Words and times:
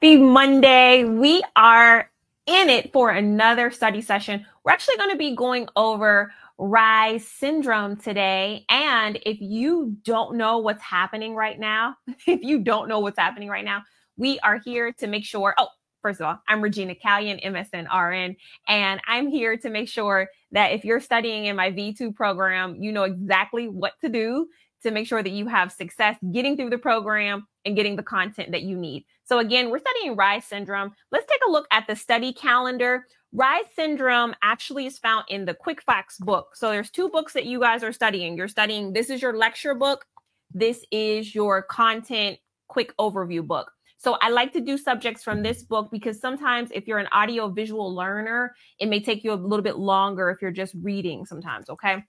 Happy 0.00 0.16
Monday. 0.16 1.02
We 1.02 1.42
are 1.56 2.08
in 2.46 2.68
it 2.68 2.92
for 2.92 3.10
another 3.10 3.72
study 3.72 4.00
session. 4.00 4.46
We're 4.62 4.70
actually 4.70 4.96
going 4.96 5.10
to 5.10 5.16
be 5.16 5.34
going 5.34 5.66
over 5.74 6.32
Reye's 6.56 7.26
syndrome 7.26 7.96
today. 7.96 8.64
And 8.68 9.18
if 9.26 9.38
you 9.40 9.96
don't 10.04 10.36
know 10.36 10.58
what's 10.58 10.84
happening 10.84 11.34
right 11.34 11.58
now, 11.58 11.96
if 12.28 12.44
you 12.44 12.60
don't 12.60 12.88
know 12.88 13.00
what's 13.00 13.18
happening 13.18 13.48
right 13.48 13.64
now, 13.64 13.82
we 14.16 14.38
are 14.38 14.60
here 14.64 14.92
to 15.00 15.08
make 15.08 15.24
sure. 15.24 15.56
Oh, 15.58 15.66
first 16.00 16.20
of 16.20 16.28
all, 16.28 16.38
I'm 16.46 16.62
Regina 16.62 16.94
Callion, 16.94 17.44
MSN 17.44 17.88
RN, 17.92 18.36
and 18.68 19.00
I'm 19.04 19.26
here 19.26 19.56
to 19.56 19.68
make 19.68 19.88
sure 19.88 20.28
that 20.52 20.68
if 20.68 20.84
you're 20.84 21.00
studying 21.00 21.46
in 21.46 21.56
my 21.56 21.72
V2 21.72 22.14
program, 22.14 22.76
you 22.76 22.92
know 22.92 23.02
exactly 23.02 23.66
what 23.66 23.94
to 24.02 24.08
do 24.08 24.46
to 24.82 24.90
make 24.90 25.06
sure 25.06 25.22
that 25.22 25.30
you 25.30 25.46
have 25.46 25.72
success 25.72 26.16
getting 26.32 26.56
through 26.56 26.70
the 26.70 26.78
program 26.78 27.46
and 27.64 27.76
getting 27.76 27.96
the 27.96 28.02
content 28.02 28.52
that 28.52 28.62
you 28.62 28.76
need. 28.76 29.04
So 29.24 29.38
again, 29.38 29.70
we're 29.70 29.78
studying 29.78 30.16
Reye's 30.16 30.44
syndrome. 30.44 30.92
Let's 31.12 31.26
take 31.26 31.40
a 31.46 31.50
look 31.50 31.66
at 31.70 31.86
the 31.86 31.96
study 31.96 32.32
calendar. 32.32 33.06
Reye's 33.32 33.66
syndrome 33.76 34.34
actually 34.42 34.86
is 34.86 34.98
found 34.98 35.24
in 35.28 35.44
the 35.44 35.54
Quick 35.54 35.82
Facts 35.82 36.16
book. 36.18 36.56
So 36.56 36.70
there's 36.70 36.90
two 36.90 37.10
books 37.10 37.34
that 37.34 37.44
you 37.44 37.60
guys 37.60 37.82
are 37.82 37.92
studying. 37.92 38.36
You're 38.36 38.48
studying 38.48 38.92
this 38.92 39.10
is 39.10 39.20
your 39.20 39.36
lecture 39.36 39.74
book. 39.74 40.06
This 40.52 40.84
is 40.90 41.34
your 41.34 41.62
content 41.62 42.38
quick 42.68 42.96
overview 42.96 43.46
book. 43.46 43.70
So 43.98 44.16
I 44.22 44.28
like 44.30 44.52
to 44.52 44.60
do 44.60 44.78
subjects 44.78 45.24
from 45.24 45.42
this 45.42 45.62
book 45.64 45.88
because 45.90 46.20
sometimes 46.20 46.70
if 46.72 46.86
you're 46.86 46.98
an 46.98 47.08
audio 47.10 47.48
visual 47.48 47.92
learner, 47.92 48.54
it 48.78 48.86
may 48.86 49.00
take 49.00 49.24
you 49.24 49.32
a 49.32 49.34
little 49.34 49.62
bit 49.62 49.76
longer 49.76 50.30
if 50.30 50.40
you're 50.40 50.52
just 50.52 50.74
reading 50.80 51.26
sometimes, 51.26 51.68
okay? 51.68 52.04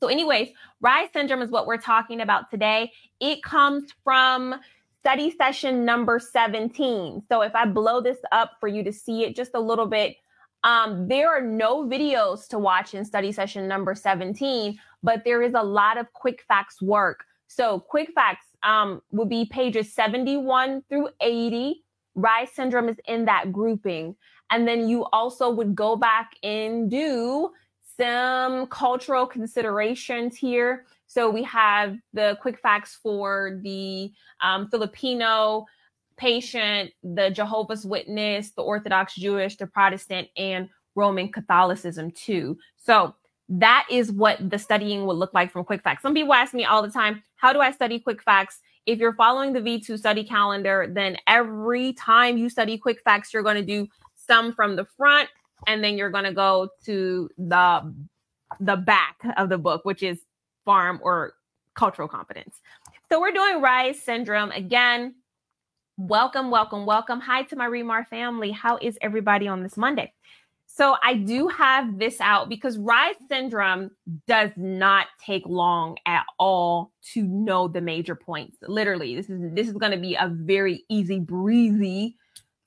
So, 0.00 0.08
anyways, 0.08 0.50
Reye's 0.80 1.10
syndrome 1.12 1.42
is 1.42 1.50
what 1.50 1.66
we're 1.66 1.76
talking 1.78 2.20
about 2.20 2.50
today. 2.50 2.92
It 3.20 3.42
comes 3.42 3.84
from 4.04 4.54
study 5.00 5.34
session 5.36 5.84
number 5.84 6.18
17. 6.18 7.22
So, 7.28 7.42
if 7.42 7.54
I 7.54 7.66
blow 7.66 8.00
this 8.00 8.18
up 8.32 8.52
for 8.60 8.68
you 8.68 8.84
to 8.84 8.92
see 8.92 9.24
it 9.24 9.34
just 9.34 9.52
a 9.54 9.60
little 9.60 9.86
bit, 9.86 10.16
um, 10.64 11.08
there 11.08 11.28
are 11.28 11.42
no 11.42 11.84
videos 11.84 12.46
to 12.48 12.58
watch 12.58 12.94
in 12.94 13.04
study 13.04 13.32
session 13.32 13.68
number 13.68 13.94
17, 13.94 14.78
but 15.02 15.22
there 15.24 15.42
is 15.42 15.54
a 15.54 15.62
lot 15.62 15.98
of 15.98 16.12
quick 16.12 16.42
facts 16.46 16.80
work. 16.80 17.24
So, 17.48 17.80
quick 17.80 18.10
facts 18.14 18.46
um, 18.62 19.02
would 19.10 19.28
be 19.28 19.46
pages 19.46 19.92
71 19.92 20.82
through 20.88 21.08
80. 21.20 21.82
Reye's 22.14 22.52
syndrome 22.52 22.88
is 22.88 22.96
in 23.06 23.24
that 23.26 23.52
grouping. 23.52 24.16
And 24.50 24.66
then 24.66 24.88
you 24.88 25.04
also 25.06 25.50
would 25.50 25.74
go 25.74 25.96
back 25.96 26.32
and 26.42 26.90
do 26.90 27.50
some 27.98 28.66
cultural 28.68 29.26
considerations 29.26 30.36
here. 30.36 30.86
So 31.06 31.30
we 31.30 31.42
have 31.44 31.96
the 32.12 32.38
quick 32.40 32.58
facts 32.60 32.98
for 33.02 33.60
the 33.62 34.12
um, 34.42 34.68
Filipino 34.68 35.66
patient, 36.16 36.90
the 37.02 37.30
Jehovah's 37.30 37.84
Witness, 37.84 38.50
the 38.50 38.62
Orthodox 38.62 39.14
Jewish, 39.14 39.56
the 39.56 39.66
Protestant, 39.66 40.28
and 40.36 40.68
Roman 40.94 41.30
Catholicism 41.30 42.10
too. 42.10 42.58
So 42.76 43.14
that 43.48 43.86
is 43.90 44.12
what 44.12 44.50
the 44.50 44.58
studying 44.58 45.06
would 45.06 45.16
look 45.16 45.32
like 45.32 45.50
from 45.50 45.64
quick 45.64 45.82
facts. 45.82 46.02
Some 46.02 46.14
people 46.14 46.34
ask 46.34 46.52
me 46.52 46.64
all 46.64 46.82
the 46.82 46.90
time, 46.90 47.22
how 47.36 47.52
do 47.52 47.60
I 47.60 47.70
study 47.70 47.98
quick 47.98 48.22
facts? 48.22 48.60
If 48.84 48.98
you're 48.98 49.14
following 49.14 49.52
the 49.52 49.60
V2 49.60 49.98
study 49.98 50.24
calendar, 50.24 50.86
then 50.90 51.16
every 51.26 51.94
time 51.94 52.36
you 52.36 52.50
study 52.50 52.76
quick 52.76 53.00
facts, 53.02 53.32
you're 53.32 53.42
going 53.42 53.56
to 53.56 53.62
do 53.62 53.88
some 54.14 54.52
from 54.52 54.76
the 54.76 54.84
front 54.84 55.30
and 55.66 55.82
then 55.82 55.98
you're 55.98 56.10
going 56.10 56.24
to 56.24 56.32
go 56.32 56.68
to 56.84 57.28
the 57.38 57.94
the 58.60 58.76
back 58.76 59.18
of 59.36 59.50
the 59.50 59.58
book 59.58 59.84
which 59.84 60.02
is 60.02 60.20
pharm 60.66 60.98
or 61.02 61.34
cultural 61.74 62.08
competence. 62.08 62.60
So 63.08 63.20
we're 63.20 63.32
doing 63.32 63.62
Reye's 63.62 64.02
syndrome 64.02 64.50
again. 64.52 65.14
Welcome 65.96 66.50
welcome 66.50 66.86
welcome. 66.86 67.20
Hi 67.20 67.42
to 67.44 67.56
my 67.56 67.66
remar 67.66 68.06
family. 68.06 68.52
How 68.52 68.78
is 68.78 68.98
everybody 69.00 69.48
on 69.48 69.62
this 69.62 69.76
monday? 69.76 70.12
So 70.70 70.96
i 71.02 71.14
do 71.14 71.48
have 71.48 71.98
this 71.98 72.20
out 72.20 72.48
because 72.48 72.78
Reye's 72.78 73.16
syndrome 73.28 73.90
does 74.26 74.50
not 74.56 75.06
take 75.24 75.44
long 75.46 75.96
at 76.06 76.24
all 76.38 76.92
to 77.14 77.22
know 77.22 77.66
the 77.66 77.80
major 77.80 78.14
points. 78.14 78.58
Literally 78.62 79.16
this 79.16 79.28
is 79.28 79.40
this 79.54 79.68
is 79.68 79.74
going 79.74 79.92
to 79.92 79.98
be 79.98 80.14
a 80.14 80.28
very 80.28 80.84
easy 80.88 81.18
breezy 81.18 82.16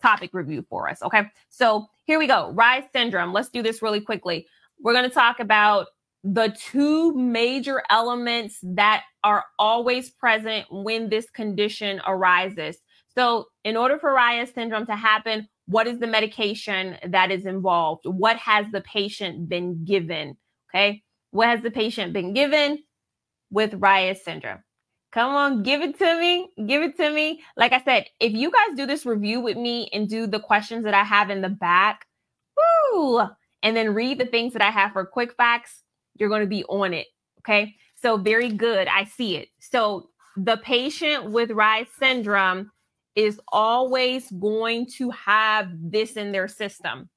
topic 0.01 0.31
review 0.33 0.65
for 0.69 0.89
us 0.89 1.01
okay? 1.03 1.23
So 1.49 1.87
here 2.11 2.19
we 2.19 2.27
go. 2.27 2.51
Reye's 2.51 2.83
syndrome. 2.93 3.31
Let's 3.31 3.47
do 3.47 3.63
this 3.63 3.81
really 3.81 4.01
quickly. 4.01 4.45
We're 4.81 4.91
going 4.91 5.07
to 5.07 5.15
talk 5.15 5.39
about 5.39 5.87
the 6.25 6.53
two 6.59 7.15
major 7.15 7.81
elements 7.89 8.59
that 8.63 9.03
are 9.23 9.45
always 9.57 10.09
present 10.09 10.65
when 10.69 11.07
this 11.07 11.29
condition 11.29 12.01
arises. 12.05 12.77
So, 13.15 13.45
in 13.63 13.77
order 13.77 13.97
for 13.97 14.13
Reye's 14.13 14.53
syndrome 14.53 14.85
to 14.87 14.95
happen, 14.97 15.47
what 15.67 15.87
is 15.87 15.99
the 15.99 16.07
medication 16.07 16.97
that 17.07 17.31
is 17.31 17.45
involved? 17.45 18.01
What 18.03 18.35
has 18.35 18.65
the 18.73 18.81
patient 18.81 19.47
been 19.47 19.85
given? 19.85 20.35
Okay. 20.69 21.03
What 21.29 21.47
has 21.47 21.61
the 21.61 21.71
patient 21.71 22.11
been 22.11 22.33
given 22.33 22.79
with 23.51 23.73
Reye's 23.75 24.21
syndrome? 24.21 24.59
Come 25.11 25.35
on, 25.35 25.63
give 25.63 25.81
it 25.81 25.99
to 25.99 26.19
me. 26.19 26.49
Give 26.67 26.81
it 26.81 26.95
to 26.97 27.11
me. 27.11 27.41
Like 27.57 27.73
I 27.73 27.81
said, 27.83 28.05
if 28.19 28.31
you 28.31 28.49
guys 28.49 28.77
do 28.77 28.85
this 28.85 29.05
review 29.05 29.41
with 29.41 29.57
me 29.57 29.89
and 29.91 30.07
do 30.07 30.25
the 30.25 30.39
questions 30.39 30.85
that 30.85 30.93
I 30.93 31.03
have 31.03 31.29
in 31.29 31.41
the 31.41 31.49
back, 31.49 32.05
woo, 32.57 33.27
and 33.61 33.75
then 33.75 33.93
read 33.93 34.19
the 34.19 34.25
things 34.25 34.53
that 34.53 34.61
I 34.61 34.71
have 34.71 34.93
for 34.93 35.05
quick 35.05 35.33
facts, 35.35 35.83
you're 36.15 36.29
going 36.29 36.41
to 36.41 36.47
be 36.47 36.63
on 36.65 36.93
it. 36.93 37.07
Okay. 37.39 37.75
So, 38.01 38.17
very 38.17 38.51
good. 38.51 38.87
I 38.87 39.03
see 39.03 39.35
it. 39.35 39.49
So, 39.59 40.09
the 40.37 40.57
patient 40.57 41.31
with 41.31 41.51
Reye's 41.51 41.87
syndrome 41.99 42.71
is 43.15 43.39
always 43.49 44.31
going 44.31 44.85
to 44.97 45.09
have 45.11 45.69
this 45.73 46.13
in 46.13 46.31
their 46.31 46.47
system. 46.47 47.09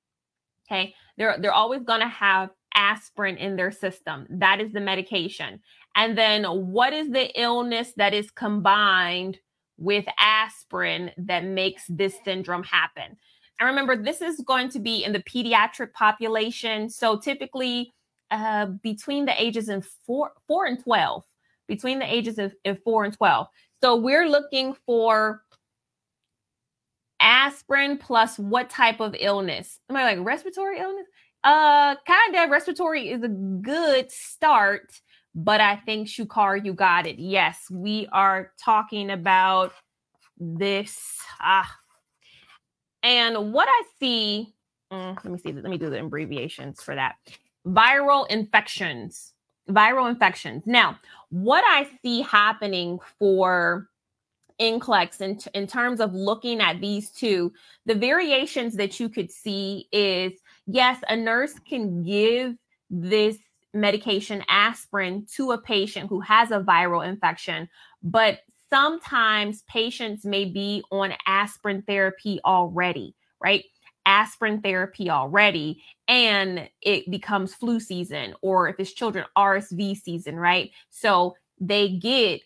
Okay. 0.67 0.95
They're, 1.17 1.37
they're 1.39 1.53
always 1.53 1.85
going 1.85 2.01
to 2.01 2.09
have 2.09 2.51
aspirin 2.75 3.37
in 3.37 3.55
their 3.55 3.71
system. 3.71 4.27
That 4.31 4.61
is 4.61 4.73
the 4.73 4.81
medication. 4.81 5.61
And 5.97 6.19
then 6.19 6.45
what 6.45 6.93
is 6.93 7.11
the 7.11 7.31
illness 7.41 7.93
that 7.97 8.15
is 8.15 8.31
combined 8.31 9.39
with 9.79 10.05
aspirin 10.19 11.11
that 11.17 11.45
makes 11.45 11.85
this 11.89 12.17
syndrome 12.25 12.65
happen? 12.65 13.17
And 13.61 13.69
remember, 13.69 13.97
this 13.97 14.21
is 14.21 14.43
going 14.47 14.69
to 14.71 14.81
be 14.81 15.05
in 15.05 15.13
the 15.13 15.23
pediatric 15.23 15.93
population. 15.93 16.91
So 16.91 17.19
typically 17.19 17.95
uh, 18.31 18.67
between 18.83 19.25
the 19.25 19.43
ages 19.43 19.69
of 19.69 19.87
four, 20.07 20.33
four 20.49 20.67
and 20.67 20.83
12, 20.83 21.25
between 21.69 21.99
the 21.99 22.13
ages 22.13 22.39
of, 22.39 22.53
of 22.65 22.83
four 22.83 23.05
and 23.05 23.15
12. 23.15 23.47
So 23.83 23.97
we're 23.97 24.29
looking 24.29 24.75
for 24.87 25.43
aspirin 27.21 27.99
plus 27.99 28.39
what 28.39 28.71
type 28.71 29.01
of 29.01 29.15
illness? 29.19 29.79
Am 29.89 29.97
I 29.97 30.05
like 30.05 30.27
respiratory 30.27 30.81
illness? 30.81 31.07
Uh, 31.45 31.95
kind 32.07 32.37
of 32.37 32.51
respiratory 32.51 33.11
is 33.11 33.23
a 33.23 33.29
good 33.29 34.11
start 34.11 35.01
but 35.35 35.61
I 35.61 35.77
think 35.77 36.09
Shukar, 36.09 36.65
you 36.65 36.73
got 36.73 37.07
it. 37.07 37.19
Yes, 37.19 37.67
we 37.71 38.09
are 38.13 38.53
talking 38.63 39.11
about 39.11 39.73
this. 40.39 41.19
Ah. 41.41 41.71
And 43.03 43.53
what 43.53 43.69
I 43.69 43.83
see, 43.99 44.55
mm, 44.93 45.17
let 45.23 45.33
me 45.33 45.39
see, 45.39 45.53
let 45.53 45.65
me 45.65 45.79
do 45.79 45.91
the 45.91 46.01
abbreviations 46.01 46.83
for 46.83 46.95
that. 46.95 47.17
Viral 47.67 48.29
infections. 48.29 49.33
Viral 49.69 50.09
infections. 50.09 50.63
Now, 50.67 50.99
what 51.31 51.65
I 51.67 51.89
see 52.03 52.23
happening 52.23 52.99
for 53.19 53.89
NCLEX 54.61 55.21
in, 55.21 55.39
in 55.55 55.67
terms 55.67 56.01
of 56.01 56.15
looking 56.15 56.61
at 56.61 56.81
these 56.81 57.11
two, 57.11 57.53
the 57.87 57.95
variations 57.95 58.77
that 58.77 59.01
you 59.01 59.09
could 59.09 59.31
see 59.31 59.89
is 59.91 60.33
yes, 60.67 60.99
a 61.09 61.17
nurse 61.17 61.55
can 61.69 62.03
give 62.03 62.55
this 62.89 63.39
medication 63.75 64.43
aspirin 64.49 65.27
to 65.35 65.53
a 65.53 65.59
patient 65.59 66.09
who 66.09 66.21
has 66.21 66.51
a 66.51 66.61
viral 66.61 67.07
infection, 67.07 67.69
but 68.03 68.41
sometimes 68.71 69.63
patients 69.63 70.25
may 70.25 70.45
be 70.45 70.83
on 70.91 71.13
aspirin 71.27 71.83
therapy 71.83 72.41
already, 72.45 73.15
right? 73.41 73.65
Aspirin 74.07 74.61
therapy 74.61 75.11
already, 75.11 75.83
and 76.09 76.69
it 76.83 77.11
becomes 77.11 77.55
flu 77.55 77.81
season, 77.81 78.35
or 78.43 78.69
if 78.69 78.77
it's 78.79 78.93
children, 78.93 79.25
RSV 79.37 79.97
season, 79.97 80.37
right? 80.37 80.71
So 80.91 81.37
they 81.61 81.89
get 81.89 82.41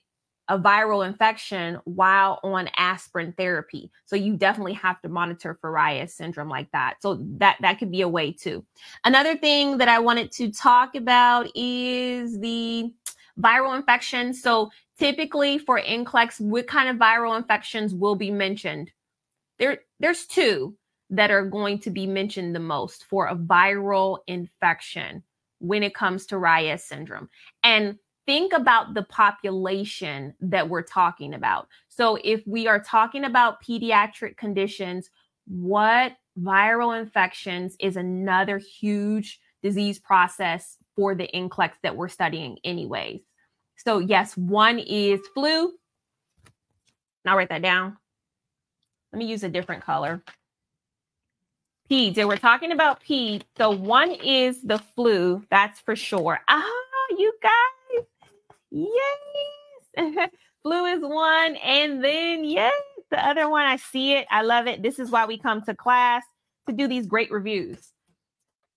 a 0.48 0.58
viral 0.58 1.06
infection 1.06 1.78
while 1.84 2.40
on 2.42 2.68
aspirin 2.76 3.32
therapy. 3.36 3.90
So 4.06 4.16
you 4.16 4.36
definitely 4.36 4.72
have 4.74 5.00
to 5.02 5.08
monitor 5.08 5.58
for 5.60 5.70
Reye's 5.70 6.14
syndrome 6.14 6.48
like 6.48 6.70
that. 6.72 6.96
So 7.00 7.18
that 7.38 7.56
that 7.60 7.78
could 7.78 7.90
be 7.90 8.00
a 8.00 8.08
way 8.08 8.32
too. 8.32 8.64
Another 9.04 9.36
thing 9.36 9.78
that 9.78 9.88
I 9.88 9.98
wanted 9.98 10.32
to 10.32 10.50
talk 10.50 10.94
about 10.94 11.50
is 11.54 12.38
the 12.40 12.92
viral 13.38 13.76
infection. 13.76 14.32
So 14.32 14.70
typically 14.98 15.58
for 15.58 15.80
NCLEX, 15.80 16.40
what 16.40 16.66
kind 16.66 16.88
of 16.88 16.96
viral 16.96 17.36
infections 17.36 17.94
will 17.94 18.16
be 18.16 18.30
mentioned? 18.30 18.90
There, 19.58 19.78
there's 20.00 20.26
two 20.26 20.76
that 21.10 21.30
are 21.30 21.44
going 21.44 21.78
to 21.80 21.90
be 21.90 22.06
mentioned 22.06 22.54
the 22.54 22.60
most 22.60 23.04
for 23.04 23.26
a 23.26 23.36
viral 23.36 24.18
infection 24.26 25.22
when 25.58 25.82
it 25.82 25.94
comes 25.94 26.26
to 26.26 26.38
Reye's 26.38 26.84
syndrome. 26.84 27.28
And 27.62 27.98
think 28.28 28.52
about 28.52 28.92
the 28.92 29.04
population 29.04 30.34
that 30.38 30.68
we're 30.68 30.82
talking 30.82 31.32
about. 31.32 31.66
So 31.88 32.18
if 32.22 32.46
we 32.46 32.66
are 32.66 32.78
talking 32.78 33.24
about 33.24 33.64
pediatric 33.64 34.36
conditions, 34.36 35.08
what 35.46 36.12
viral 36.38 37.00
infections 37.00 37.74
is 37.80 37.96
another 37.96 38.58
huge 38.58 39.40
disease 39.62 39.98
process 39.98 40.76
for 40.94 41.14
the 41.14 41.26
NCLEX 41.34 41.70
that 41.82 41.96
we're 41.96 42.08
studying 42.08 42.58
anyways. 42.64 43.22
So 43.78 43.98
yes, 43.98 44.36
one 44.36 44.78
is 44.78 45.20
flu. 45.32 45.72
I'll 47.24 47.34
write 47.34 47.48
that 47.48 47.62
down. 47.62 47.96
Let 49.10 49.20
me 49.20 49.24
use 49.24 49.42
a 49.42 49.48
different 49.48 49.82
color. 49.82 50.22
Peds. 51.90 52.18
And 52.18 52.28
we're 52.28 52.36
talking 52.36 52.72
about 52.72 53.02
peds. 53.02 53.44
So 53.56 53.70
one 53.70 54.10
is 54.10 54.60
the 54.60 54.76
flu, 54.94 55.42
that's 55.50 55.80
for 55.80 55.96
sure. 55.96 56.40
Ah, 56.46 56.62
you 57.16 57.32
guys. 57.42 57.77
Yes. 58.70 60.30
flu 60.62 60.84
is 60.86 61.00
one. 61.00 61.56
And 61.56 62.02
then, 62.02 62.44
yes, 62.44 62.72
the 63.10 63.26
other 63.26 63.48
one, 63.48 63.64
I 63.64 63.76
see 63.76 64.12
it. 64.12 64.26
I 64.30 64.42
love 64.42 64.66
it. 64.66 64.82
This 64.82 64.98
is 64.98 65.10
why 65.10 65.26
we 65.26 65.38
come 65.38 65.62
to 65.62 65.74
class 65.74 66.24
to 66.68 66.74
do 66.74 66.86
these 66.86 67.06
great 67.06 67.30
reviews. 67.30 67.92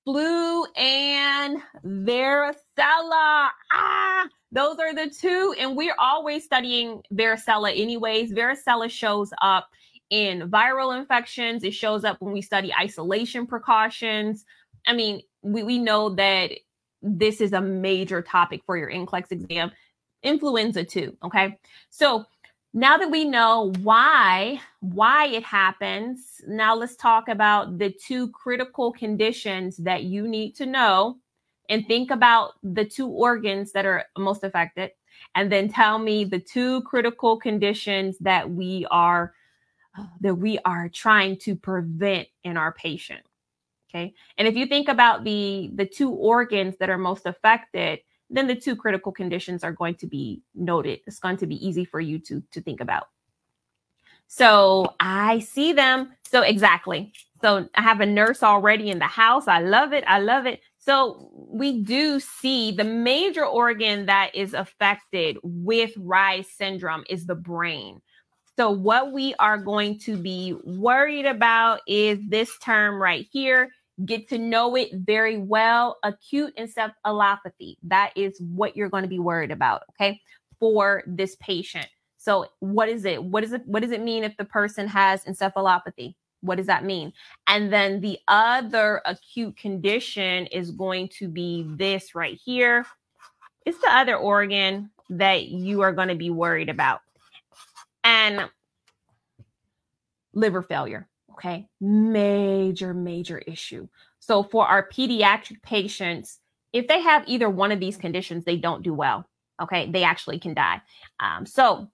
Flu 0.05 0.65
and 0.75 1.61
varicella. 1.85 3.49
Ah, 3.71 4.27
those 4.51 4.77
are 4.79 4.95
the 4.95 5.09
two. 5.09 5.53
And 5.59 5.75
we're 5.75 5.95
always 5.99 6.43
studying 6.43 7.01
varicella, 7.13 7.71
anyways. 7.79 8.33
Varicella 8.33 8.89
shows 8.89 9.31
up 9.41 9.67
in 10.09 10.49
viral 10.51 10.97
infections, 10.99 11.63
it 11.63 11.73
shows 11.73 12.03
up 12.03 12.17
when 12.19 12.33
we 12.33 12.41
study 12.41 12.71
isolation 12.73 13.47
precautions. 13.47 14.43
I 14.85 14.93
mean, 14.93 15.21
we, 15.41 15.63
we 15.63 15.79
know 15.79 16.09
that 16.15 16.51
this 17.01 17.39
is 17.39 17.53
a 17.53 17.61
major 17.61 18.21
topic 18.21 18.61
for 18.65 18.77
your 18.77 18.91
NCLEX 18.91 19.31
exam. 19.31 19.71
Influenza 20.23 20.83
too, 20.83 21.15
okay? 21.23 21.57
So 21.89 22.25
now 22.73 22.97
that 22.97 23.11
we 23.11 23.25
know 23.25 23.73
why 23.81 24.59
why 24.79 25.27
it 25.27 25.43
happens 25.43 26.41
now 26.47 26.73
let's 26.73 26.95
talk 26.95 27.27
about 27.27 27.77
the 27.77 27.91
two 27.91 28.29
critical 28.29 28.91
conditions 28.93 29.77
that 29.77 30.03
you 30.03 30.27
need 30.27 30.55
to 30.55 30.65
know 30.65 31.17
and 31.69 31.85
think 31.87 32.11
about 32.11 32.53
the 32.63 32.85
two 32.85 33.07
organs 33.07 33.71
that 33.71 33.85
are 33.85 34.05
most 34.17 34.43
affected 34.43 34.91
and 35.35 35.51
then 35.51 35.67
tell 35.67 35.99
me 35.99 36.23
the 36.23 36.39
two 36.39 36.81
critical 36.83 37.37
conditions 37.37 38.17
that 38.19 38.49
we 38.49 38.85
are 38.89 39.33
that 40.21 40.35
we 40.35 40.57
are 40.59 40.87
trying 40.87 41.35
to 41.35 41.55
prevent 41.55 42.27
in 42.45 42.55
our 42.55 42.71
patient 42.71 43.21
okay 43.89 44.13
and 44.37 44.47
if 44.47 44.55
you 44.55 44.65
think 44.65 44.87
about 44.87 45.25
the 45.25 45.69
the 45.75 45.85
two 45.85 46.09
organs 46.11 46.77
that 46.77 46.89
are 46.89 46.97
most 46.97 47.25
affected 47.25 47.99
then 48.31 48.47
the 48.47 48.55
two 48.55 48.75
critical 48.75 49.11
conditions 49.11 49.63
are 49.63 49.73
going 49.73 49.95
to 49.95 50.07
be 50.07 50.41
noted. 50.55 51.01
It's 51.05 51.19
going 51.19 51.37
to 51.37 51.45
be 51.45 51.65
easy 51.65 51.85
for 51.85 51.99
you 51.99 52.17
to, 52.19 52.41
to 52.51 52.61
think 52.61 52.79
about. 52.79 53.09
So 54.27 54.95
I 54.99 55.39
see 55.39 55.73
them. 55.73 56.13
So 56.23 56.41
exactly. 56.41 57.11
So 57.41 57.67
I 57.75 57.81
have 57.81 57.99
a 57.99 58.05
nurse 58.05 58.41
already 58.43 58.89
in 58.89 58.99
the 58.99 59.05
house. 59.05 59.47
I 59.47 59.59
love 59.59 59.91
it. 59.91 60.05
I 60.07 60.19
love 60.19 60.45
it. 60.45 60.61
So 60.77 61.29
we 61.33 61.81
do 61.81 62.19
see 62.19 62.71
the 62.71 62.85
major 62.85 63.45
organ 63.45 64.05
that 64.05 64.33
is 64.33 64.53
affected 64.53 65.37
with 65.43 65.91
Reye's 65.97 66.49
syndrome 66.49 67.03
is 67.09 67.25
the 67.25 67.35
brain. 67.35 68.01
So 68.57 68.71
what 68.71 69.11
we 69.11 69.35
are 69.35 69.57
going 69.57 69.99
to 69.99 70.15
be 70.15 70.55
worried 70.63 71.25
about 71.25 71.81
is 71.87 72.19
this 72.27 72.57
term 72.59 73.01
right 73.01 73.27
here 73.31 73.69
get 74.05 74.29
to 74.29 74.37
know 74.37 74.75
it 74.75 74.89
very 74.93 75.37
well. 75.37 75.97
Acute 76.03 76.55
encephalopathy. 76.57 77.77
That 77.83 78.11
is 78.15 78.39
what 78.39 78.75
you're 78.75 78.89
going 78.89 79.03
to 79.03 79.09
be 79.09 79.19
worried 79.19 79.51
about, 79.51 79.83
okay, 79.91 80.21
for 80.59 81.03
this 81.07 81.35
patient. 81.39 81.87
So, 82.17 82.47
what 82.59 82.87
is 82.89 83.05
it? 83.05 83.23
What 83.23 83.43
is 83.43 83.53
it? 83.53 83.65
What 83.65 83.81
does 83.81 83.91
it 83.91 84.01
mean 84.01 84.23
if 84.23 84.37
the 84.37 84.45
person 84.45 84.87
has 84.87 85.23
encephalopathy? 85.25 86.15
What 86.41 86.57
does 86.57 86.67
that 86.67 86.85
mean? 86.85 87.13
And 87.47 87.71
then 87.71 88.01
the 88.01 88.19
other 88.27 89.01
acute 89.05 89.57
condition 89.57 90.47
is 90.47 90.71
going 90.71 91.09
to 91.19 91.27
be 91.27 91.65
this 91.67 92.15
right 92.15 92.39
here. 92.43 92.85
It's 93.65 93.79
the 93.79 93.93
other 93.95 94.15
organ 94.15 94.89
that 95.09 95.49
you 95.49 95.81
are 95.81 95.91
going 95.91 96.07
to 96.07 96.15
be 96.15 96.31
worried 96.31 96.69
about. 96.69 97.01
And 98.03 98.49
liver 100.33 100.61
failure. 100.61 101.07
Okay. 101.33 101.67
Major, 101.79 102.93
major 102.93 103.39
issue. 103.39 103.87
So 104.19 104.43
for 104.43 104.67
our 104.67 104.87
pediatric 104.89 105.61
patients, 105.61 106.39
if 106.73 106.87
they 106.87 107.01
have 107.01 107.23
either 107.27 107.49
one 107.49 107.71
of 107.71 107.79
these 107.79 107.97
conditions, 107.97 108.45
they 108.45 108.57
don't 108.57 108.83
do 108.83 108.93
well. 108.93 109.27
Okay. 109.61 109.89
They 109.91 110.03
actually 110.03 110.39
can 110.39 110.53
die. 110.53 110.81
Um, 111.19 111.45
so 111.45 111.87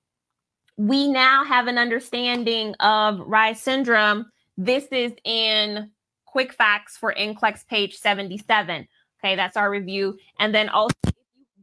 we 0.78 1.08
now 1.08 1.44
have 1.44 1.68
an 1.68 1.78
understanding 1.78 2.74
of 2.76 3.20
Reye's 3.20 3.62
syndrome. 3.62 4.26
This 4.58 4.86
is 4.92 5.14
in 5.24 5.92
quick 6.26 6.54
facts 6.54 6.98
for 6.98 7.14
NCLEX 7.18 7.68
page 7.68 7.96
77. 7.96 8.88
Okay. 9.20 9.36
That's 9.36 9.58
our 9.58 9.70
review. 9.70 10.18
And 10.40 10.54
then 10.54 10.70
also, 10.70 10.94
if 11.06 11.14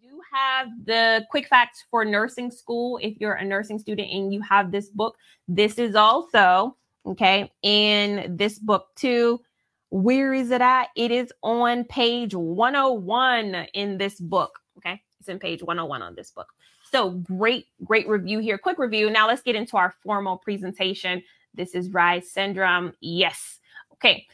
you 0.01 0.11
do 0.11 0.21
have 0.33 0.69
the 0.85 1.25
quick 1.31 1.49
facts 1.49 1.85
for 1.91 2.05
nursing 2.05 2.51
school, 2.51 2.99
if 3.03 3.21
you're 3.21 3.35
a 3.35 3.45
nursing 3.45 3.79
student 3.79 4.11
and 4.11 4.33
you 4.33 4.41
have 4.43 4.71
this 4.73 4.89
book, 4.91 5.17
this 5.49 5.79
is 5.79 5.95
also 5.95 6.77
Okay. 7.07 7.53
In 7.63 8.37
this 8.37 8.59
book, 8.59 8.89
too, 8.97 9.41
where 9.91 10.33
is 10.33 10.51
it 10.51 10.61
at? 10.61 10.89
It 10.97 11.11
is 11.11 11.33
on 11.43 11.85
page 11.85 12.35
101 12.35 13.55
in 13.75 13.99
this 13.99 14.19
book. 14.19 14.59
Okay. 14.79 15.01
It's 15.21 15.29
in 15.29 15.39
page 15.39 15.63
101 15.63 16.03
on 16.03 16.15
this 16.15 16.31
book. 16.31 16.49
So 16.91 17.11
great, 17.11 17.67
great 17.85 18.09
review 18.09 18.39
here. 18.39 18.59
Quick 18.59 18.79
review. 18.79 19.11
Now 19.11 19.27
let's 19.27 19.43
get 19.43 19.57
into 19.57 19.77
our 19.77 19.95
formal 20.03 20.39
presentation. 20.39 21.23
This 21.55 21.75
is 21.75 21.91
Reye's 21.91 22.31
syndrome. 22.31 22.93
Yes. 23.01 23.59
Okay. 23.95 24.27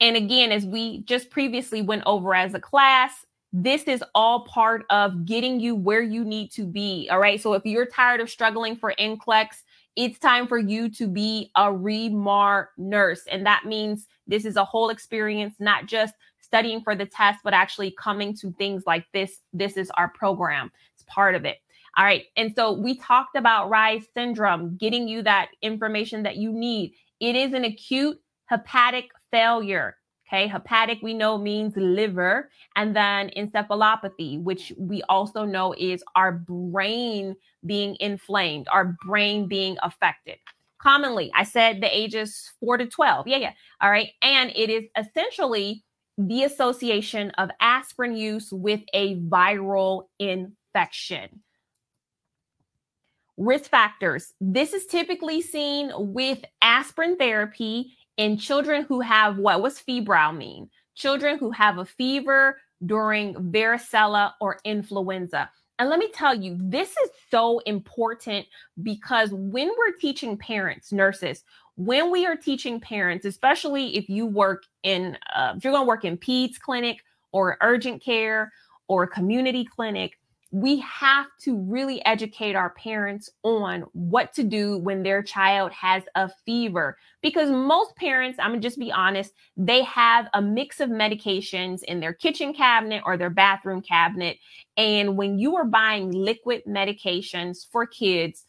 And 0.00 0.16
again, 0.16 0.52
as 0.52 0.66
we 0.66 1.00
just 1.00 1.30
previously 1.30 1.82
went 1.82 2.02
over 2.06 2.34
as 2.34 2.54
a 2.54 2.60
class, 2.60 3.24
this 3.52 3.84
is 3.84 4.04
all 4.14 4.44
part 4.44 4.84
of 4.90 5.24
getting 5.24 5.60
you 5.60 5.74
where 5.74 6.02
you 6.02 6.24
need 6.24 6.52
to 6.52 6.66
be. 6.66 7.08
All 7.10 7.18
right. 7.18 7.40
So 7.40 7.54
if 7.54 7.64
you're 7.64 7.86
tired 7.86 8.20
of 8.20 8.28
struggling 8.28 8.76
for 8.76 8.94
NCLEX, 8.98 9.62
it's 9.96 10.18
time 10.18 10.46
for 10.46 10.58
you 10.58 10.90
to 10.90 11.08
be 11.08 11.50
a 11.56 11.72
REMAR 11.72 12.68
nurse. 12.76 13.22
And 13.30 13.44
that 13.46 13.64
means 13.64 14.06
this 14.26 14.44
is 14.44 14.56
a 14.56 14.64
whole 14.64 14.90
experience, 14.90 15.54
not 15.58 15.86
just 15.86 16.14
studying 16.40 16.82
for 16.82 16.94
the 16.94 17.06
test, 17.06 17.40
but 17.42 17.54
actually 17.54 17.94
coming 17.98 18.36
to 18.36 18.52
things 18.52 18.84
like 18.86 19.06
this. 19.12 19.40
This 19.52 19.76
is 19.76 19.90
our 19.92 20.08
program, 20.08 20.70
it's 20.94 21.04
part 21.04 21.34
of 21.34 21.44
it. 21.44 21.58
All 21.96 22.04
right. 22.04 22.24
And 22.36 22.54
so 22.54 22.72
we 22.72 22.98
talked 22.98 23.36
about 23.36 23.70
Reye's 23.70 24.04
syndrome, 24.12 24.76
getting 24.76 25.08
you 25.08 25.22
that 25.22 25.48
information 25.62 26.22
that 26.24 26.36
you 26.36 26.52
need. 26.52 26.92
It 27.20 27.36
is 27.36 27.54
an 27.54 27.64
acute 27.64 28.20
hepatic 28.44 29.08
failure. 29.30 29.96
Okay, 30.28 30.48
hepatic 30.48 30.98
we 31.02 31.14
know 31.14 31.38
means 31.38 31.74
liver, 31.76 32.50
and 32.74 32.96
then 32.96 33.30
encephalopathy, 33.36 34.42
which 34.42 34.72
we 34.76 35.00
also 35.04 35.44
know 35.44 35.72
is 35.78 36.02
our 36.16 36.32
brain 36.32 37.36
being 37.66 37.96
inflamed, 38.00 38.68
our 38.70 38.96
brain 39.06 39.48
being 39.48 39.76
affected. 39.82 40.36
Commonly, 40.80 41.32
I 41.34 41.44
said 41.44 41.80
the 41.80 41.96
ages 41.96 42.52
four 42.60 42.76
to 42.76 42.86
12. 42.86 43.26
Yeah, 43.26 43.38
yeah. 43.38 43.52
All 43.80 43.90
right. 43.90 44.10
And 44.22 44.52
it 44.54 44.70
is 44.70 44.84
essentially 44.96 45.84
the 46.18 46.44
association 46.44 47.30
of 47.32 47.50
aspirin 47.60 48.16
use 48.16 48.52
with 48.52 48.80
a 48.94 49.16
viral 49.16 50.04
infection. 50.18 51.42
Risk 53.36 53.70
factors. 53.70 54.32
This 54.40 54.72
is 54.72 54.86
typically 54.86 55.42
seen 55.42 55.90
with 55.94 56.42
aspirin 56.62 57.16
therapy 57.16 57.96
in 58.16 58.38
children 58.38 58.86
who 58.88 59.00
have 59.00 59.36
what 59.36 59.62
was 59.62 59.78
febrile 59.78 60.32
mean? 60.32 60.70
Children 60.94 61.38
who 61.38 61.50
have 61.50 61.78
a 61.78 61.84
fever 61.84 62.58
during 62.84 63.34
varicella 63.34 64.32
or 64.40 64.58
influenza. 64.64 65.50
And 65.78 65.90
let 65.90 65.98
me 65.98 66.08
tell 66.12 66.34
you, 66.34 66.56
this 66.58 66.90
is 66.90 67.10
so 67.30 67.58
important 67.60 68.46
because 68.82 69.30
when 69.32 69.68
we're 69.68 69.92
teaching 70.00 70.36
parents, 70.36 70.90
nurses, 70.90 71.44
when 71.76 72.10
we 72.10 72.24
are 72.24 72.36
teaching 72.36 72.80
parents, 72.80 73.26
especially 73.26 73.96
if 73.96 74.08
you 74.08 74.24
work 74.24 74.64
in, 74.82 75.18
uh, 75.34 75.52
if 75.56 75.64
you're 75.64 75.72
going 75.72 75.84
to 75.84 75.88
work 75.88 76.04
in 76.04 76.16
peds 76.16 76.58
clinic 76.58 77.00
or 77.32 77.58
urgent 77.60 78.02
care 78.02 78.52
or 78.88 79.06
community 79.06 79.64
clinic, 79.64 80.18
we 80.52 80.78
have 80.80 81.26
to 81.40 81.58
really 81.58 82.04
educate 82.06 82.54
our 82.54 82.70
parents 82.70 83.28
on 83.42 83.84
what 83.92 84.32
to 84.34 84.44
do 84.44 84.78
when 84.78 85.02
their 85.02 85.22
child 85.22 85.72
has 85.72 86.04
a 86.14 86.30
fever. 86.44 86.96
Because 87.20 87.50
most 87.50 87.96
parents, 87.96 88.38
I'm 88.38 88.50
gonna 88.50 88.60
just 88.60 88.78
be 88.78 88.92
honest, 88.92 89.32
they 89.56 89.82
have 89.82 90.28
a 90.34 90.40
mix 90.40 90.80
of 90.80 90.88
medications 90.88 91.82
in 91.82 91.98
their 91.98 92.12
kitchen 92.12 92.54
cabinet 92.54 93.02
or 93.04 93.16
their 93.16 93.30
bathroom 93.30 93.82
cabinet. 93.82 94.38
And 94.76 95.16
when 95.16 95.38
you 95.38 95.56
are 95.56 95.64
buying 95.64 96.12
liquid 96.12 96.62
medications 96.66 97.66
for 97.70 97.86
kids, 97.86 98.44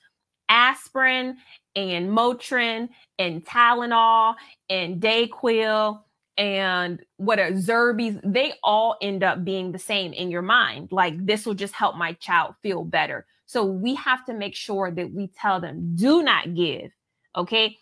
aspirin 0.50 1.38
and 1.76 2.10
Motrin 2.10 2.90
and 3.20 3.46
Tylenol 3.46 4.36
and 4.70 5.02
Dayquil 5.02 6.02
and 6.38 7.02
what 7.18 7.40
are 7.40 7.52
Zarbee's, 7.52 8.20
they 8.24 8.54
all 8.64 8.96
end 9.02 9.24
up 9.24 9.44
being 9.44 9.72
the 9.72 9.80
same 9.80 10.14
in 10.14 10.30
your 10.30 10.44
mind. 10.44 10.90
Like 10.92 11.26
this 11.26 11.46
will 11.46 11.56
just 11.56 11.74
help 11.74 11.96
my 11.96 12.14
child 12.14 12.56
feel 12.62 12.84
better. 12.84 13.26
So 13.48 13.64
we 13.64 13.96
have 13.96 14.26
to 14.26 14.34
make 14.34 14.56
sure 14.56 14.92
that 14.92 15.12
we 15.14 15.28
tell 15.28 15.60
them 15.60 15.96
do 15.96 16.22
not 16.22 16.54
give. 16.54 16.92
Okay. 17.36 17.78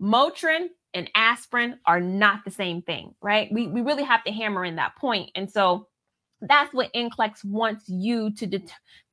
Motrin 0.00 0.68
and 0.92 1.10
aspirin 1.14 1.78
are 1.86 2.00
not 2.00 2.44
the 2.44 2.50
same 2.50 2.82
thing, 2.82 3.14
right? 3.22 3.48
We, 3.52 3.68
we 3.68 3.80
really 3.80 4.02
have 4.02 4.22
to 4.24 4.32
hammer 4.32 4.64
in 4.64 4.76
that 4.76 4.96
point. 4.96 5.30
And 5.34 5.50
so 5.50 5.88
that's 6.40 6.74
what 6.74 6.92
NCLEX 6.92 7.44
wants 7.44 7.88
you 7.88 8.32
to, 8.34 8.60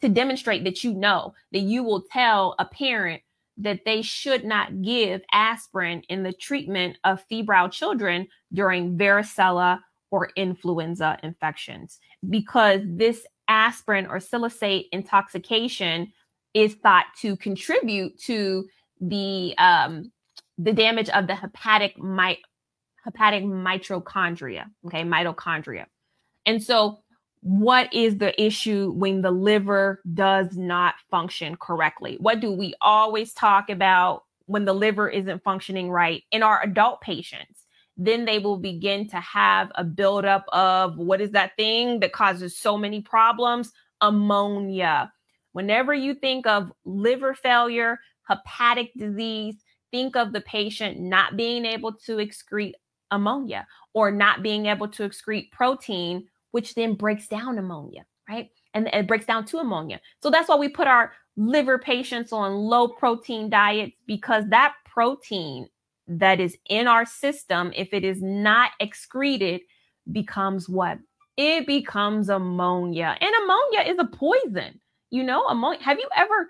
to 0.02 0.10
demonstrate 0.10 0.64
that 0.66 0.84
you 0.84 0.94
know, 0.94 1.34
that 1.52 1.60
you 1.60 1.84
will 1.84 2.04
tell 2.12 2.56
a 2.60 2.66
parent 2.66 3.22
that 3.58 3.82
they 3.86 4.02
should 4.02 4.44
not 4.44 4.82
give 4.82 5.22
aspirin 5.32 6.02
in 6.10 6.24
the 6.24 6.34
treatment 6.34 6.98
of 7.04 7.24
febrile 7.30 7.70
children 7.70 8.28
during 8.54 8.98
varicella 8.98 9.80
or 10.10 10.30
influenza 10.36 11.18
infections 11.24 12.00
because 12.30 12.82
this 12.86 13.26
aspirin 13.48 14.08
or 14.08 14.20
salicylate 14.20 14.88
intoxication 14.92 16.12
is 16.54 16.76
thought 16.76 17.06
to 17.20 17.36
contribute 17.38 18.20
to 18.20 18.66
the 19.00 19.56
um, 19.58 20.12
the 20.58 20.74
damage 20.74 21.10
of 21.10 21.28
the 21.28 21.36
hepatic 21.36 21.98
my, 21.98 22.38
hepatic 23.04 23.44
mitochondria, 23.44 24.66
okay, 24.86 25.04
mitochondria. 25.04 25.86
And 26.46 26.62
so 26.62 27.00
what 27.42 27.92
is 27.92 28.18
the 28.18 28.40
issue 28.42 28.92
when 28.92 29.22
the 29.22 29.32
liver 29.32 30.02
does 30.14 30.56
not 30.56 30.96
function 31.10 31.56
correctly? 31.56 32.18
What 32.20 32.40
do 32.40 32.52
we 32.52 32.76
always 32.82 33.34
talk 33.34 33.70
about 33.70 34.24
when 34.46 34.66
the 34.66 34.74
liver 34.74 35.10
isn't 35.10 35.44
functioning 35.44 35.90
right 35.90 36.24
in 36.32 36.44
our 36.44 36.62
adult 36.64 37.02
patients? 37.02 37.66
Then 37.98 38.26
they 38.26 38.40
will 38.40 38.58
begin 38.58 39.08
to 39.10 39.20
have 39.20 39.72
a 39.76 39.84
buildup 39.84 40.46
of 40.50 40.98
what 40.98 41.20
is 41.20 41.32
that 41.32 41.56
thing 41.58 42.00
that 42.02 42.14
causes 42.14 42.58
so 42.58 42.78
many 42.78 43.02
problems? 43.02 43.72
Ammonia. 44.02 45.12
Whenever 45.54 45.94
you 45.94 46.14
think 46.14 46.46
of 46.48 46.72
liver 46.86 47.34
failure, 47.34 48.00
hepatic 48.24 48.92
disease, 48.96 49.56
think 49.92 50.16
of 50.16 50.32
the 50.32 50.42
patient 50.42 51.00
not 51.00 51.36
being 51.36 51.66
able 51.66 51.94
to 51.94 52.18
excrete 52.18 52.74
ammonia 53.12 53.68
or 53.94 54.10
not 54.10 54.42
being 54.42 54.68
able 54.68 54.88
to 54.88 55.04
excrete 55.04 55.52
protein 55.52 56.26
which 56.52 56.76
then 56.76 56.94
breaks 56.94 57.28
down 57.28 57.58
ammonia, 57.58 58.06
right? 58.30 58.50
And 58.74 58.88
it 58.94 59.08
breaks 59.08 59.26
down 59.26 59.46
to 59.46 59.58
ammonia. 59.58 60.00
So 60.22 60.30
that's 60.30 60.50
why 60.50 60.56
we 60.56 60.70
put 60.70 60.88
our 60.88 61.14
liver 61.38 61.80
patients 61.80 62.32
on 62.32 62.54
low 62.54 62.88
protein 62.88 63.50
diets 63.50 63.94
because 64.06 64.46
that 64.50 64.74
protein 64.86 65.68
that 66.08 66.40
is 66.40 66.58
in 66.70 66.88
our 66.88 67.06
system, 67.06 67.72
if 67.76 67.94
it 67.94 68.04
is 68.04 68.22
not 68.22 68.72
excreted, 68.80 69.62
becomes 70.12 70.68
what? 70.68 71.00
It 71.38 71.66
becomes 71.66 72.30
ammonia. 72.30 73.16
And 73.20 73.34
ammonia 73.44 73.92
is 73.92 73.98
a 74.00 74.06
poison. 74.06 74.80
You 75.10 75.24
know, 75.24 75.46
ammonia. 75.48 75.82
Have 75.84 76.00
you 76.00 76.08
ever 76.16 76.50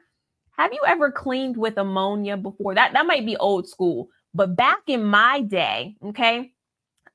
have 0.57 0.73
you 0.73 0.81
ever 0.85 1.11
cleaned 1.11 1.57
with 1.57 1.77
ammonia 1.77 2.37
before? 2.37 2.75
That 2.75 2.93
that 2.93 3.07
might 3.07 3.25
be 3.25 3.37
old 3.37 3.67
school, 3.67 4.09
but 4.33 4.55
back 4.55 4.81
in 4.87 5.03
my 5.03 5.41
day, 5.41 5.95
okay, 6.03 6.51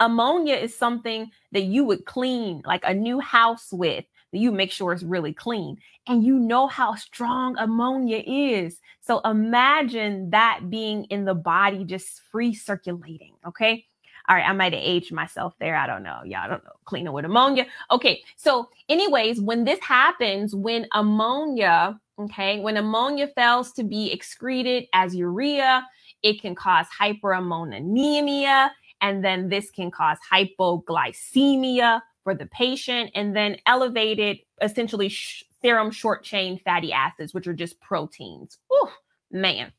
ammonia 0.01 0.55
is 0.55 0.77
something 0.77 1.31
that 1.53 1.65
you 1.65 1.85
would 1.85 2.05
clean 2.05 2.63
like 2.65 2.83
a 2.85 2.95
new 2.95 3.21
house 3.21 3.69
with 3.73 4.05
that 4.33 4.39
you 4.39 4.53
make 4.53 4.71
sure 4.73 4.93
it's 4.93 5.03
really 5.03 5.33
clean 5.33 5.79
and 6.07 6.25
you 6.25 6.39
know 6.39 6.67
how 6.67 6.95
strong 6.95 7.57
ammonia 7.59 8.23
is. 8.27 8.81
So 9.01 9.21
imagine 9.21 10.31
that 10.31 10.69
being 10.69 11.05
in 11.05 11.25
the 11.25 11.35
body 11.35 11.85
just 11.85 12.21
free 12.31 12.55
circulating 12.55 13.35
okay? 13.47 13.85
All 14.29 14.35
right 14.35 14.49
i 14.49 14.53
might 14.53 14.73
have 14.73 14.83
aged 14.83 15.13
myself 15.13 15.55
there 15.61 15.77
i 15.77 15.87
don't 15.87 16.03
know. 16.03 16.21
Yeah 16.25 16.43
i 16.43 16.49
don't 16.49 16.65
know 16.65 16.73
cleaning 16.85 17.13
with 17.13 17.25
ammonia. 17.25 17.67
Okay 17.91 18.23
so 18.37 18.69
anyways 18.89 19.41
when 19.41 19.65
this 19.65 19.81
happens 19.81 20.55
when 20.55 20.87
ammonia 20.93 21.99
okay 22.19 22.59
when 22.61 22.77
ammonia 22.77 23.29
fails 23.29 23.73
to 23.73 23.85
be 23.85 24.13
excreted 24.13 24.87
as 24.93 25.15
urea 25.15 25.87
it 26.23 26.41
can 26.41 26.55
cause 26.55 26.87
hyperammonemia 26.99 28.71
and 29.01 29.25
then 29.25 29.49
this 29.49 29.71
can 29.71 29.91
cause 29.91 30.19
hypoglycemia 30.31 32.01
for 32.25 32.35
the 32.35 32.47
patient 32.47 33.11
and 33.15 33.37
then 33.37 33.57
elevated, 33.67 34.39
essentially, 34.61 35.09
sh- 35.09 35.45
serum 35.63 35.91
short 35.91 36.25
chain 36.25 36.61
fatty 36.65 36.93
acids, 36.93 37.33
which 37.33 37.47
are 37.47 37.55
just 37.55 37.81
proteins. 37.81 38.59
Whew, 38.69 38.89
man, 39.31 39.73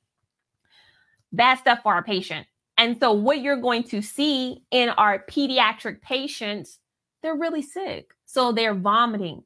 bad 1.32 1.60
stuff 1.60 1.80
for 1.84 1.94
our 1.94 2.04
patient. 2.04 2.48
And 2.78 2.98
so, 3.00 3.12
what 3.12 3.42
you're 3.42 3.60
going 3.60 3.84
to 3.86 4.02
see 4.02 4.64
in 4.72 4.90
our 4.90 5.26
pediatric 5.30 6.02
patients, 6.02 6.80
they're 7.22 7.36
really 7.36 7.64
sick. 7.64 8.14
So, 8.26 8.52
they're 8.52 8.76
vomiting. 8.76 9.44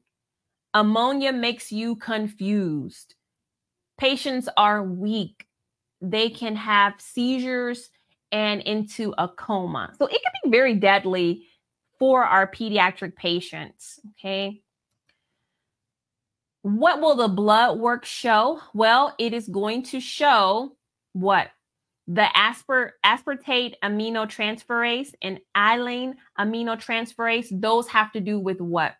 Ammonia 0.74 1.32
makes 1.32 1.72
you 1.72 1.96
confused. 1.96 3.14
Patients 3.98 4.48
are 4.56 4.82
weak. 4.82 5.46
They 6.00 6.30
can 6.30 6.56
have 6.56 6.94
seizures 6.98 7.90
and 8.32 8.62
into 8.62 9.14
a 9.18 9.28
coma. 9.28 9.92
So 9.98 10.06
it 10.06 10.20
can 10.22 10.50
be 10.50 10.50
very 10.50 10.74
deadly 10.74 11.46
for 11.98 12.24
our 12.24 12.50
pediatric 12.50 13.14
patients. 13.14 14.00
Okay. 14.18 14.62
What 16.62 17.00
will 17.00 17.16
the 17.16 17.28
blood 17.28 17.78
work 17.78 18.04
show? 18.04 18.60
Well, 18.72 19.14
it 19.18 19.32
is 19.32 19.48
going 19.48 19.82
to 19.84 20.00
show 20.00 20.76
what 21.12 21.50
the 22.06 22.26
aspar- 22.34 22.92
aspartate 23.04 23.74
aminotransferase 23.84 25.12
and 25.22 25.40
alanine 25.56 26.14
aminotransferase. 26.38 27.48
Those 27.60 27.88
have 27.88 28.12
to 28.12 28.20
do 28.20 28.38
with 28.38 28.60
what? 28.60 28.94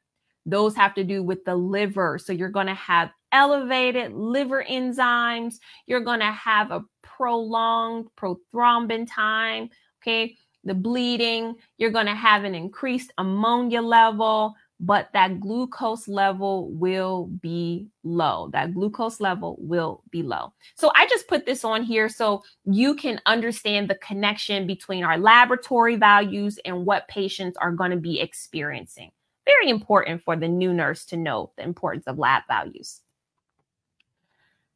Those 0.44 0.74
have 0.76 0.94
to 0.94 1.04
do 1.04 1.22
with 1.22 1.44
the 1.44 1.54
liver. 1.54 2.18
So 2.18 2.32
you're 2.32 2.48
going 2.48 2.66
to 2.66 2.74
have 2.74 3.10
elevated 3.32 4.12
liver 4.12 4.64
enzymes. 4.68 5.56
You're 5.86 6.00
going 6.00 6.20
to 6.20 6.32
have 6.32 6.70
a 6.70 6.84
prolonged 7.16 8.08
prothrombin 8.16 9.06
time. 9.10 9.70
Okay. 10.02 10.36
The 10.64 10.74
bleeding, 10.74 11.56
you're 11.78 11.90
going 11.90 12.06
to 12.06 12.14
have 12.14 12.44
an 12.44 12.54
increased 12.54 13.12
ammonia 13.18 13.82
level, 13.82 14.54
but 14.78 15.08
that 15.12 15.40
glucose 15.40 16.06
level 16.06 16.70
will 16.70 17.26
be 17.40 17.88
low. 18.04 18.48
That 18.52 18.72
glucose 18.72 19.20
level 19.20 19.56
will 19.60 20.04
be 20.10 20.22
low. 20.22 20.52
So 20.76 20.92
I 20.94 21.06
just 21.06 21.26
put 21.26 21.46
this 21.46 21.64
on 21.64 21.82
here 21.82 22.08
so 22.08 22.44
you 22.64 22.94
can 22.94 23.20
understand 23.26 23.90
the 23.90 23.96
connection 23.96 24.66
between 24.66 25.02
our 25.02 25.18
laboratory 25.18 25.96
values 25.96 26.60
and 26.64 26.86
what 26.86 27.08
patients 27.08 27.56
are 27.60 27.72
going 27.72 27.90
to 27.90 27.96
be 27.96 28.20
experiencing. 28.20 29.10
Very 29.46 29.68
important 29.68 30.22
for 30.22 30.36
the 30.36 30.48
new 30.48 30.72
nurse 30.72 31.04
to 31.06 31.16
know 31.16 31.50
the 31.56 31.64
importance 31.64 32.04
of 32.06 32.18
lab 32.18 32.44
values. 32.48 33.00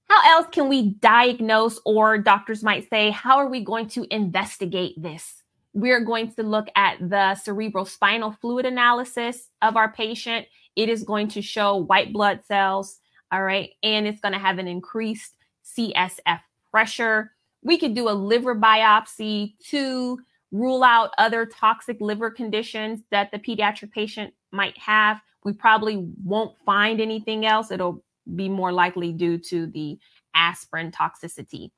How 0.09 0.39
else 0.39 0.47
can 0.53 0.69
we 0.69 0.91
diagnose, 0.95 1.81
or 1.85 2.19
doctors 2.19 2.63
might 2.63 2.89
say, 2.89 3.11
how 3.11 3.39
are 3.39 3.49
we 3.49 3.65
going 3.65 3.89
to 3.89 4.07
investigate 4.15 4.95
this? 5.01 5.43
We're 5.73 6.05
going 6.05 6.33
to 6.33 6.43
look 6.43 6.69
at 6.77 6.97
the 7.01 7.35
cerebral 7.35 7.85
spinal 7.85 8.33
fluid 8.41 8.67
analysis 8.67 9.49
of 9.63 9.77
our 9.77 9.93
patient. 9.93 10.47
It 10.77 10.89
is 10.89 11.03
going 11.03 11.29
to 11.29 11.43
show 11.43 11.77
white 11.77 12.13
blood 12.13 12.41
cells, 12.47 12.99
all 13.33 13.43
right, 13.43 13.71
and 13.83 14.07
it's 14.07 14.21
going 14.21 14.33
to 14.33 14.39
have 14.39 14.59
an 14.59 14.69
increased 14.69 15.35
CSF 15.77 16.41
pressure. 16.71 17.33
We 17.63 17.77
could 17.77 17.95
do 17.95 18.09
a 18.09 18.11
liver 18.11 18.55
biopsy 18.55 19.55
to 19.71 20.19
rule 20.53 20.85
out 20.85 21.11
other 21.19 21.45
toxic 21.47 21.97
liver 22.01 22.31
conditions 22.31 23.01
that 23.11 23.33
the 23.33 23.39
pediatric 23.39 23.91
patient 23.91 24.33
might 24.53 24.79
have. 24.79 25.21
We 25.45 25.53
probably 25.53 26.09
won't 26.25 26.57
find 26.65 27.01
anything 27.01 27.45
else. 27.45 27.71
It'll 27.71 28.03
be 28.35 28.49
more 28.49 28.73
likely 28.73 29.13
due 29.13 29.39
to 29.39 29.67
the 29.67 29.99
aspirin 30.35 30.91
toxicity. 30.91 31.71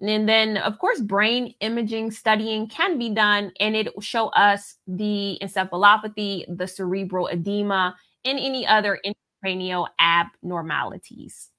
And 0.00 0.28
then, 0.28 0.58
of 0.58 0.78
course, 0.78 1.00
brain 1.00 1.54
imaging 1.60 2.12
studying 2.12 2.68
can 2.68 2.98
be 2.98 3.10
done, 3.10 3.52
and 3.58 3.74
it 3.74 3.94
will 3.94 4.02
show 4.02 4.28
us 4.28 4.76
the 4.86 5.38
encephalopathy, 5.42 6.44
the 6.56 6.68
cerebral 6.68 7.26
edema, 7.26 7.96
and 8.24 8.38
any 8.38 8.66
other 8.66 9.00
intracranial 9.04 9.88
abnormalities. 9.98 11.50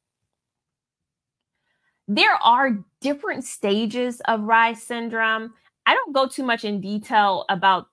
There 2.07 2.35
are 2.41 2.79
different 3.01 3.43
stages 3.43 4.21
of 4.21 4.41
Reye 4.41 4.77
syndrome. 4.77 5.53
I 5.85 5.93
don't 5.93 6.13
go 6.13 6.27
too 6.27 6.43
much 6.43 6.63
in 6.63 6.81
detail 6.81 7.45
about 7.49 7.87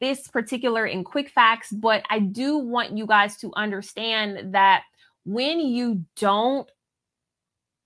this 0.00 0.28
particular 0.28 0.86
in 0.86 1.04
quick 1.04 1.30
facts, 1.30 1.72
but 1.72 2.04
I 2.10 2.20
do 2.20 2.58
want 2.58 2.96
you 2.96 3.06
guys 3.06 3.36
to 3.38 3.52
understand 3.56 4.54
that 4.54 4.82
when 5.32 5.60
you 5.60 6.04
don't 6.16 6.68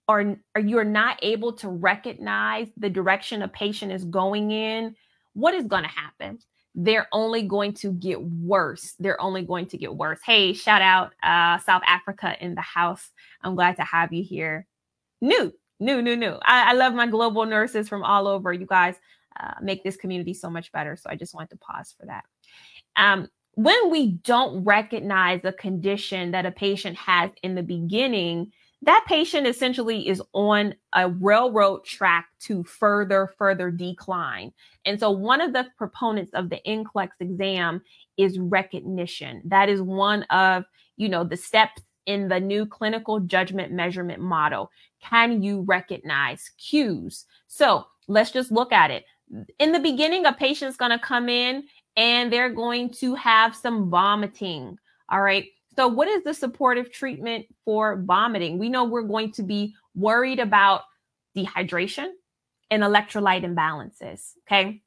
or, 0.07 0.37
or 0.55 0.61
you're 0.61 0.85
not 0.85 1.19
able 1.23 1.53
to 1.55 1.69
recognize 1.69 2.69
the 2.77 2.91
direction 2.91 3.43
a 3.43 3.49
patient 3.49 3.93
is 3.93 4.05
going 4.05 4.51
in, 4.51 4.95
what 5.33 5.55
is 5.55 5.67
going 5.67 5.83
to 5.83 5.89
happen? 5.89 6.39
They're 6.75 7.09
only 7.13 7.43
going 7.43 7.75
to 7.75 7.93
get 7.93 8.21
worse. 8.21 8.95
They're 8.99 9.21
only 9.21 9.43
going 9.43 9.67
to 9.69 9.79
get 9.79 9.95
worse. 9.95 10.21
Hey, 10.25 10.53
shout 10.53 10.83
out 10.83 11.13
uh, 11.23 11.59
South 11.65 11.83
Africa 11.87 12.37
in 12.41 12.55
the 12.55 12.61
house. 12.63 13.11
I'm 13.43 13.55
glad 13.55 13.77
to 13.77 13.85
have 13.85 14.13
you 14.13 14.23
here. 14.23 14.67
New, 15.21 15.53
new, 15.81 16.03
new, 16.03 16.17
new. 16.17 16.37
I, 16.43 16.71
I 16.71 16.73
love 16.75 16.95
my 16.95 17.07
global 17.07 17.47
nurses 17.47 17.89
from 17.89 18.03
all 18.03 18.27
over, 18.27 18.53
you 18.53 18.67
guys. 18.67 18.97
uh, 19.39 19.55
make 19.61 19.83
this 19.83 19.97
community 19.97 20.35
so 20.35 20.51
much 20.51 20.71
better. 20.73 20.97
So 20.97 21.11
I 21.11 21.17
just 21.17 21.35
want 21.35 21.51
to 21.51 21.57
pause 21.57 21.95
for 21.99 22.07
that. 22.07 22.25
Um, 22.97 23.29
when 23.57 23.91
we 23.91 24.13
don't 24.25 24.65
recognize 24.65 25.41
a 25.45 25.53
condition 25.53 26.33
that 26.33 26.47
a 26.47 26.51
patient 26.51 26.97
has 26.97 27.31
in 27.43 27.55
the 27.55 27.63
beginning, 27.63 28.53
that 28.83 29.05
patient 29.09 29.47
essentially 29.47 30.09
is 30.09 30.21
on 30.33 30.75
a 30.93 31.09
railroad 31.09 31.85
track 31.85 32.29
to 32.41 32.63
further, 32.65 33.33
further 33.39 33.71
decline. 33.71 34.53
And 34.85 35.01
so, 35.01 35.11
one 35.11 35.41
of 35.41 35.53
the 35.53 35.67
proponents 35.79 36.33
of 36.35 36.51
the 36.51 36.61
NCLEX 36.67 37.11
exam 37.21 37.81
is 38.17 38.39
recognition. 38.39 39.41
That 39.45 39.69
is 39.69 39.81
one 39.81 40.25
of, 40.25 40.65
you 40.97 41.09
know, 41.09 41.25
the 41.25 41.37
steps 41.37 41.83
in 42.07 42.29
the 42.29 42.41
new 42.41 42.67
clinical 42.67 43.21
judgment 43.21 43.73
measurement 43.73 44.21
model. 44.21 44.71
Can 45.03 45.43
you 45.43 45.63
recognize 45.63 46.51
cues? 46.59 47.25
So, 47.47 47.87
let's 48.07 48.33
just 48.33 48.53
look 48.53 48.73
at 48.73 48.91
it. 48.91 49.05
In 49.59 49.73
the 49.73 49.81
beginning, 49.81 50.27
a 50.27 50.33
patient's 50.33 50.77
going 50.77 50.91
to 50.91 50.99
come 50.99 51.31
in 51.31 51.65
and 51.97 52.33
they're 52.33 52.53
going 52.53 52.91
to 52.91 53.15
have 53.15 53.55
some 53.55 53.91
vomiting. 53.91 54.79
All 55.09 55.23
right. 55.23 55.47
So, 55.77 55.89
what 55.89 56.09
is 56.09 56.23
the 56.23 56.35
supportive 56.35 56.93
treatment 56.93 57.47
for 57.65 58.03
vomiting? 58.03 58.59
We 58.59 58.69
know 58.69 58.85
we're 58.85 59.03
going 59.03 59.33
to 59.33 59.43
be 59.43 59.75
worried 59.95 60.39
about 60.39 60.83
dehydration 61.37 62.11
and 62.71 62.83
electrolyte 62.83 63.45
imbalances. 63.45 64.33
Okay. 64.47 64.83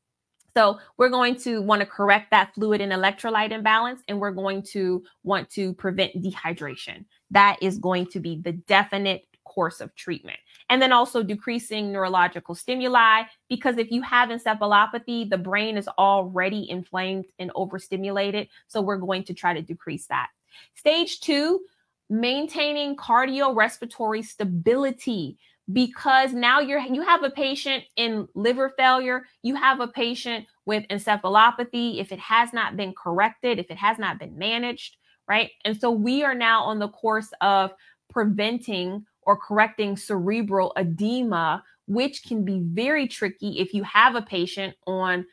So, 0.53 0.79
we're 0.97 1.09
going 1.09 1.35
to 1.41 1.61
want 1.61 1.81
to 1.81 1.85
correct 1.85 2.31
that 2.31 2.53
fluid 2.55 2.81
and 2.81 2.91
electrolyte 2.91 3.51
imbalance, 3.51 4.01
and 4.07 4.19
we're 4.19 4.31
going 4.31 4.63
to 4.71 5.03
want 5.23 5.49
to 5.51 5.73
prevent 5.73 6.13
dehydration. 6.15 7.05
That 7.31 7.57
is 7.61 7.77
going 7.77 8.07
to 8.07 8.19
be 8.19 8.41
the 8.41 8.53
definite 8.53 9.26
course 9.57 9.81
of 9.81 9.95
treatment. 9.95 10.37
And 10.69 10.79
then 10.79 10.91
also 10.91 11.23
decreasing 11.23 11.91
neurological 11.91 12.53
stimuli, 12.53 13.23
because 13.49 13.79
if 13.79 13.89
you 13.89 14.03
have 14.03 14.29
encephalopathy, 14.29 15.27
the 15.27 15.37
brain 15.39 15.77
is 15.77 15.87
already 15.97 16.69
inflamed 16.69 17.25
and 17.39 17.51
overstimulated. 17.55 18.49
So, 18.67 18.81
we're 18.81 18.97
going 18.97 19.23
to 19.23 19.33
try 19.33 19.55
to 19.55 19.63
decrease 19.63 20.05
that. 20.07 20.27
Stage 20.75 21.21
two, 21.21 21.61
maintaining 22.09 22.95
cardiorespiratory 22.95 24.23
stability 24.23 25.39
because 25.73 26.33
now 26.33 26.59
you're 26.59 26.79
you 26.79 27.01
have 27.01 27.23
a 27.23 27.29
patient 27.29 27.83
in 27.97 28.25
liver 28.33 28.69
failure 28.77 29.25
you 29.41 29.53
have 29.53 29.81
a 29.81 29.87
patient 29.89 30.45
with 30.65 30.87
encephalopathy 30.87 31.99
if 31.99 32.13
it 32.13 32.19
has 32.19 32.53
not 32.53 32.77
been 32.77 32.93
corrected 32.93 33.59
if 33.59 33.69
it 33.69 33.75
has 33.75 33.99
not 33.99 34.17
been 34.17 34.37
managed 34.37 34.95
right 35.27 35.51
and 35.65 35.77
so 35.77 35.91
we 35.91 36.23
are 36.23 36.33
now 36.33 36.63
on 36.63 36.79
the 36.79 36.87
course 36.87 37.31
of 37.41 37.73
preventing 38.09 39.05
or 39.27 39.37
correcting 39.37 39.95
cerebral 39.95 40.73
edema 40.77 41.63
which 41.85 42.23
can 42.23 42.43
be 42.43 42.59
very 42.63 43.07
tricky 43.07 43.59
if 43.59 43.73
you 43.73 43.83
have 43.83 44.15
a 44.15 44.21
patient 44.21 44.75
on 44.87 45.23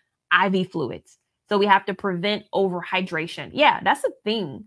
iv 0.44 0.70
fluids 0.70 1.18
so 1.48 1.56
we 1.56 1.66
have 1.66 1.86
to 1.86 1.94
prevent 1.94 2.44
overhydration 2.52 3.50
yeah 3.54 3.80
that's 3.82 4.04
a 4.04 4.10
thing 4.24 4.64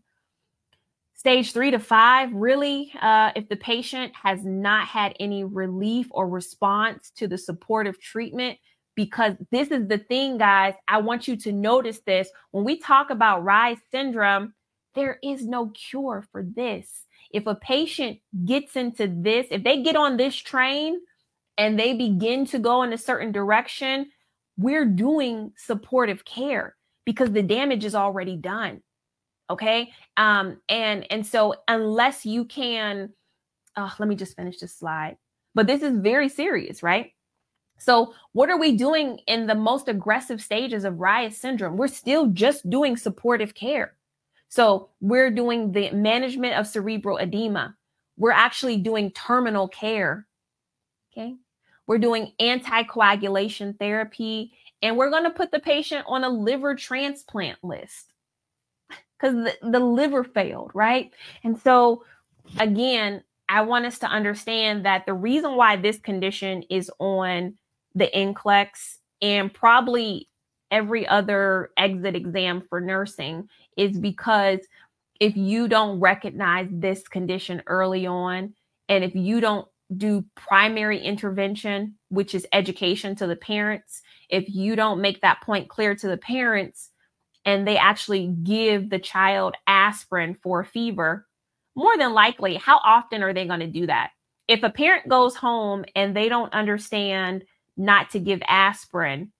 Stage 1.17 1.51
three 1.51 1.71
to 1.71 1.79
five, 1.79 2.31
really, 2.31 2.93
uh, 3.01 3.31
if 3.35 3.49
the 3.49 3.55
patient 3.55 4.13
has 4.15 4.45
not 4.45 4.85
had 4.85 5.15
any 5.19 5.43
relief 5.43 6.05
or 6.11 6.29
response 6.29 7.09
to 7.15 7.27
the 7.27 7.39
supportive 7.39 7.99
treatment, 7.99 8.59
because 8.93 9.33
this 9.51 9.71
is 9.71 9.87
the 9.87 9.97
thing, 9.97 10.37
guys, 10.37 10.75
I 10.87 10.99
want 10.99 11.27
you 11.27 11.35
to 11.37 11.51
notice 11.51 12.01
this. 12.05 12.29
When 12.51 12.63
we 12.63 12.77
talk 12.77 13.09
about 13.09 13.43
Reye's 13.43 13.79
syndrome, 13.91 14.53
there 14.93 15.17
is 15.23 15.43
no 15.43 15.69
cure 15.69 16.23
for 16.31 16.43
this. 16.43 17.06
If 17.31 17.47
a 17.47 17.55
patient 17.55 18.19
gets 18.45 18.75
into 18.75 19.07
this, 19.07 19.47
if 19.51 19.63
they 19.63 19.83
get 19.83 19.95
on 19.95 20.17
this 20.17 20.35
train 20.35 20.99
and 21.57 21.79
they 21.79 21.93
begin 21.93 22.45
to 22.47 22.59
go 22.59 22.83
in 22.83 22.93
a 22.93 22.97
certain 22.97 23.31
direction, 23.31 24.11
we're 24.57 24.85
doing 24.85 25.51
supportive 25.57 26.25
care 26.25 26.75
because 27.05 27.31
the 27.31 27.43
damage 27.43 27.85
is 27.85 27.95
already 27.95 28.35
done 28.35 28.81
okay? 29.49 29.91
Um 30.17 30.59
and 30.69 31.05
and 31.11 31.25
so 31.25 31.55
unless 31.67 32.25
you 32.25 32.45
can 32.45 33.09
oh, 33.75 33.93
let 33.99 34.09
me 34.09 34.15
just 34.15 34.35
finish 34.35 34.59
this 34.59 34.75
slide 34.75 35.17
but 35.55 35.67
this 35.67 35.81
is 35.81 35.97
very 35.99 36.29
serious 36.29 36.83
right? 36.83 37.11
So 37.79 38.13
what 38.33 38.49
are 38.49 38.57
we 38.57 38.75
doing 38.75 39.19
in 39.27 39.45
the 39.45 39.55
most 39.55 39.87
aggressive 39.87 40.41
stages 40.41 40.83
of 40.83 40.99
Reye's 40.99 41.37
syndrome? 41.37 41.77
We're 41.77 41.87
still 41.87 42.27
just 42.27 42.67
doing 42.69 42.97
supportive 42.97 43.53
care 43.53 43.93
so 44.49 44.89
we're 45.01 45.31
doing 45.31 45.71
the 45.71 45.91
management 45.91 46.53
of 46.53 46.67
cerebral 46.67 47.17
edema 47.17 47.75
we're 48.17 48.31
actually 48.31 48.77
doing 48.77 49.11
terminal 49.11 49.67
care 49.67 50.27
okay 51.11 51.35
we're 51.87 51.97
doing 51.97 52.33
anticoagulation 52.41 53.77
therapy 53.79 54.51
and 54.81 54.97
we're 54.97 55.09
going 55.09 55.23
to 55.23 55.29
put 55.29 55.51
the 55.51 55.59
patient 55.59 56.05
on 56.07 56.23
a 56.23 56.29
liver 56.29 56.75
transplant 56.75 57.57
list 57.63 58.13
because 59.17 59.35
the, 59.35 59.71
the 59.71 59.79
liver 59.79 60.23
failed, 60.23 60.71
right? 60.73 61.11
And 61.43 61.59
so, 61.59 62.03
again, 62.59 63.23
I 63.49 63.61
want 63.61 63.85
us 63.85 63.99
to 63.99 64.07
understand 64.07 64.85
that 64.85 65.05
the 65.05 65.13
reason 65.13 65.55
why 65.55 65.77
this 65.77 65.97
condition 65.99 66.63
is 66.69 66.91
on 66.99 67.55
the 67.95 68.09
NCLEX 68.13 68.97
and 69.21 69.53
probably 69.53 70.29
every 70.69 71.07
other 71.07 71.71
exit 71.77 72.15
exam 72.15 72.61
for 72.69 72.81
nursing 72.81 73.47
is 73.77 73.97
because 73.97 74.59
if 75.19 75.35
you 75.35 75.67
don't 75.67 75.99
recognize 75.99 76.67
this 76.71 77.07
condition 77.07 77.63
early 77.67 78.05
on, 78.05 78.53
and 78.89 79.03
if 79.03 79.15
you 79.15 79.39
don't 79.39 79.67
do 79.95 80.25
primary 80.35 80.99
intervention, 80.99 81.95
which 82.09 82.35
is 82.35 82.45
education 82.51 83.15
to 83.15 83.27
the 83.27 83.35
parents, 83.35 84.01
if 84.29 84.53
you 84.53 84.75
don't 84.75 85.01
make 85.01 85.21
that 85.21 85.41
point 85.41 85.69
clear 85.69 85.95
to 85.95 86.07
the 86.07 86.17
parents, 86.17 86.89
and 87.45 87.65
they 87.65 87.77
actually 87.77 88.27
give 88.43 88.89
the 88.89 88.99
child 88.99 89.55
aspirin 89.67 90.35
for 90.43 90.65
fever, 90.65 91.25
more 91.75 91.97
than 91.97 92.13
likely, 92.13 92.55
how 92.55 92.79
often 92.83 93.23
are 93.23 93.33
they 93.33 93.47
going 93.47 93.61
to 93.61 93.67
do 93.67 93.87
that? 93.87 94.11
If 94.47 94.63
a 94.63 94.69
parent 94.69 95.07
goes 95.07 95.35
home 95.35 95.85
and 95.95 96.15
they 96.15 96.27
don't 96.27 96.53
understand 96.53 97.43
not 97.77 98.09
to 98.11 98.19
give 98.19 98.41
aspirin 98.47 99.31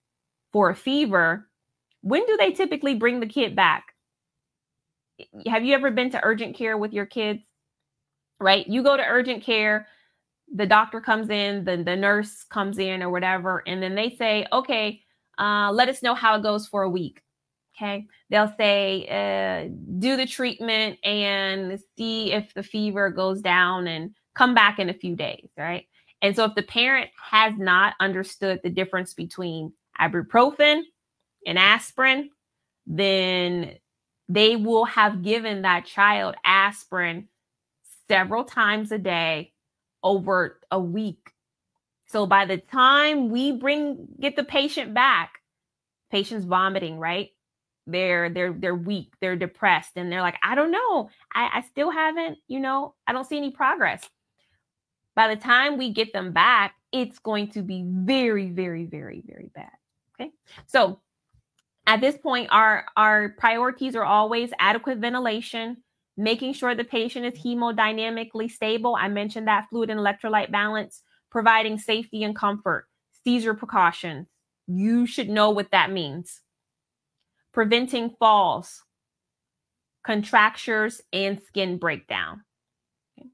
for 0.52 0.70
a 0.70 0.76
fever, 0.76 1.48
when 2.00 2.24
do 2.26 2.36
they 2.38 2.52
typically 2.52 2.94
bring 2.94 3.20
the 3.20 3.26
kid 3.26 3.54
back? 3.56 3.94
Have 5.46 5.64
you 5.64 5.74
ever 5.74 5.90
been 5.90 6.10
to 6.10 6.24
urgent 6.24 6.56
care 6.56 6.76
with 6.76 6.92
your 6.92 7.06
kids? 7.06 7.42
Right? 8.40 8.66
You 8.66 8.82
go 8.82 8.96
to 8.96 9.02
urgent 9.02 9.42
care, 9.42 9.88
the 10.54 10.66
doctor 10.66 11.00
comes 11.00 11.28
in, 11.28 11.64
the, 11.64 11.76
the 11.82 11.96
nurse 11.96 12.44
comes 12.44 12.78
in, 12.78 13.02
or 13.02 13.10
whatever, 13.10 13.62
and 13.66 13.82
then 13.82 13.94
they 13.94 14.10
say, 14.10 14.46
okay, 14.52 15.02
uh, 15.38 15.70
let 15.72 15.88
us 15.88 16.02
know 16.02 16.14
how 16.14 16.36
it 16.36 16.42
goes 16.42 16.66
for 16.66 16.82
a 16.82 16.88
week. 16.88 17.22
Okay. 17.76 18.06
They'll 18.30 18.52
say, 18.56 19.06
uh, 19.08 19.72
do 19.98 20.16
the 20.16 20.26
treatment 20.26 20.98
and 21.04 21.78
see 21.96 22.32
if 22.32 22.52
the 22.54 22.62
fever 22.62 23.10
goes 23.10 23.40
down 23.40 23.86
and 23.86 24.14
come 24.34 24.54
back 24.54 24.78
in 24.78 24.88
a 24.88 24.94
few 24.94 25.14
days. 25.14 25.48
Right. 25.56 25.86
And 26.22 26.34
so 26.34 26.44
if 26.44 26.54
the 26.54 26.62
parent 26.62 27.10
has 27.30 27.54
not 27.56 27.94
understood 28.00 28.60
the 28.62 28.70
difference 28.70 29.14
between 29.14 29.72
ibuprofen 30.00 30.82
and 31.46 31.58
aspirin, 31.58 32.30
then 32.86 33.76
they 34.28 34.56
will 34.56 34.84
have 34.84 35.22
given 35.22 35.62
that 35.62 35.86
child 35.86 36.34
aspirin 36.44 37.28
several 38.08 38.44
times 38.44 38.92
a 38.92 38.98
day 38.98 39.52
over 40.02 40.60
a 40.70 40.80
week. 40.80 41.32
So 42.06 42.26
by 42.26 42.46
the 42.46 42.58
time 42.58 43.30
we 43.30 43.52
bring 43.52 44.08
get 44.20 44.36
the 44.36 44.44
patient 44.44 44.94
back, 44.94 45.40
patient's 46.10 46.46
vomiting, 46.46 46.98
right? 46.98 47.30
they're 47.88 48.28
they're 48.28 48.52
they're 48.52 48.74
weak 48.74 49.12
they're 49.20 49.36
depressed 49.36 49.92
and 49.96 50.12
they're 50.12 50.20
like 50.20 50.36
i 50.42 50.54
don't 50.54 50.70
know 50.70 51.08
I, 51.34 51.50
I 51.54 51.60
still 51.62 51.90
haven't 51.90 52.38
you 52.46 52.60
know 52.60 52.94
i 53.06 53.12
don't 53.12 53.26
see 53.26 53.38
any 53.38 53.50
progress 53.50 54.08
by 55.16 55.34
the 55.34 55.40
time 55.40 55.78
we 55.78 55.92
get 55.92 56.12
them 56.12 56.32
back 56.32 56.74
it's 56.92 57.18
going 57.18 57.48
to 57.52 57.62
be 57.62 57.84
very 57.86 58.50
very 58.50 58.84
very 58.84 59.22
very 59.26 59.50
bad 59.54 59.72
okay 60.14 60.30
so 60.66 61.00
at 61.88 62.00
this 62.00 62.16
point 62.18 62.48
our 62.52 62.86
our 62.96 63.30
priorities 63.38 63.96
are 63.96 64.04
always 64.04 64.52
adequate 64.60 64.98
ventilation 64.98 65.78
making 66.16 66.52
sure 66.52 66.74
the 66.76 66.84
patient 66.84 67.26
is 67.26 67.40
hemodynamically 67.44 68.50
stable 68.50 68.96
i 69.00 69.08
mentioned 69.08 69.48
that 69.48 69.66
fluid 69.70 69.90
and 69.90 69.98
electrolyte 69.98 70.52
balance 70.52 71.02
providing 71.30 71.78
safety 71.78 72.22
and 72.22 72.36
comfort 72.36 72.86
seizure 73.24 73.54
precautions 73.54 74.28
you 74.68 75.06
should 75.06 75.28
know 75.28 75.50
what 75.50 75.70
that 75.72 75.90
means 75.90 76.42
preventing 77.58 78.14
falls, 78.20 78.84
contractures, 80.04 81.00
and 81.12 81.40
skin 81.46 81.78
breakdown. 81.78 82.44
Okay. 83.18 83.28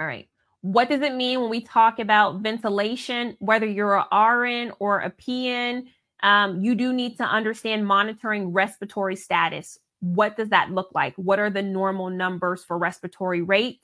All 0.00 0.06
right. 0.06 0.28
What 0.62 0.88
does 0.88 1.02
it 1.02 1.14
mean 1.14 1.40
when 1.40 1.50
we 1.50 1.60
talk 1.60 1.98
about 1.98 2.40
ventilation, 2.40 3.36
whether 3.38 3.66
you're 3.66 3.94
a 3.94 4.16
RN 4.16 4.72
or 4.80 5.00
a 5.00 5.10
PN? 5.10 5.84
Um, 6.22 6.60
you 6.60 6.74
do 6.74 6.92
need 6.92 7.16
to 7.18 7.24
understand 7.24 7.86
monitoring 7.86 8.52
respiratory 8.52 9.14
status. 9.14 9.78
What 10.00 10.36
does 10.36 10.48
that 10.48 10.72
look 10.72 10.90
like? 10.94 11.14
What 11.14 11.38
are 11.38 11.50
the 11.50 11.62
normal 11.62 12.10
numbers 12.10 12.64
for 12.64 12.76
respiratory 12.76 13.42
rate, 13.42 13.82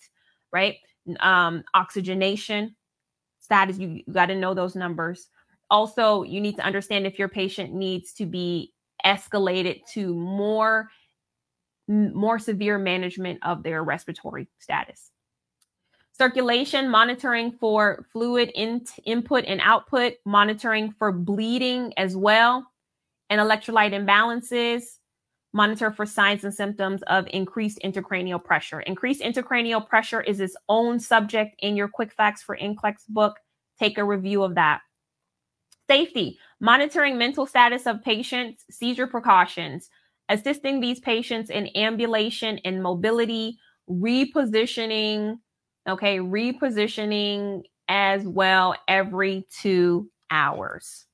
right? 0.53 0.77
Um, 1.21 1.63
oxygenation, 1.75 2.75
status. 3.39 3.79
You, 3.79 4.03
you 4.07 4.13
got 4.13 4.27
to 4.27 4.35
know 4.35 4.55
those 4.55 4.75
numbers. 4.75 5.29
Also, 5.71 6.23
you 6.23 6.41
need 6.41 6.57
to 6.57 6.65
understand 6.65 7.07
if 7.07 7.19
your 7.19 7.29
patient 7.29 7.73
needs 7.73 8.13
to 8.15 8.27
be 8.27 8.73
escalated 9.05 9.81
to 9.93 10.15
more 10.15 10.89
more 11.87 12.39
severe 12.39 12.79
management 12.79 13.39
of 13.43 13.63
their 13.63 13.85
respiratory 13.85 14.49
status. 14.59 15.11
Circulation, 16.17 16.89
monitoring 16.89 17.51
for 17.51 18.07
fluid 18.13 18.53
in, 18.55 18.85
input 19.05 19.45
and 19.47 19.61
output, 19.61 20.15
monitoring 20.25 20.95
for 20.97 21.11
bleeding 21.11 21.93
as 21.97 22.17
well, 22.17 22.71
and 23.31 23.41
electrolyte 23.41 23.93
imbalances, 23.93 24.99
monitor 25.53 25.91
for 25.91 26.07
signs 26.07 26.45
and 26.45 26.55
symptoms 26.55 27.03
of 27.09 27.27
increased 27.33 27.81
intracranial 27.85 28.43
pressure. 28.43 28.81
Increased 28.81 29.23
intracranial 29.23 29.85
pressure 29.89 30.21
is 30.21 30.39
its 30.39 30.57
own 30.69 31.01
subject 31.01 31.57
in 31.59 31.77
your 31.77 31.89
quick 31.89 32.13
facts 32.13 32.43
for 32.43 32.57
NCLEX 32.57 32.95
book. 33.09 33.37
Take 33.81 33.99
a 33.99 34.05
review 34.05 34.45
of 34.45 34.55
that. 34.55 34.83
Safety, 35.91 36.39
monitoring 36.61 37.19
mental 37.19 37.45
status 37.45 37.87
of 37.87 38.03
patients, 38.03 38.65
seizure 38.71 39.09
precautions, 39.09 39.91
assisting 40.29 40.81
these 40.81 41.01
patients 41.01 41.51
in 41.51 41.77
ambulation 41.77 42.61
and 42.65 42.83
mobility, 42.83 43.59
repositioning, 43.91 45.39
okay, 45.89 46.19
repositioning 46.19 47.63
as 47.89 48.25
well 48.25 48.75
every 48.89 49.47
two 49.61 50.11
hours. 50.31 51.07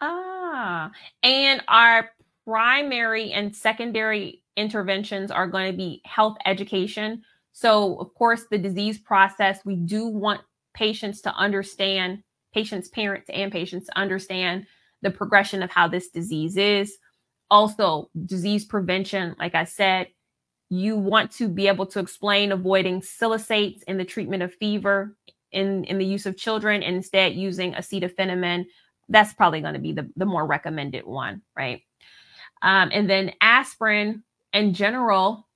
Ah, 0.00 0.90
and 1.22 1.62
our 1.68 2.10
primary 2.46 3.32
and 3.32 3.54
secondary 3.54 4.42
interventions 4.56 5.30
are 5.30 5.46
going 5.46 5.70
to 5.70 5.76
be 5.76 6.00
health 6.04 6.36
education. 6.46 7.22
So, 7.52 7.98
of 7.98 8.14
course, 8.14 8.44
the 8.50 8.58
disease 8.58 8.98
process, 8.98 9.60
we 9.64 9.76
do 9.76 10.06
want 10.06 10.40
patients 10.74 11.20
to 11.22 11.34
understand, 11.34 12.22
patients, 12.54 12.88
parents, 12.88 13.28
and 13.32 13.52
patients 13.52 13.86
to 13.86 13.98
understand 13.98 14.66
the 15.02 15.10
progression 15.10 15.62
of 15.62 15.70
how 15.70 15.88
this 15.88 16.08
disease 16.08 16.56
is. 16.56 16.96
Also, 17.50 18.10
disease 18.26 18.64
prevention, 18.64 19.34
like 19.38 19.54
I 19.54 19.64
said, 19.64 20.08
you 20.70 20.96
want 20.96 21.32
to 21.32 21.48
be 21.48 21.66
able 21.66 21.86
to 21.86 21.98
explain 21.98 22.52
avoiding 22.52 23.00
salicylates 23.00 23.82
in 23.88 23.98
the 23.98 24.04
treatment 24.04 24.42
of 24.42 24.54
fever 24.54 25.16
in, 25.52 25.84
in 25.84 25.98
the 25.98 26.04
use 26.04 26.26
of 26.26 26.36
children 26.36 26.82
and 26.82 26.96
instead 26.96 27.34
using 27.34 27.72
acetaminophen. 27.72 28.64
That's 29.08 29.32
probably 29.32 29.60
going 29.60 29.74
to 29.74 29.80
be 29.80 29.92
the, 29.92 30.08
the 30.16 30.26
more 30.26 30.46
recommended 30.46 31.04
one, 31.04 31.42
right? 31.56 31.82
Um, 32.62 32.90
and 32.92 33.10
then 33.10 33.32
aspirin 33.40 34.22
in 34.52 34.74
general, 34.74 35.48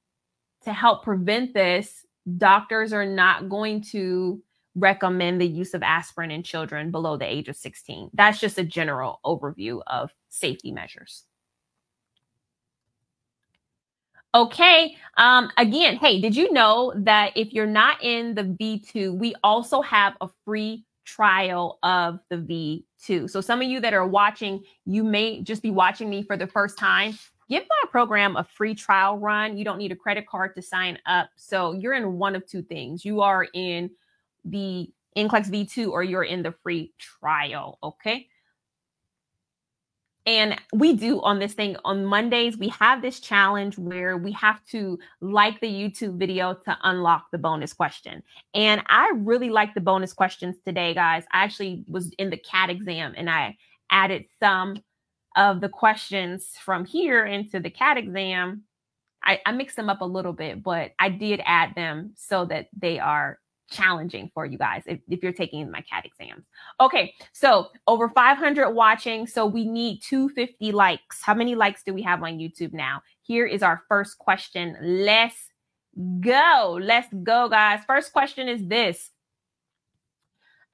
to 0.65 0.73
help 0.73 1.05
prevent 1.05 1.55
this, 1.55 2.07
doctors 2.39 2.93
are 2.93 3.07
not 3.07 3.49
going 3.49 3.83
to 3.83 4.43
recommend 4.75 5.41
the 5.41 5.47
use 5.47 5.75
of 5.75 5.83
aspirin 5.83 6.31
in 6.31 6.43
children 6.43 6.91
below 6.91 7.17
the 7.17 7.31
age 7.31 7.49
of 7.49 7.57
16. 7.57 8.11
That's 8.15 8.41
just 8.41 8.59
a 8.59 8.65
general 8.65 9.21
overview 9.25 9.81
of 9.87 10.13
safety 10.31 10.73
measures. 10.73 11.25
Okay. 14.35 14.97
Um, 15.17 15.51
again, 15.59 15.97
hey, 15.97 16.21
did 16.21 16.35
you 16.35 16.53
know 16.53 16.93
that 16.97 17.33
if 17.37 17.53
you're 17.53 17.67
not 17.67 18.03
in 18.03 18.35
the 18.35 18.43
V2, 18.43 19.17
we 19.17 19.33
also 19.45 19.81
have 19.81 20.15
a 20.21 20.29
free 20.45 20.85
trial 21.05 21.79
of 21.85 22.19
the 22.31 22.37
V2. 22.37 23.31
So 23.31 23.41
some 23.41 23.63
of 23.63 23.69
you 23.69 23.79
that 23.81 23.95
are 23.95 24.07
watching, 24.07 24.65
you 24.87 25.05
may 25.05 25.41
just 25.43 25.63
be 25.63 25.71
watching 25.71 26.11
me 26.11 26.25
for 26.25 26.37
the 26.37 26.49
first 26.49 26.77
time. 26.77 27.17
Give 27.49 27.63
my 27.63 27.91
program 27.91 28.37
a 28.37 28.43
free 28.43 28.75
trial 28.75 29.19
run. 29.19 29.57
You 29.57 29.65
don't 29.65 29.79
need 29.79 29.93
a 29.93 29.97
credit 29.97 30.27
card 30.27 30.57
to 30.57 30.63
sign 30.63 30.99
up. 31.07 31.29
So 31.37 31.73
you're 31.73 31.93
in 31.93 32.15
one 32.15 32.35
of 32.35 32.45
two 32.47 32.63
things. 32.63 33.05
You 33.05 33.21
are 33.21 33.47
in 33.55 33.91
the 34.45 34.91
NCLEX 35.17 35.51
V2 35.51 35.91
or 35.91 36.03
you're 36.03 36.25
in 36.25 36.43
the 36.43 36.53
free 36.63 36.93
trial. 36.99 37.79
Okay. 37.85 38.27
And 40.27 40.59
we 40.73 40.95
do 40.95 41.21
on 41.21 41.39
this 41.39 41.53
thing 41.53 41.77
on 41.85 42.05
Mondays, 42.05 42.57
we 42.57 42.69
have 42.69 43.03
this 43.03 43.21
challenge 43.21 43.77
where 43.77 44.17
we 44.17 44.33
have 44.33 44.65
to 44.67 44.99
like 45.21 45.61
the 45.61 45.71
YouTube 45.71 46.19
video 46.19 46.55
to 46.55 46.79
unlock 46.83 47.31
the 47.31 47.39
bonus 47.39 47.75
question. 47.75 48.23
And 48.55 48.83
I 48.87 49.13
really 49.17 49.51
like 49.51 49.75
the 49.75 49.83
bonus 49.83 50.15
questions 50.15 50.57
today, 50.65 50.95
guys. 50.95 51.25
I 51.31 51.45
actually 51.45 51.85
was 51.89 52.11
in 52.19 52.31
the 52.31 52.39
CAT 52.39 52.71
exam 52.71 53.13
and 53.17 53.29
I 53.29 53.57
added 53.91 54.25
some 54.41 54.83
of 55.37 55.61
the 55.61 55.69
questions 55.69 56.53
from 56.65 56.87
here 56.87 57.27
into 57.27 57.61
the 57.61 57.71
CAT 57.71 57.99
exam. 57.99 58.63
I, 59.23 59.41
I 59.45 59.53
mixed 59.53 59.77
them 59.77 59.91
up 59.91 60.01
a 60.01 60.07
little 60.07 60.33
bit, 60.33 60.63
but 60.63 60.93
I 60.99 61.11
did 61.11 61.43
add 61.45 61.75
them 61.75 62.13
so 62.17 62.47
that 62.47 62.69
they 62.77 62.99
are 62.99 63.39
challenging 63.71 64.31
for 64.35 64.45
you 64.47 64.59
guys 64.59 64.83
if, 64.87 65.01
if 65.09 65.23
you're 65.23 65.33
taking 65.33 65.71
my 65.71 65.81
CAT 65.83 66.05
exams. 66.05 66.45
Okay, 66.81 67.15
so 67.33 67.69
over 67.87 68.09
500 68.09 68.71
watching. 68.71 69.27
So 69.27 69.47
we 69.47 69.67
need 69.67 70.01
250 70.03 70.73
likes. 70.73 71.23
How 71.23 71.35
many 71.35 71.55
likes 71.55 71.83
do 71.83 71.95
we 71.95 72.03
have 72.03 72.23
on 72.23 72.39
YouTube 72.39 72.73
now? 72.73 73.03
Here 73.23 73.47
is 73.47 73.63
our 73.63 73.83
first 73.89 74.19
question. 74.19 74.77
Let's 74.81 75.37
go. 76.21 76.79
Let's 76.81 77.09
go, 77.23 77.49
guys. 77.49 77.81
First 77.87 78.13
question 78.13 78.49
is 78.49 78.67
this. 78.67 79.11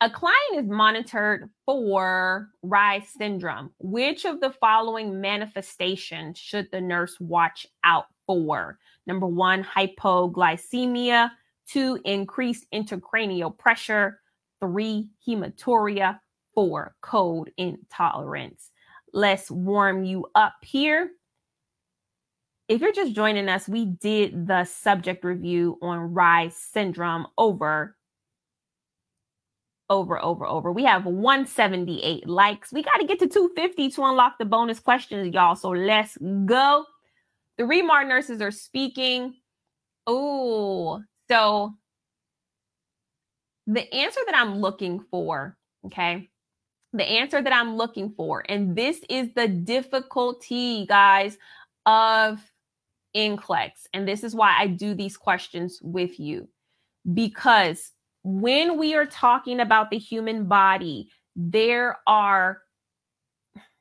A 0.03 0.09
client 0.09 0.57
is 0.57 0.67
monitored 0.67 1.51
for 1.67 2.49
Reye's 2.63 3.07
syndrome. 3.19 3.71
Which 3.79 4.25
of 4.25 4.41
the 4.41 4.51
following 4.51 5.21
manifestations 5.21 6.39
should 6.39 6.71
the 6.73 6.81
nurse 6.81 7.21
watch 7.21 7.67
out 7.85 8.07
for? 8.27 8.79
Number 9.07 9.27
one, 9.27 9.63
hypoglycemia 9.63 11.31
two, 11.71 11.99
increased 12.05 12.67
intracranial 12.73 13.57
pressure, 13.57 14.21
three, 14.61 15.09
hematuria, 15.27 16.19
four, 16.55 16.95
cold 17.01 17.49
intolerance. 17.57 18.71
Let's 19.13 19.51
warm 19.51 20.05
you 20.05 20.27
up 20.35 20.55
here. 20.63 21.11
If 22.69 22.81
you're 22.81 22.93
just 22.93 23.15
joining 23.15 23.49
us, 23.49 23.69
we 23.69 23.85
did 23.87 24.47
the 24.47 24.65
subject 24.65 25.25
review 25.25 25.79
on 25.83 26.15
Reye's 26.15 26.57
syndrome 26.57 27.27
over 27.37 27.97
over, 29.91 30.25
over, 30.25 30.47
over. 30.47 30.71
We 30.71 30.85
have 30.85 31.05
178 31.05 32.29
likes. 32.29 32.73
We 32.73 32.83
got 32.85 32.99
to 32.99 33.07
get 33.07 33.19
to 33.19 33.27
250 33.27 33.91
to 33.91 34.05
unlock 34.05 34.39
the 34.39 34.45
bonus 34.45 34.79
questions, 34.79 35.35
y'all. 35.35 35.57
So 35.57 35.71
let's 35.71 36.17
go. 36.47 36.87
The 37.59 37.65
Remar 37.65 38.07
nurses 38.07 38.41
are 38.41 38.53
speaking. 38.53 39.35
Oh, 40.07 41.03
so 41.31 41.75
the 43.67 43.93
answer 43.95 44.21
that 44.27 44.37
I'm 44.37 44.59
looking 44.59 45.05
for, 45.11 45.57
okay, 45.87 46.29
the 46.93 47.09
answer 47.09 47.41
that 47.41 47.53
I'm 47.53 47.77
looking 47.77 48.13
for, 48.17 48.45
and 48.49 48.75
this 48.75 49.01
is 49.09 49.29
the 49.37 49.47
difficulty, 49.47 50.87
guys, 50.87 51.39
of 51.87 52.41
NCLEX. 53.15 53.71
And 53.95 54.09
this 54.09 54.25
is 54.25 54.35
why 54.35 54.57
I 54.59 54.67
do 54.67 54.95
these 54.95 55.17
questions 55.17 55.79
with 55.83 56.19
you. 56.19 56.49
Because 57.15 57.93
when 58.25 58.77
we 58.77 58.95
are 58.95 59.07
talking 59.07 59.61
about 59.61 59.91
the 59.91 59.99
human 59.99 60.47
body, 60.47 61.11
there 61.37 61.99
are 62.07 62.63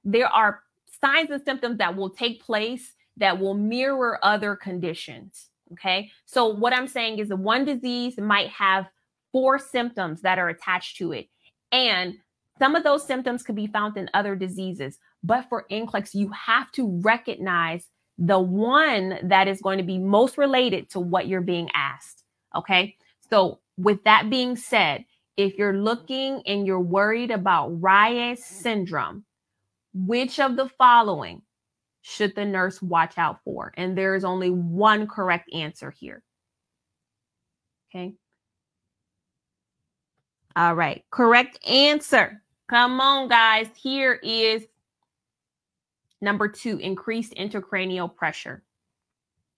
there 0.04 0.28
are 0.28 0.62
signs 1.02 1.30
and 1.30 1.44
symptoms 1.44 1.80
that 1.80 1.96
will 1.96 2.10
take 2.10 2.44
place 2.44 2.94
that 3.18 3.40
will 3.40 3.54
mirror 3.54 4.20
other 4.24 4.56
conditions. 4.56 5.49
Okay. 5.74 6.12
So, 6.26 6.48
what 6.48 6.74
I'm 6.74 6.88
saying 6.88 7.20
is 7.20 7.30
that 7.30 7.38
one 7.38 7.66
disease 7.66 8.18
might 8.18 8.50
have 8.50 8.88
four 9.32 9.60
symptoms 9.60 10.22
that 10.22 10.40
are 10.40 10.50
attached 10.50 10.98
to 10.98 11.12
it. 11.12 11.28
And 11.72 12.16
some 12.58 12.76
of 12.76 12.84
those 12.84 13.06
symptoms 13.06 13.44
could 13.44 13.56
be 13.56 13.68
found 13.68 13.96
in 13.98 14.10
other 14.14 14.36
diseases. 14.36 14.98
But 15.24 15.48
for 15.50 15.66
NCLEX, 15.72 16.14
you 16.14 16.32
have 16.32 16.72
to 16.74 17.00
recognize 17.02 17.88
the 18.18 18.40
one 18.40 19.20
that 19.24 19.48
is 19.48 19.62
going 19.62 19.78
to 19.78 19.84
be 19.84 19.98
most 19.98 20.38
related 20.38 20.90
to 20.92 21.00
what 21.00 21.28
you're 21.28 21.42
being 21.42 21.70
asked. 21.74 22.24
Okay. 22.56 22.96
So, 23.30 23.60
with 23.78 24.04
that 24.04 24.30
being 24.30 24.56
said, 24.56 25.06
if 25.38 25.58
you're 25.58 25.78
looking 25.78 26.42
and 26.46 26.68
you're 26.68 26.82
worried 26.82 27.32
about 27.32 27.70
Reye's 27.82 28.44
syndrome, 28.44 29.24
which 29.94 30.40
of 30.40 30.58
the 30.58 30.68
following 30.78 31.42
should 32.02 32.36
the 32.36 32.46
nurse 32.46 32.82
watch 32.82 33.18
out 33.18 33.40
for? 33.44 33.74
And 33.78 33.98
there 33.98 34.16
is 34.16 34.24
only 34.24 34.50
one 34.50 35.08
correct 35.08 35.54
answer 35.54 35.92
here. 35.92 36.24
Okay. 37.90 38.14
All 40.56 40.76
right. 40.76 41.04
Correct 41.12 41.66
answer. 41.68 42.42
Come 42.70 43.02
on, 43.02 43.28
guys. 43.28 43.68
Here 43.76 44.20
is 44.24 44.66
number 46.22 46.48
two 46.48 46.78
increased 46.78 47.34
intracranial 47.36 48.14
pressure. 48.14 48.64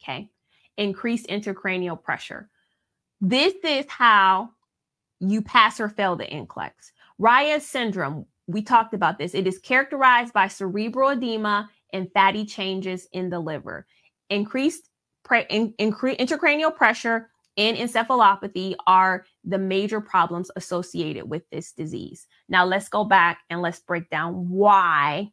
Okay. 0.02 0.30
Increased 0.78 1.28
intracranial 1.28 2.02
pressure. 2.02 2.50
This 3.20 3.54
is 3.64 3.86
how 3.88 4.50
you 5.20 5.42
pass 5.42 5.80
or 5.80 5.90
fail 5.90 6.16
the 6.16 6.26
NCLEX. 6.26 6.72
Reye's 7.20 7.66
syndrome, 7.66 8.26
we 8.48 8.64
talked 8.64 8.96
about 8.96 9.20
this. 9.20 9.36
It 9.36 9.46
is 9.46 9.60
characterized 9.60 10.34
by 10.34 10.48
cerebral 10.48 11.10
edema 11.12 11.70
and 11.94 12.12
fatty 12.14 12.46
changes 12.46 13.08
in 13.12 13.30
the 13.30 13.40
liver. 13.40 13.86
Increased 14.30 14.90
pre- 15.24 15.46
in, 15.50 15.74
incre- 15.74 16.18
intracranial 16.18 16.76
pressure 16.76 17.30
and 17.58 17.78
encephalopathy 17.78 18.76
are 18.88 19.26
the 19.44 19.58
major 19.58 20.00
problems 20.00 20.52
associated 20.56 21.30
with 21.30 21.44
this 21.52 21.74
disease. 21.74 22.28
Now, 22.48 22.66
let's 22.66 22.90
go 22.90 23.04
back 23.04 23.40
and 23.50 23.62
let's 23.62 23.80
break 23.80 24.10
down 24.10 24.50
why. 24.50 25.32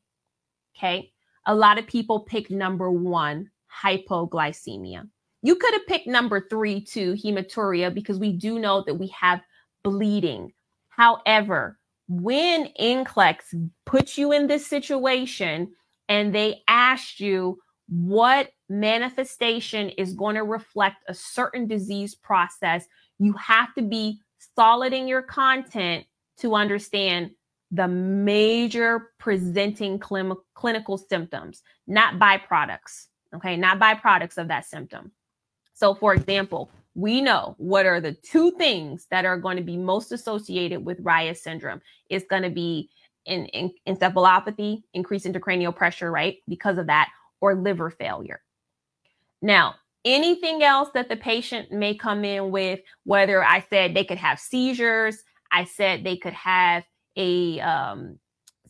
Okay. 0.76 1.12
A 1.46 1.54
lot 1.54 1.78
of 1.78 1.86
people 1.86 2.20
pick 2.20 2.50
number 2.50 2.90
one, 2.90 3.50
hypoglycemia. 3.82 5.08
You 5.42 5.54
could 5.54 5.72
have 5.72 5.86
picked 5.86 6.08
number 6.08 6.46
three, 6.50 6.80
too, 6.80 7.14
hematuria, 7.14 7.94
because 7.94 8.18
we 8.18 8.32
do 8.32 8.58
know 8.58 8.82
that 8.86 8.96
we 8.96 9.06
have 9.18 9.40
bleeding. 9.84 10.52
However, 10.88 11.78
when 12.08 12.68
NCLEX 12.80 13.70
puts 13.86 14.18
you 14.18 14.32
in 14.32 14.48
this 14.48 14.66
situation 14.66 15.72
and 16.08 16.34
they 16.34 16.62
asked 16.68 17.20
you 17.20 17.58
what 17.88 18.50
manifestation 18.68 19.88
is 19.90 20.12
going 20.12 20.34
to 20.34 20.44
reflect 20.44 21.04
a 21.08 21.14
certain 21.14 21.66
disease 21.66 22.14
process, 22.14 22.86
you 23.18 23.32
have 23.34 23.74
to 23.74 23.82
be 23.82 24.20
solid 24.54 24.92
in 24.92 25.08
your 25.08 25.22
content 25.22 26.04
to 26.38 26.54
understand 26.54 27.30
the 27.70 27.88
major 27.88 29.10
presenting 29.18 29.98
clinical 29.98 30.98
symptoms, 30.98 31.62
not 31.86 32.18
byproducts. 32.18 33.06
Okay, 33.34 33.56
not 33.56 33.78
byproducts 33.78 34.38
of 34.38 34.48
that 34.48 34.64
symptom. 34.64 35.12
So, 35.74 35.94
for 35.94 36.14
example, 36.14 36.70
we 36.94 37.20
know 37.20 37.54
what 37.58 37.84
are 37.84 38.00
the 38.00 38.14
two 38.14 38.52
things 38.52 39.06
that 39.10 39.26
are 39.26 39.38
going 39.38 39.58
to 39.58 39.62
be 39.62 39.76
most 39.76 40.12
associated 40.12 40.84
with 40.84 40.98
Reye's 41.00 41.42
syndrome. 41.42 41.82
It's 42.08 42.26
going 42.26 42.42
to 42.42 42.50
be 42.50 42.88
in, 43.28 43.46
in 43.46 43.72
encephalopathy, 43.86 44.82
increase 44.94 45.24
intracranial 45.24 45.74
pressure, 45.74 46.10
right? 46.10 46.38
Because 46.48 46.78
of 46.78 46.86
that, 46.86 47.10
or 47.40 47.54
liver 47.54 47.90
failure. 47.90 48.40
Now, 49.40 49.76
anything 50.04 50.62
else 50.62 50.88
that 50.94 51.08
the 51.08 51.16
patient 51.16 51.70
may 51.70 51.94
come 51.94 52.24
in 52.24 52.50
with, 52.50 52.80
whether 53.04 53.44
I 53.44 53.64
said 53.70 53.94
they 53.94 54.04
could 54.04 54.18
have 54.18 54.40
seizures, 54.40 55.22
I 55.52 55.64
said 55.64 56.02
they 56.02 56.16
could 56.16 56.32
have 56.32 56.84
a 57.16 57.60
um, 57.60 58.18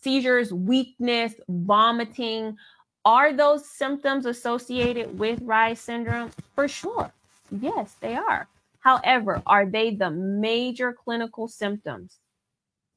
seizures, 0.02 0.52
weakness, 0.52 1.34
vomiting. 1.48 2.56
Are 3.04 3.32
those 3.32 3.68
symptoms 3.68 4.26
associated 4.26 5.18
with 5.18 5.40
Reye's 5.42 5.80
syndrome? 5.80 6.30
For 6.54 6.68
sure. 6.68 7.10
Yes, 7.50 7.94
they 8.00 8.14
are. 8.14 8.46
However, 8.80 9.42
are 9.46 9.66
they 9.66 9.94
the 9.94 10.10
major 10.10 10.92
clinical 10.92 11.48
symptoms 11.48 12.18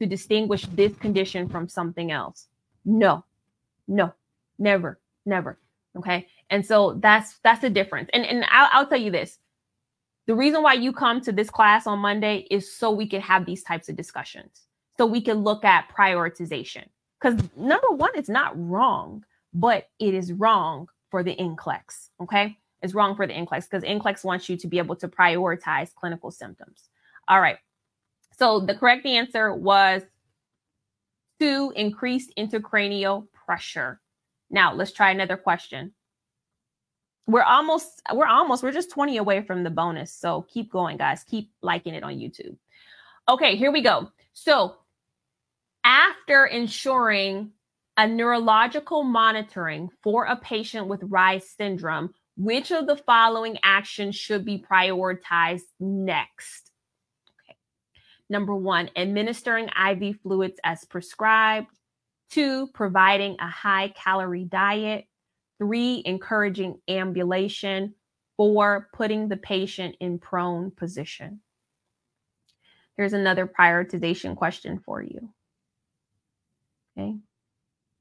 to 0.02 0.08
distinguish 0.08 0.66
this 0.74 0.96
condition 0.98 1.48
from 1.48 1.68
something 1.68 2.12
else? 2.12 2.48
No, 2.84 3.24
no, 3.88 4.12
never, 4.58 5.00
never. 5.26 5.60
Okay. 5.96 6.28
And 6.50 6.66
so 6.66 6.94
that's 7.00 7.38
that's 7.44 7.62
the 7.62 7.70
difference. 7.70 8.10
And 8.14 8.26
and 8.26 8.46
I'll, 8.50 8.70
I'll 8.72 8.88
tell 8.88 9.00
you 9.00 9.12
this. 9.12 9.38
The 10.26 10.36
reason 10.36 10.64
why 10.64 10.74
you 10.74 10.92
come 10.92 11.22
to 11.22 11.32
this 11.32 11.50
class 11.50 11.86
on 11.88 12.00
Monday 12.00 12.48
is 12.50 12.72
so 12.72 12.92
we 12.92 13.08
can 13.08 13.22
have 13.22 13.46
these 13.46 13.64
types 13.64 13.90
of 13.90 13.96
discussions. 13.96 14.62
So 14.98 15.06
we 15.06 15.22
can 15.22 15.44
look 15.44 15.64
at 15.64 15.90
prioritization. 15.96 16.86
Because 17.20 17.40
number 17.56 17.90
one, 17.92 18.12
it's 18.16 18.30
not 18.30 18.54
wrong, 18.56 19.24
but 19.54 19.90
it 20.00 20.14
is 20.14 20.34
wrong 20.34 20.88
for 21.10 21.24
the 21.24 21.36
NCLEX. 21.36 22.10
Okay. 22.22 22.58
It's 22.82 22.96
wrong 22.96 23.16
for 23.16 23.28
the 23.28 23.34
NCLEX 23.34 23.70
because 23.70 23.84
NCLEX 23.84 24.24
wants 24.24 24.50
you 24.50 24.58
to 24.58 24.68
be 24.68 24.80
able 24.80 24.96
to 24.96 25.08
prioritize 25.08 25.94
clinical 25.94 26.32
symptoms. 26.32 26.90
All 27.28 27.40
right. 27.40 27.58
So 28.42 28.60
the 28.60 28.74
correct 28.74 29.06
answer 29.06 29.54
was 29.54 30.02
two, 31.40 31.72
increased 31.76 32.34
intracranial 32.40 33.28
pressure. 33.46 34.02
Now 34.50 34.74
let's 34.74 34.92
try 34.92 35.12
another 35.12 35.38
question. 35.38 35.94
We're 37.28 37.44
almost, 37.44 38.02
we're 38.12 38.26
almost, 38.26 38.64
we're 38.64 38.72
just 38.72 38.90
20 38.90 39.18
away 39.18 39.44
from 39.44 39.64
the 39.64 39.70
bonus. 39.70 40.12
So 40.12 40.48
keep 40.50 40.72
going, 40.72 40.98
guys. 40.98 41.24
Keep 41.24 41.52
liking 41.62 41.94
it 41.94 42.02
on 42.02 42.16
YouTube. 42.16 42.58
Okay, 43.30 43.58
here 43.58 43.72
we 43.72 43.84
go. 43.84 44.10
So 44.34 44.78
after 45.84 46.48
ensuring 46.48 47.52
a 47.96 48.08
neurological 48.08 49.04
monitoring 49.04 49.92
for 50.02 50.26
a 50.26 50.36
patient 50.36 50.88
with 50.88 51.02
Reye 51.02 51.44
syndrome, 51.44 52.16
which 52.38 52.72
of 52.72 52.88
the 52.88 52.98
following 52.98 53.60
actions 53.62 54.16
should 54.16 54.44
be 54.46 54.66
prioritized 54.68 55.62
next? 55.80 56.71
Number 58.32 58.56
one, 58.56 58.90
administering 58.96 59.68
IV 59.68 60.22
fluids 60.24 60.58
as 60.64 60.86
prescribed. 60.86 61.68
Two, 62.30 62.68
providing 62.68 63.36
a 63.42 63.48
high 63.50 63.90
calorie 63.90 64.46
diet. 64.46 65.06
Three, 65.58 66.02
encouraging 66.06 66.80
ambulation. 66.88 67.94
Four, 68.38 68.88
putting 68.94 69.28
the 69.28 69.36
patient 69.36 69.98
in 70.00 70.18
prone 70.18 70.72
position. 70.72 71.42
Here's 72.96 73.12
another 73.12 73.46
prioritization 73.46 74.38
question 74.38 74.80
for 74.80 75.02
you. 75.02 75.30
Okay. 76.98 77.18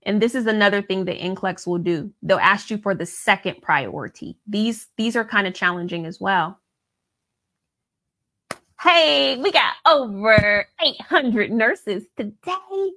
And 0.05 0.23
this 0.23 0.37
is 0.37 0.47
another 0.47 0.81
thing 0.81 1.07
that 1.07 1.19
NCLEX 1.19 1.67
will 1.67 1.79
do. 1.79 2.13
They'll 2.23 2.39
ask 2.39 2.71
you 2.71 2.79
for 2.79 2.95
the 2.95 3.05
second 3.05 3.63
priority. 3.63 4.39
These 4.47 4.87
these 4.97 5.17
are 5.17 5.25
kind 5.25 5.49
of 5.49 5.55
challenging 5.55 6.07
as 6.07 6.21
well. 6.21 6.60
Hey, 8.83 9.37
we 9.37 9.53
got 9.53 9.75
over 9.87 10.67
800 10.81 11.53
nurses 11.53 12.05
today. 12.17 12.91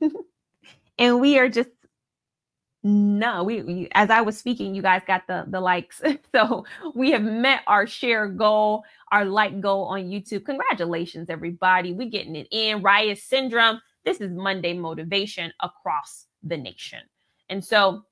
and 0.98 1.20
we 1.20 1.38
are 1.38 1.48
just 1.48 1.70
no, 2.84 3.42
we, 3.42 3.62
we, 3.62 3.88
as 3.92 4.08
I 4.08 4.20
was 4.20 4.38
speaking, 4.38 4.72
you 4.74 4.82
guys 4.82 5.02
got 5.04 5.26
the 5.26 5.44
the 5.48 5.60
likes. 5.60 6.00
So 6.34 6.64
we 6.94 7.10
have 7.10 7.22
met 7.22 7.62
our 7.66 7.86
share 7.88 8.28
goal, 8.28 8.84
our 9.10 9.24
like 9.24 9.60
goal 9.60 9.86
on 9.86 10.04
YouTube. 10.04 10.44
Congratulations, 10.44 11.28
everybody. 11.28 11.92
We 11.92 12.08
getting 12.08 12.36
it 12.36 12.46
in. 12.52 12.80
riot 12.80 13.18
syndrome 13.18 13.80
this 14.08 14.20
is 14.22 14.30
Monday 14.30 14.72
motivation 14.72 15.52
across 15.60 16.26
the 16.42 16.56
nation. 16.56 17.00
And 17.50 17.62
so, 17.62 18.04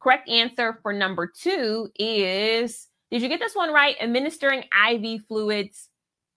correct 0.00 0.28
answer 0.28 0.80
for 0.82 0.92
number 0.92 1.28
two 1.28 1.90
is 1.96 2.88
did 3.10 3.22
you 3.22 3.28
get 3.28 3.38
this 3.38 3.54
one 3.54 3.72
right? 3.72 3.94
Administering 4.00 4.64
IV 4.90 5.22
fluids 5.28 5.87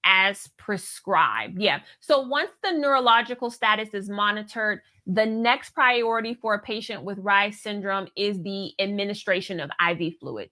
as 0.03 0.49
prescribed. 0.57 1.59
Yeah. 1.59 1.79
So 1.99 2.21
once 2.21 2.51
the 2.63 2.71
neurological 2.71 3.49
status 3.49 3.89
is 3.93 4.09
monitored, 4.09 4.81
the 5.05 5.25
next 5.25 5.71
priority 5.71 6.33
for 6.33 6.53
a 6.53 6.59
patient 6.59 7.03
with 7.03 7.17
Reye's 7.19 7.61
syndrome 7.61 8.07
is 8.15 8.41
the 8.41 8.73
administration 8.79 9.59
of 9.59 9.69
IV 9.89 10.15
fluids. 10.19 10.51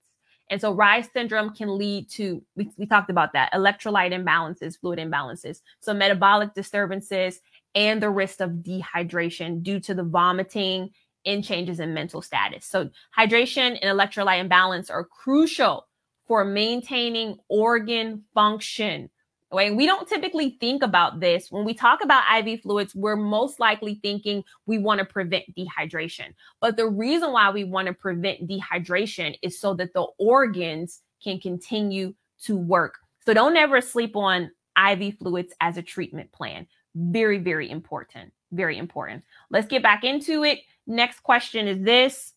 And 0.51 0.59
so 0.59 0.73
Reye's 0.73 1.07
syndrome 1.13 1.53
can 1.53 1.77
lead 1.77 2.09
to, 2.11 2.43
we, 2.55 2.71
we 2.77 2.87
talked 2.87 3.11
about 3.11 3.33
that, 3.33 3.53
electrolyte 3.53 4.13
imbalances, 4.13 4.79
fluid 4.79 4.97
imbalances. 4.97 5.61
So 5.79 5.93
metabolic 5.93 6.55
disturbances 6.55 7.39
and 7.75 8.01
the 8.01 8.09
risk 8.09 8.41
of 8.41 8.51
dehydration 8.51 9.61
due 9.61 9.79
to 9.81 9.93
the 9.93 10.03
vomiting 10.03 10.89
and 11.25 11.43
changes 11.43 11.79
in 11.79 11.93
mental 11.93 12.21
status. 12.21 12.65
So, 12.65 12.89
hydration 13.17 13.77
and 13.81 13.99
electrolyte 13.99 14.39
imbalance 14.39 14.89
are 14.89 15.03
crucial 15.03 15.87
for 16.27 16.45
maintaining 16.45 17.37
organ 17.49 18.23
function. 18.33 19.09
Right? 19.51 19.75
We 19.75 19.87
don't 19.87 20.07
typically 20.07 20.57
think 20.59 20.83
about 20.83 21.19
this. 21.19 21.51
When 21.51 21.65
we 21.65 21.73
talk 21.73 22.03
about 22.03 22.23
IV 22.45 22.61
fluids, 22.61 22.93
we're 22.93 23.15
most 23.15 23.59
likely 23.59 23.99
thinking 24.03 24.43
we 24.67 24.77
want 24.77 24.99
to 24.99 25.05
prevent 25.05 25.43
dehydration. 25.57 26.35
But 26.61 26.77
the 26.77 26.87
reason 26.87 27.31
why 27.31 27.49
we 27.49 27.63
want 27.63 27.87
to 27.87 27.93
prevent 27.93 28.47
dehydration 28.47 29.35
is 29.41 29.59
so 29.59 29.73
that 29.73 29.93
the 29.93 30.05
organs 30.19 31.01
can 31.23 31.39
continue 31.39 32.13
to 32.43 32.55
work. 32.55 32.99
So 33.25 33.33
don't 33.33 33.57
ever 33.57 33.81
sleep 33.81 34.15
on 34.15 34.51
IV 34.77 35.17
fluids 35.17 35.53
as 35.61 35.77
a 35.77 35.81
treatment 35.81 36.31
plan. 36.31 36.67
Very, 36.95 37.37
very 37.37 37.69
important. 37.69 38.31
Very 38.51 38.77
important. 38.77 39.23
Let's 39.49 39.67
get 39.67 39.83
back 39.83 40.03
into 40.03 40.43
it. 40.43 40.59
Next 40.87 41.21
question 41.21 41.67
is 41.67 41.83
this. 41.83 42.33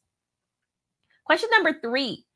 Question 1.24 1.48
number 1.52 1.78
three 1.80 2.26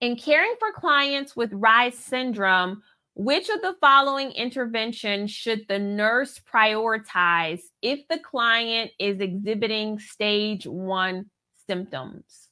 In 0.00 0.16
caring 0.16 0.54
for 0.58 0.72
clients 0.72 1.36
with 1.36 1.52
Reye's 1.52 1.98
syndrome, 1.98 2.82
which 3.18 3.48
of 3.48 3.62
the 3.62 3.74
following 3.80 4.30
interventions 4.32 5.30
should 5.30 5.66
the 5.68 5.78
nurse 5.78 6.38
prioritize 6.38 7.62
if 7.80 8.06
the 8.08 8.18
client 8.18 8.90
is 9.00 9.20
exhibiting 9.20 9.98
stage 9.98 10.66
one 10.66 11.30
symptoms? 11.66 12.50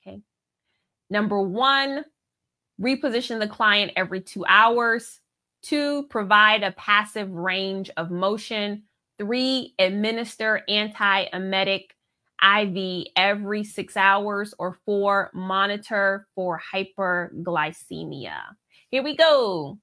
Okay. 0.00 0.22
Number 1.10 1.42
one, 1.42 2.02
reposition 2.80 3.40
the 3.40 3.46
client 3.46 3.92
every 3.94 4.22
two 4.22 4.46
hours. 4.48 5.20
Two, 5.62 6.06
provide 6.08 6.62
a 6.62 6.72
passive 6.72 7.30
range 7.30 7.90
of 7.98 8.10
motion. 8.10 8.84
Three, 9.18 9.74
administer 9.78 10.62
antiemetic 10.66 11.88
IV 12.42 13.08
every 13.16 13.64
six 13.64 13.98
hours. 13.98 14.54
Or 14.58 14.78
four, 14.86 15.30
monitor 15.34 16.26
for 16.34 16.58
hyperglycemia. 16.72 18.38
Here 18.88 19.02
we 19.02 19.14
go. 19.14 19.78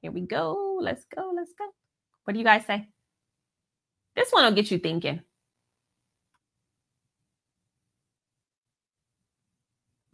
Here 0.00 0.12
we 0.12 0.22
go. 0.22 0.78
Let's 0.80 1.04
go. 1.14 1.32
Let's 1.34 1.52
go. 1.58 1.66
What 2.24 2.32
do 2.34 2.38
you 2.38 2.44
guys 2.44 2.66
say? 2.66 2.88
This 4.14 4.30
one 4.30 4.44
will 4.44 4.52
get 4.52 4.70
you 4.70 4.78
thinking. 4.78 5.20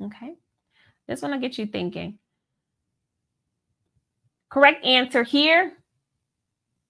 Okay. 0.02 0.34
This 1.06 1.22
one 1.22 1.32
will 1.32 1.40
get 1.40 1.58
you 1.58 1.66
thinking. 1.66 2.18
Correct 4.50 4.84
answer 4.84 5.22
here. 5.22 5.72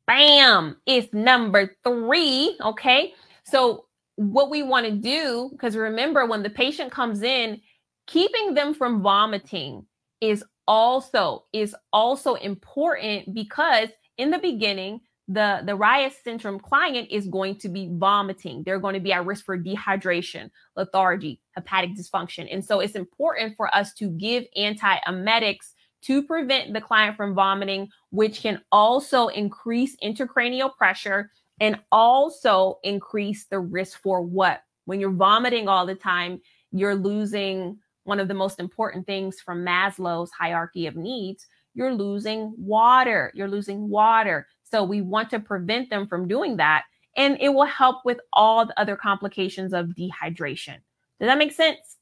Bam, 0.06 0.76
it's 0.86 1.12
number 1.14 1.76
three. 1.82 2.56
Okay. 2.60 3.14
So 3.44 3.86
what 4.16 4.50
we 4.50 4.62
want 4.62 4.86
to 4.86 4.92
do, 4.92 5.48
because 5.52 5.76
remember 5.76 6.26
when 6.26 6.42
the 6.42 6.50
patient 6.50 6.92
comes 6.92 7.22
in, 7.22 7.60
keeping 8.06 8.54
them 8.54 8.74
from 8.74 9.02
vomiting 9.02 9.86
is 10.20 10.44
also 10.66 11.44
is 11.52 11.74
also 11.92 12.34
important 12.34 13.34
because 13.34 13.88
in 14.18 14.30
the 14.30 14.38
beginning 14.38 15.00
the 15.28 15.62
the 15.64 15.74
Reye's 15.74 16.14
syndrome 16.22 16.60
client 16.60 17.08
is 17.10 17.28
going 17.28 17.56
to 17.60 17.68
be 17.68 17.88
vomiting. 17.92 18.62
They're 18.62 18.78
going 18.78 18.94
to 18.94 19.00
be 19.00 19.12
at 19.12 19.24
risk 19.24 19.44
for 19.44 19.58
dehydration, 19.58 20.50
lethargy, 20.76 21.40
hepatic 21.52 21.96
dysfunction. 21.96 22.46
And 22.52 22.62
so 22.62 22.80
it's 22.80 22.94
important 22.94 23.56
for 23.56 23.74
us 23.74 23.94
to 23.94 24.10
give 24.10 24.44
antiemetics 24.56 25.72
to 26.02 26.22
prevent 26.22 26.74
the 26.74 26.80
client 26.80 27.16
from 27.16 27.34
vomiting, 27.34 27.88
which 28.10 28.42
can 28.42 28.60
also 28.70 29.28
increase 29.28 29.96
intracranial 30.04 30.74
pressure 30.76 31.30
and 31.60 31.78
also 31.90 32.78
increase 32.82 33.46
the 33.46 33.58
risk 33.58 34.00
for 34.02 34.20
what? 34.20 34.60
When 34.84 35.00
you're 35.00 35.10
vomiting 35.10 35.68
all 35.68 35.86
the 35.86 35.94
time, 35.94 36.40
you're 36.72 36.94
losing 36.94 37.78
one 38.04 38.20
of 38.20 38.28
the 38.28 38.34
most 38.34 38.60
important 38.60 39.06
things 39.06 39.40
from 39.40 39.64
Maslow's 39.64 40.30
hierarchy 40.30 40.86
of 40.86 40.96
needs. 40.96 41.46
You're 41.74 41.94
losing 41.94 42.54
water. 42.56 43.32
You're 43.34 43.48
losing 43.48 43.88
water. 43.88 44.46
So 44.62 44.84
we 44.84 45.00
want 45.00 45.30
to 45.30 45.40
prevent 45.40 45.90
them 45.90 46.06
from 46.06 46.28
doing 46.28 46.56
that. 46.58 46.84
And 47.16 47.36
it 47.40 47.48
will 47.48 47.64
help 47.64 48.04
with 48.04 48.20
all 48.32 48.66
the 48.66 48.78
other 48.78 48.96
complications 48.96 49.72
of 49.72 49.86
dehydration. 49.88 50.78
Does 51.20 51.28
that 51.28 51.38
make 51.38 51.52
sense? 51.52 51.96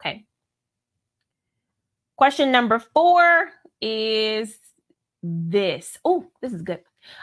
Okay. 0.00 0.24
Question 2.16 2.52
number 2.52 2.78
four 2.78 3.50
is 3.80 4.58
this. 5.22 5.98
Oh, 6.04 6.26
this 6.40 6.52
is 6.52 6.62
good. 6.62 6.80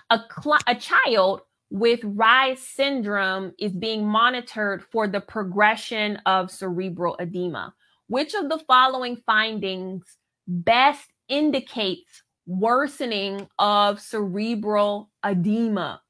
A, 0.09 0.19
cl- 0.41 0.59
a 0.67 0.75
child 0.75 1.41
with 1.69 1.99
Reye's 2.03 2.61
syndrome 2.61 3.53
is 3.59 3.71
being 3.71 4.05
monitored 4.05 4.83
for 4.83 5.07
the 5.07 5.21
progression 5.21 6.17
of 6.25 6.51
cerebral 6.51 7.15
edema. 7.19 7.73
Which 8.07 8.33
of 8.33 8.49
the 8.49 8.59
following 8.67 9.17
findings 9.25 10.03
best 10.47 11.07
indicates 11.27 12.23
worsening 12.47 13.47
of 13.59 14.01
cerebral 14.01 15.11
edema? 15.23 16.01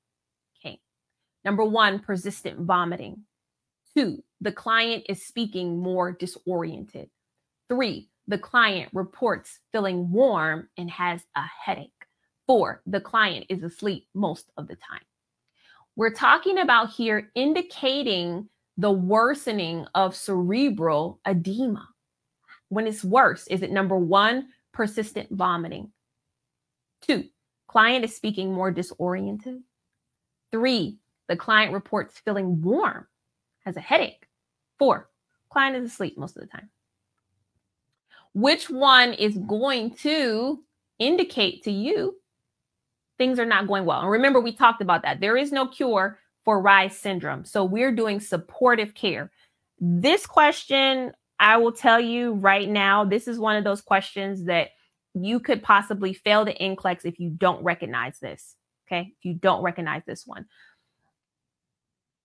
Okay. 0.57 0.79
Number 1.43 1.65
one, 1.65 1.99
persistent 1.99 2.61
vomiting. 2.61 3.23
Two, 3.97 4.23
the 4.39 4.53
client 4.53 5.05
is 5.09 5.25
speaking 5.25 5.79
more 5.79 6.13
disoriented. 6.13 7.09
Three, 7.67 8.09
the 8.27 8.37
client 8.37 8.91
reports 8.93 9.59
feeling 9.73 10.11
warm 10.11 10.69
and 10.77 10.89
has 10.89 11.21
a 11.35 11.41
headache. 11.65 11.91
Four, 12.47 12.81
the 12.85 13.01
client 13.01 13.47
is 13.49 13.61
asleep 13.61 14.07
most 14.13 14.51
of 14.55 14.67
the 14.67 14.75
time. 14.75 15.01
We're 15.95 16.13
talking 16.13 16.59
about 16.59 16.91
here 16.91 17.31
indicating 17.35 18.47
the 18.77 18.91
worsening 18.91 19.85
of 19.95 20.15
cerebral 20.15 21.19
edema. 21.27 21.87
When 22.69 22.87
it's 22.87 23.03
worse, 23.03 23.47
is 23.47 23.61
it 23.61 23.71
number 23.71 23.97
one, 23.97 24.49
persistent 24.71 25.29
vomiting? 25.31 25.91
Two, 27.01 27.25
client 27.67 28.05
is 28.05 28.15
speaking 28.15 28.53
more 28.53 28.71
disoriented. 28.71 29.61
Three, 30.51 30.97
the 31.27 31.35
client 31.35 31.73
reports 31.73 32.19
feeling 32.23 32.61
warm, 32.61 33.07
has 33.65 33.75
a 33.75 33.81
headache. 33.81 34.27
Four, 34.77 35.09
client 35.49 35.75
is 35.75 35.91
asleep 35.91 36.17
most 36.17 36.37
of 36.37 36.41
the 36.41 36.47
time 36.47 36.69
which 38.33 38.69
one 38.69 39.13
is 39.13 39.37
going 39.37 39.91
to 39.95 40.63
indicate 40.99 41.63
to 41.63 41.71
you 41.71 42.15
things 43.19 43.37
are 43.37 43.45
not 43.45 43.67
going 43.67 43.85
well. 43.85 44.01
And 44.01 44.09
remember, 44.09 44.39
we 44.39 44.51
talked 44.51 44.81
about 44.81 45.03
that. 45.03 45.19
There 45.19 45.37
is 45.37 45.51
no 45.51 45.67
cure 45.67 46.17
for 46.43 46.59
Reye's 46.59 46.97
syndrome. 46.97 47.45
So 47.45 47.63
we're 47.63 47.91
doing 47.91 48.19
supportive 48.19 48.95
care. 48.95 49.29
This 49.79 50.25
question, 50.25 51.11
I 51.39 51.57
will 51.57 51.71
tell 51.71 51.99
you 51.99 52.33
right 52.33 52.67
now, 52.67 53.05
this 53.05 53.27
is 53.27 53.37
one 53.37 53.55
of 53.55 53.63
those 53.63 53.81
questions 53.81 54.45
that 54.45 54.69
you 55.13 55.39
could 55.39 55.61
possibly 55.61 56.13
fail 56.13 56.43
the 56.45 56.53
NCLEX 56.53 57.05
if 57.05 57.19
you 57.19 57.29
don't 57.29 57.63
recognize 57.63 58.17
this. 58.19 58.55
Okay. 58.87 59.13
If 59.19 59.25
you 59.25 59.35
don't 59.35 59.61
recognize 59.61 60.01
this 60.07 60.25
one. 60.25 60.47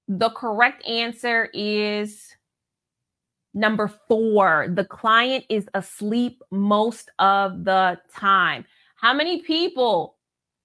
The 0.08 0.30
correct 0.30 0.86
answer 0.86 1.50
is 1.52 2.34
Number 3.56 3.88
four, 4.08 4.66
the 4.74 4.84
client 4.84 5.44
is 5.48 5.68
asleep 5.74 6.42
most 6.50 7.08
of 7.20 7.64
the 7.64 8.00
time. 8.12 8.64
How 8.96 9.14
many 9.14 9.42
people 9.42 10.16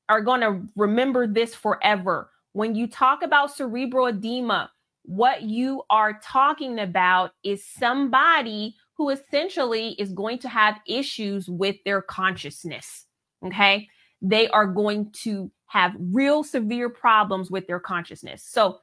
are 0.10 0.22
going 0.22 0.42
to 0.42 0.62
remember 0.76 1.28
this 1.28 1.56
forever? 1.56 2.30
When 2.54 2.76
you 2.76 2.88
talk 2.88 3.22
about 3.22 3.56
cerebral 3.56 4.08
edema, 4.08 4.72
what 5.04 5.44
you 5.44 5.84
are 5.90 6.20
talking 6.24 6.80
about 6.80 7.32
is 7.44 7.66
somebody 7.66 8.76
who 8.98 9.10
essentially 9.10 9.92
is 9.92 10.12
going 10.12 10.40
to 10.40 10.50
have 10.50 10.80
issues 10.86 11.48
with 11.48 11.78
their 11.86 12.02
consciousness. 12.02 13.06
Okay. 13.46 13.88
They 14.22 14.50
are 14.50 14.68
going 14.68 15.12
to 15.24 15.50
have 15.68 15.96
real 15.98 16.44
severe 16.44 16.90
problems 16.90 17.50
with 17.50 17.68
their 17.68 17.80
consciousness. 17.80 18.44
So, 18.44 18.80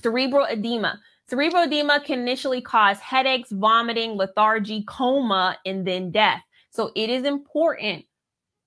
cerebral 0.00 0.46
edema, 0.46 0.98
Cerebral 1.30 1.62
edema 1.62 2.00
can 2.00 2.18
initially 2.18 2.60
cause 2.60 2.98
headaches, 2.98 3.52
vomiting, 3.52 4.16
lethargy, 4.16 4.82
coma, 4.88 5.56
and 5.64 5.86
then 5.86 6.10
death. 6.10 6.42
So 6.70 6.90
it 6.96 7.08
is 7.08 7.22
important 7.24 8.04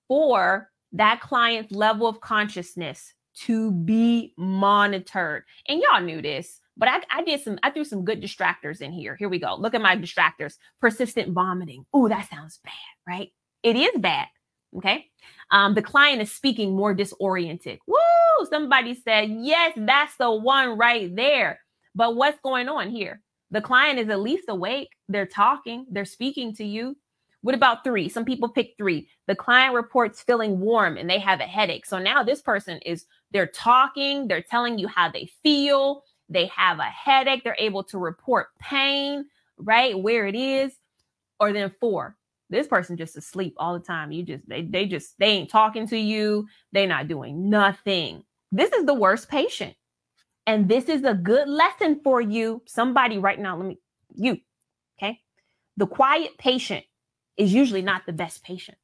for 0.08 0.70
that 0.94 1.20
client's 1.20 1.72
level 1.72 2.06
of 2.06 2.20
consciousness 2.20 3.12
to 3.34 3.72
be 3.72 4.32
monitored. 4.38 5.44
And 5.68 5.82
y'all 5.82 6.00
knew 6.00 6.22
this, 6.22 6.60
but 6.76 6.88
I, 6.88 7.00
I, 7.10 7.22
did 7.22 7.40
some, 7.40 7.58
I 7.62 7.70
threw 7.70 7.84
some 7.84 8.04
good 8.04 8.22
distractors 8.22 8.80
in 8.80 8.92
here. 8.92 9.16
Here 9.16 9.28
we 9.28 9.38
go. 9.38 9.56
Look 9.56 9.74
at 9.74 9.82
my 9.82 9.96
distractors. 9.96 10.54
Persistent 10.80 11.32
vomiting. 11.32 11.84
Oh, 11.92 12.08
that 12.08 12.28
sounds 12.30 12.60
bad, 12.64 12.72
right? 13.06 13.32
It 13.62 13.76
is 13.76 13.92
bad. 13.98 14.26
Okay. 14.76 15.06
Um, 15.50 15.74
the 15.74 15.82
client 15.82 16.22
is 16.22 16.32
speaking 16.32 16.74
more 16.74 16.94
disoriented. 16.94 17.78
Woo! 17.86 17.96
Somebody 18.50 18.94
said, 18.94 19.30
yes, 19.30 19.72
that's 19.76 20.16
the 20.16 20.30
one 20.30 20.76
right 20.76 21.14
there. 21.14 21.60
But 21.94 22.16
what's 22.16 22.40
going 22.40 22.68
on 22.68 22.90
here? 22.90 23.20
The 23.50 23.60
client 23.60 24.00
is 24.00 24.08
at 24.08 24.20
least 24.20 24.44
awake. 24.48 24.88
They're 25.08 25.26
talking, 25.26 25.86
they're 25.90 26.04
speaking 26.04 26.54
to 26.56 26.64
you. 26.64 26.96
What 27.44 27.54
about 27.54 27.84
three? 27.84 28.08
Some 28.08 28.24
people 28.24 28.48
pick 28.48 28.72
three. 28.78 29.06
The 29.26 29.36
client 29.36 29.74
reports 29.74 30.22
feeling 30.22 30.60
warm 30.60 30.96
and 30.96 31.10
they 31.10 31.18
have 31.18 31.40
a 31.40 31.44
headache. 31.44 31.84
So 31.84 31.98
now 31.98 32.22
this 32.22 32.40
person 32.40 32.78
is, 32.86 33.04
they're 33.32 33.46
talking, 33.46 34.28
they're 34.28 34.40
telling 34.40 34.78
you 34.78 34.88
how 34.88 35.10
they 35.10 35.28
feel, 35.42 36.04
they 36.30 36.46
have 36.46 36.78
a 36.78 36.84
headache, 36.84 37.44
they're 37.44 37.54
able 37.58 37.84
to 37.84 37.98
report 37.98 38.46
pain, 38.58 39.26
right? 39.58 39.98
Where 39.98 40.26
it 40.26 40.34
is. 40.34 40.72
Or 41.38 41.52
then 41.52 41.70
four, 41.80 42.16
this 42.48 42.66
person 42.66 42.96
just 42.96 43.14
asleep 43.14 43.52
all 43.58 43.74
the 43.74 43.84
time. 43.84 44.10
You 44.10 44.22
just, 44.22 44.48
they, 44.48 44.62
they 44.62 44.86
just, 44.86 45.18
they 45.18 45.26
ain't 45.26 45.50
talking 45.50 45.86
to 45.88 45.98
you, 45.98 46.48
they 46.72 46.86
not 46.86 47.08
doing 47.08 47.50
nothing. 47.50 48.24
This 48.52 48.72
is 48.72 48.86
the 48.86 48.94
worst 48.94 49.28
patient. 49.28 49.76
And 50.46 50.66
this 50.66 50.88
is 50.88 51.04
a 51.04 51.12
good 51.12 51.50
lesson 51.50 52.00
for 52.02 52.22
you. 52.22 52.62
Somebody 52.64 53.18
right 53.18 53.38
now, 53.38 53.58
let 53.58 53.66
me, 53.66 53.78
you, 54.14 54.38
okay? 54.98 55.20
The 55.76 55.86
quiet 55.86 56.38
patient 56.38 56.86
is 57.36 57.52
usually 57.52 57.82
not 57.82 58.06
the 58.06 58.12
best 58.12 58.42
patient. 58.44 58.78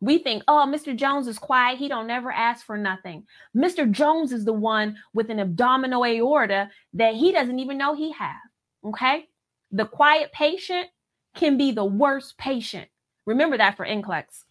We 0.00 0.18
think, 0.18 0.44
oh, 0.46 0.64
Mr. 0.68 0.94
Jones 0.94 1.26
is 1.26 1.38
quiet. 1.38 1.78
He 1.78 1.88
don't 1.88 2.06
never 2.06 2.30
ask 2.30 2.64
for 2.64 2.78
nothing. 2.78 3.26
Mr. 3.56 3.90
Jones 3.90 4.32
is 4.32 4.44
the 4.44 4.52
one 4.52 4.96
with 5.12 5.28
an 5.28 5.40
abdominal 5.40 6.04
aorta 6.04 6.70
that 6.94 7.14
he 7.14 7.32
doesn't 7.32 7.58
even 7.58 7.78
know 7.78 7.94
he 7.94 8.12
have. 8.12 8.36
Okay. 8.84 9.26
The 9.72 9.86
quiet 9.86 10.32
patient 10.32 10.88
can 11.34 11.56
be 11.56 11.72
the 11.72 11.84
worst 11.84 12.38
patient. 12.38 12.88
Remember 13.26 13.58
that 13.58 13.76
for 13.76 13.84
NCLEX. 13.84 14.44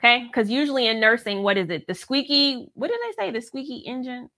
Okay. 0.00 0.24
Because 0.26 0.50
usually 0.50 0.88
in 0.88 0.98
nursing, 0.98 1.42
what 1.42 1.56
is 1.56 1.70
it? 1.70 1.86
The 1.86 1.94
squeaky, 1.94 2.66
what 2.74 2.88
did 2.88 2.98
I 3.00 3.12
say? 3.16 3.30
The 3.30 3.40
squeaky 3.40 3.84
engine 3.86 4.30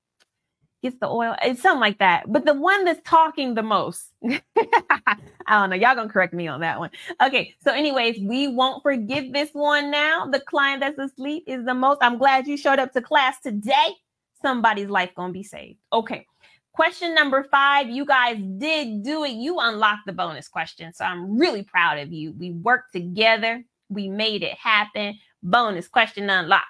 gets 0.87 1.01
the 1.01 1.09
oil. 1.09 1.35
It's 1.43 1.61
something 1.61 1.81
like 1.81 1.99
that. 1.99 2.31
But 2.33 2.45
the 2.45 2.55
one 2.55 2.85
that's 2.85 3.01
talking 3.05 3.55
the 3.55 3.63
most, 3.63 4.13
I 4.25 5.17
don't 5.49 5.71
know. 5.71 5.77
Y'all 5.77 5.95
gonna 5.95 6.09
correct 6.09 6.33
me 6.33 6.47
on 6.49 6.61
that 6.61 6.79
one. 6.79 6.91
Okay. 7.23 7.55
So, 7.63 7.73
anyways, 7.73 8.19
we 8.21 8.49
won't 8.49 8.83
forget 8.83 9.33
this 9.33 9.51
one 9.53 9.91
now. 9.91 10.27
The 10.27 10.41
client 10.41 10.81
that's 10.81 10.99
asleep 10.99 11.45
is 11.47 11.65
the 11.65 11.75
most. 11.75 11.99
I'm 12.01 12.19
glad 12.19 12.47
you 12.47 12.57
showed 12.57 12.79
up 12.79 12.93
to 12.93 13.03
class 13.03 13.41
today. 13.41 13.95
Somebody's 14.41 14.89
life 14.89 15.11
gonna 15.17 15.33
be 15.33 15.43
saved. 15.43 15.79
Okay. 15.93 16.27
Question 16.73 17.15
number 17.15 17.45
five. 17.51 17.89
You 17.89 18.05
guys 18.05 18.37
did 18.59 19.03
do 19.03 19.25
it. 19.25 19.31
You 19.31 19.59
unlocked 19.61 20.07
the 20.07 20.13
bonus 20.13 20.47
question. 20.47 20.93
So 20.93 21.05
I'm 21.05 21.39
really 21.39 21.63
proud 21.63 21.99
of 21.99 22.13
you. 22.13 22.33
We 22.39 22.53
worked 22.53 22.93
together. 22.93 23.65
We 23.89 24.09
made 24.09 24.43
it 24.43 24.55
happen. 24.59 25.19
Bonus 25.43 25.89
question 25.89 26.29
unlocked. 26.29 26.67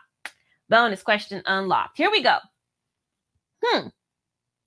Bonus 0.69 1.03
question 1.03 1.43
unlocked. 1.47 1.97
Here 1.97 2.11
we 2.11 2.23
go. 2.23 2.39
Hmm. 3.64 3.89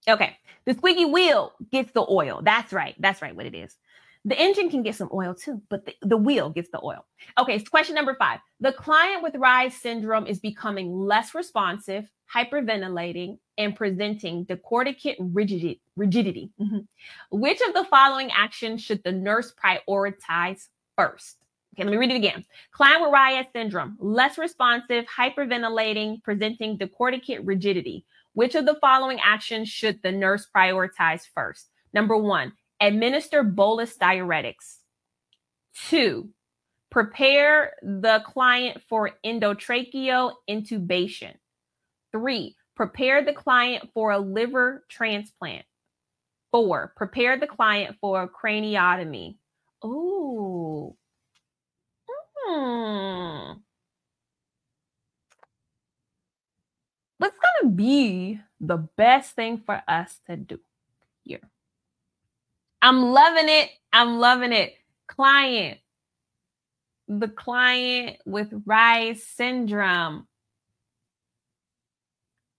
Okay. 0.09 0.37
The 0.65 0.73
squeaky 0.73 1.05
wheel 1.05 1.53
gets 1.71 1.91
the 1.93 2.05
oil. 2.09 2.41
That's 2.43 2.73
right. 2.73 2.95
That's 2.99 3.21
right. 3.21 3.35
What 3.35 3.45
it 3.45 3.55
is. 3.55 3.75
The 4.25 4.37
engine 4.37 4.69
can 4.69 4.83
get 4.83 4.95
some 4.95 5.09
oil 5.13 5.33
too, 5.33 5.61
but 5.69 5.85
the, 5.85 5.93
the 6.01 6.17
wheel 6.17 6.49
gets 6.49 6.69
the 6.69 6.81
oil. 6.83 7.05
Okay, 7.37 7.57
so 7.57 7.65
question 7.65 7.95
number 7.95 8.15
five. 8.15 8.39
The 8.59 8.73
client 8.73 9.23
with 9.23 9.33
Reye's 9.35 9.79
syndrome 9.81 10.27
is 10.27 10.39
becoming 10.39 10.93
less 10.93 11.33
responsive, 11.33 12.09
hyperventilating, 12.33 13.37
and 13.57 13.75
presenting 13.75 14.45
decorticate 14.45 15.15
rigidity. 15.19 15.81
rigidity. 15.95 16.51
Mm-hmm. 16.59 16.79
Which 17.31 17.61
of 17.61 17.73
the 17.73 17.85
following 17.85 18.29
actions 18.31 18.83
should 18.83 19.01
the 19.03 19.11
nurse 19.13 19.53
prioritize 19.55 20.67
first? 20.97 21.37
Okay, 21.73 21.85
let 21.85 21.91
me 21.91 21.97
read 21.97 22.11
it 22.11 22.15
again. 22.15 22.43
Client 22.71 23.01
with 23.01 23.13
Reye's 23.13 23.45
syndrome, 23.53 23.95
less 23.99 24.37
responsive, 24.37 25.05
hyperventilating, 25.05 26.21
presenting 26.23 26.77
decorticate 26.77 27.45
rigidity. 27.45 28.05
Which 28.33 28.55
of 28.55 28.65
the 28.65 28.77
following 28.79 29.19
actions 29.23 29.69
should 29.69 30.01
the 30.01 30.11
nurse 30.11 30.47
prioritize 30.55 31.23
first? 31.33 31.69
Number 31.93 32.17
one, 32.17 32.53
administer 32.79 33.43
bolus 33.43 33.97
diuretics. 33.97 34.77
Two, 35.87 36.29
prepare 36.89 37.73
the 37.81 38.21
client 38.25 38.81
for 38.87 39.11
endotracheal 39.25 40.33
intubation. 40.49 41.33
Three, 42.11 42.55
prepare 42.75 43.23
the 43.23 43.33
client 43.33 43.89
for 43.93 44.11
a 44.11 44.19
liver 44.19 44.85
transplant. 44.89 45.65
Four, 46.51 46.93
prepare 46.95 47.37
the 47.39 47.47
client 47.47 47.97
for 48.01 48.23
a 48.23 48.29
craniotomy. 48.29 49.37
Ooh. 49.85 50.95
Hmm. 52.45 53.53
What's 57.19 57.35
going 57.35 57.69
to 57.69 57.75
be 57.75 58.39
the 58.61 58.77
best 58.77 59.35
thing 59.35 59.61
for 59.65 59.81
us 59.87 60.19
to 60.27 60.37
do 60.37 60.59
here? 61.23 61.41
I'm 62.81 63.01
loving 63.11 63.49
it. 63.49 63.69
I'm 63.91 64.19
loving 64.19 64.53
it. 64.53 64.73
Client, 65.07 65.79
the 67.09 67.27
client 67.27 68.17
with 68.25 68.47
Reye's 68.65 69.27
syndrome. 69.27 70.27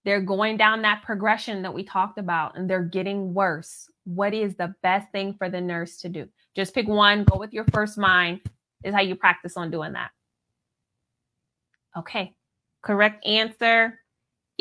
They're 0.05 0.21
going 0.21 0.57
down 0.57 0.83
that 0.83 1.01
progression 1.03 1.63
that 1.63 1.73
we 1.73 1.83
talked 1.83 2.19
about 2.19 2.55
and 2.55 2.69
they're 2.69 2.83
getting 2.83 3.33
worse. 3.33 3.89
What 4.03 4.33
is 4.35 4.55
the 4.55 4.75
best 4.83 5.11
thing 5.11 5.33
for 5.39 5.49
the 5.49 5.61
nurse 5.61 5.97
to 5.97 6.09
do? 6.09 6.27
Just 6.55 6.75
pick 6.75 6.87
one, 6.87 7.23
go 7.23 7.37
with 7.37 7.53
your 7.53 7.65
first 7.73 7.97
mind, 7.97 8.41
is 8.83 8.93
how 8.93 9.01
you 9.01 9.15
practice 9.15 9.57
on 9.57 9.71
doing 9.71 9.93
that. 9.93 10.11
Okay, 11.97 12.35
correct 12.83 13.25
answer 13.25 14.00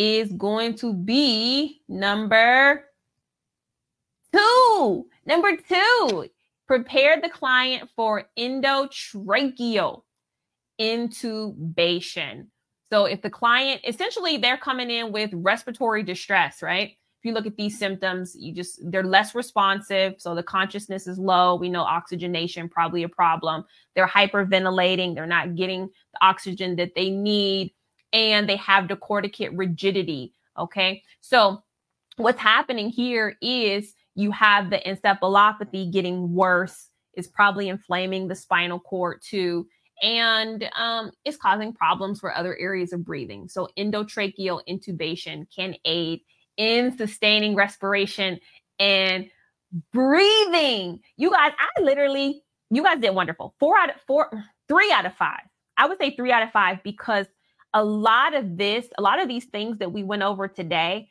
is 0.01 0.33
going 0.33 0.75
to 0.75 0.95
be 0.95 1.83
number 1.87 2.87
two. 4.33 5.07
Number 5.27 5.59
two, 5.59 6.27
prepare 6.67 7.21
the 7.21 7.29
client 7.29 7.91
for 7.95 8.25
endotracheal 8.39 10.03
intubation. 10.81 12.47
So 12.91 13.05
if 13.05 13.21
the 13.21 13.29
client 13.29 13.83
essentially 13.87 14.39
they're 14.39 14.57
coming 14.57 14.89
in 14.91 15.13
with 15.13 15.33
respiratory 15.35 16.03
distress, 16.03 16.63
right? 16.63 16.89
If 16.89 17.25
you 17.27 17.35
look 17.35 17.45
at 17.45 17.59
these 17.59 17.79
symptoms, 17.79 18.35
you 18.35 18.55
just 18.55 18.81
they're 18.91 19.05
less 19.05 19.35
responsive, 19.35 20.15
so 20.17 20.35
the 20.35 20.43
consciousness 20.43 21.07
is 21.07 21.19
low. 21.19 21.57
We 21.57 21.69
know 21.69 21.83
oxygenation 21.83 22.71
probably 22.71 23.03
a 23.03 23.09
problem. 23.11 23.67
They're 23.95 24.09
hyperventilating, 24.09 25.15
they're 25.15 25.27
not 25.27 25.57
getting 25.57 25.91
the 26.15 26.25
oxygen 26.25 26.77
that 26.77 26.95
they 26.97 27.11
need, 27.11 27.75
and 28.13 28.49
they 28.49 28.57
have 28.57 28.89
the 28.89 28.97
decorticate 28.97 29.51
rigidity. 29.57 30.33
Okay, 30.59 31.03
so 31.21 31.63
what's 32.17 32.41
happening 32.41 32.91
here 32.91 33.37
is 33.41 33.95
you 34.15 34.31
have 34.33 34.71
the 34.71 34.79
encephalopathy 34.79 35.93
getting 35.93 36.35
worse. 36.35 36.89
It's 37.15 37.29
probably 37.29 37.69
inflaming 37.69 38.29
the 38.29 38.35
spinal 38.35 38.81
cord 38.81 39.21
too. 39.23 39.67
And 40.03 40.69
um, 40.77 41.13
it's 41.25 41.37
causing 41.37 41.75
problems 41.75 42.21
for 42.21 42.35
other 42.35 42.57
areas 42.57 42.93
of 42.93 43.05
breathing. 43.05 43.49
So, 43.49 43.69
endotracheal 43.79 44.63
intubation 44.69 45.47
can 45.55 45.75
aid 45.85 46.21
in 46.57 46.97
sustaining 46.97 47.55
respiration 47.55 48.41
and 48.79 49.29
breathing. 49.93 51.01
You 51.17 51.31
guys, 51.31 51.53
I 51.59 51.83
literally, 51.83 52.43
you 52.71 52.83
guys 52.83 53.01
did 53.01 53.15
wonderful. 53.15 53.55
Four 53.61 53.79
out 53.79 53.91
of 53.91 53.97
four, 54.07 54.31
three 54.69 54.91
out 54.91 55.07
of 55.07 55.15
five. 55.17 55.43
I 55.77 55.87
would 55.87 55.99
say 55.99 56.17
three 56.17 56.33
out 56.33 56.43
of 56.43 56.51
five 56.51 56.83
because 56.83 57.27
a 57.75 57.85
lot 57.85 58.35
of 58.35 58.57
this, 58.57 58.87
a 58.99 59.03
lot 59.03 59.21
of 59.21 59.29
these 59.29 59.45
things 59.47 59.79
that 59.79 59.93
we 59.93 60.03
went 60.03 60.23
over 60.23 60.49
today, 60.49 61.11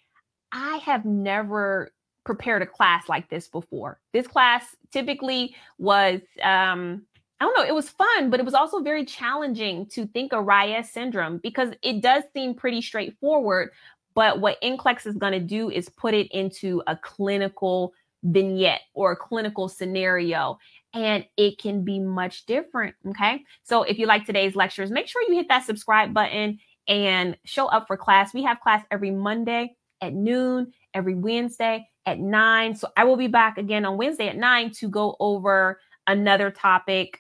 I 0.51 0.77
have 0.77 1.05
never 1.05 1.91
prepared 2.25 2.61
a 2.61 2.65
class 2.65 3.07
like 3.09 3.29
this 3.29 3.47
before. 3.47 3.99
This 4.13 4.27
class 4.27 4.63
typically 4.91 5.55
was 5.77 6.21
um 6.43 7.03
I 7.41 7.45
don't 7.45 7.57
know, 7.57 7.65
it 7.65 7.73
was 7.73 7.89
fun, 7.89 8.29
but 8.29 8.41
it 8.41 8.45
was 8.45 8.53
also 8.53 8.81
very 8.81 9.05
challenging 9.05 9.85
to 9.87 10.05
think 10.07 10.33
of 10.33 10.45
Reye's 10.45 10.91
syndrome 10.91 11.37
because 11.37 11.69
it 11.81 12.01
does 12.01 12.23
seem 12.33 12.53
pretty 12.53 12.81
straightforward. 12.81 13.69
But 14.13 14.41
what 14.41 14.61
NCLEX 14.61 15.07
is 15.07 15.15
going 15.15 15.31
to 15.31 15.39
do 15.39 15.69
is 15.69 15.87
put 15.87 16.13
it 16.13 16.27
into 16.31 16.83
a 16.87 16.97
clinical 16.97 17.93
vignette 18.23 18.81
or 18.93 19.13
a 19.13 19.15
clinical 19.15 19.69
scenario, 19.69 20.59
and 20.93 21.25
it 21.37 21.59
can 21.59 21.83
be 21.83 21.99
much 21.99 22.45
different. 22.45 22.95
Okay. 23.07 23.43
So 23.63 23.83
if 23.83 23.97
you 23.99 24.05
like 24.05 24.25
today's 24.25 24.55
lectures, 24.55 24.91
make 24.91 25.07
sure 25.07 25.21
you 25.27 25.35
hit 25.35 25.47
that 25.49 25.65
subscribe 25.65 26.13
button 26.13 26.59
and 26.87 27.37
show 27.45 27.67
up 27.67 27.87
for 27.87 27.97
class. 27.97 28.33
We 28.33 28.43
have 28.43 28.59
class 28.59 28.83
every 28.91 29.11
Monday 29.11 29.75
at 30.01 30.13
noon, 30.13 30.71
every 30.93 31.15
Wednesday 31.15 31.87
at 32.05 32.19
nine. 32.19 32.75
So 32.75 32.89
I 32.97 33.03
will 33.03 33.17
be 33.17 33.27
back 33.27 33.57
again 33.57 33.85
on 33.85 33.97
Wednesday 33.97 34.27
at 34.27 34.37
nine 34.37 34.71
to 34.79 34.89
go 34.89 35.15
over 35.19 35.79
another 36.07 36.49
topic 36.49 37.19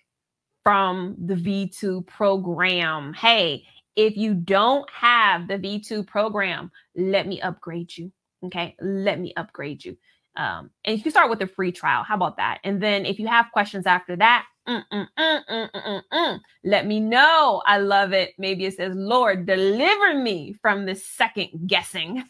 from 0.63 1.15
the 1.23 1.35
V2 1.35 2.05
program. 2.07 3.13
Hey, 3.13 3.63
if 3.95 4.17
you 4.17 4.33
don't 4.33 4.89
have 4.89 5.47
the 5.47 5.55
V2 5.57 6.07
program, 6.07 6.71
let 6.95 7.27
me 7.27 7.41
upgrade 7.41 7.95
you. 7.95 8.11
Okay, 8.43 8.75
let 8.81 9.19
me 9.19 9.33
upgrade 9.35 9.83
you. 9.83 9.97
Um, 10.39 10.69
and 10.85 10.95
you 10.95 11.03
can 11.03 11.11
start 11.11 11.29
with 11.29 11.41
a 11.41 11.47
free 11.47 11.73
trial. 11.73 12.03
How 12.03 12.15
about 12.15 12.37
that? 12.37 12.59
And 12.63 12.81
then 12.81 13.05
if 13.05 13.19
you 13.19 13.27
have 13.27 13.47
questions 13.51 13.85
after 13.85 14.15
that, 14.15 14.45
mm, 14.65 14.81
mm, 14.89 16.03
mm, 16.13 16.39
let 16.63 16.87
me 16.87 17.01
know. 17.01 17.61
I 17.65 17.79
love 17.79 18.13
it. 18.13 18.35
Maybe 18.37 18.65
it 18.65 18.77
says, 18.77 18.95
Lord, 18.95 19.45
deliver 19.45 20.17
me 20.17 20.53
from 20.53 20.85
this 20.85 21.05
second 21.05 21.67
guessing. 21.67 22.23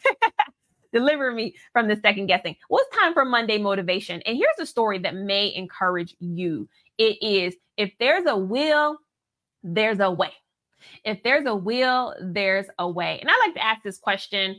deliver 0.92 1.30
me 1.30 1.54
from 1.72 1.86
the 1.86 2.00
second 2.02 2.26
guessing. 2.26 2.56
Well, 2.68 2.82
it's 2.84 2.98
time 2.98 3.14
for 3.14 3.24
Monday 3.24 3.58
motivation. 3.58 4.20
And 4.22 4.36
here's 4.36 4.58
a 4.58 4.66
story 4.66 4.98
that 4.98 5.14
may 5.14 5.54
encourage 5.54 6.16
you. 6.18 6.68
It 6.98 7.16
is 7.22 7.54
if 7.76 7.92
there's 8.00 8.26
a 8.26 8.36
will, 8.36 8.98
there's 9.62 10.00
a 10.00 10.10
way. 10.10 10.32
If 11.04 11.22
there's 11.22 11.46
a 11.46 11.54
will, 11.54 12.16
there's 12.20 12.66
a 12.76 12.90
way. 12.90 13.20
And 13.20 13.30
I 13.30 13.38
like 13.38 13.54
to 13.54 13.64
ask 13.64 13.84
this 13.84 13.98
question 13.98 14.58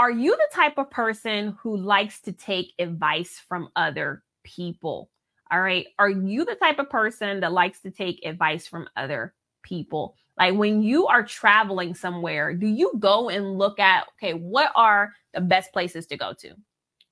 Are 0.00 0.10
you 0.10 0.34
the 0.34 0.48
type 0.50 0.78
of 0.78 0.90
person 0.90 1.58
who 1.60 1.76
likes 1.76 2.22
to 2.22 2.32
take 2.32 2.72
advice 2.78 3.38
from 3.46 3.68
other 3.76 4.22
people? 4.44 5.10
All 5.52 5.60
right. 5.60 5.88
Are 5.98 6.08
you 6.08 6.46
the 6.46 6.54
type 6.54 6.78
of 6.78 6.88
person 6.88 7.40
that 7.40 7.52
likes 7.52 7.82
to 7.82 7.90
take 7.90 8.24
advice 8.24 8.66
from 8.66 8.88
other 8.96 9.34
people? 9.62 10.16
Like 10.38 10.54
when 10.54 10.82
you 10.82 11.06
are 11.06 11.22
traveling 11.22 11.94
somewhere, 11.94 12.54
do 12.54 12.66
you 12.66 12.94
go 12.98 13.28
and 13.28 13.58
look 13.58 13.78
at 13.78 14.06
okay, 14.14 14.32
what 14.32 14.72
are 14.74 15.12
the 15.34 15.42
best 15.42 15.70
places 15.70 16.06
to 16.06 16.16
go 16.16 16.32
to? 16.32 16.54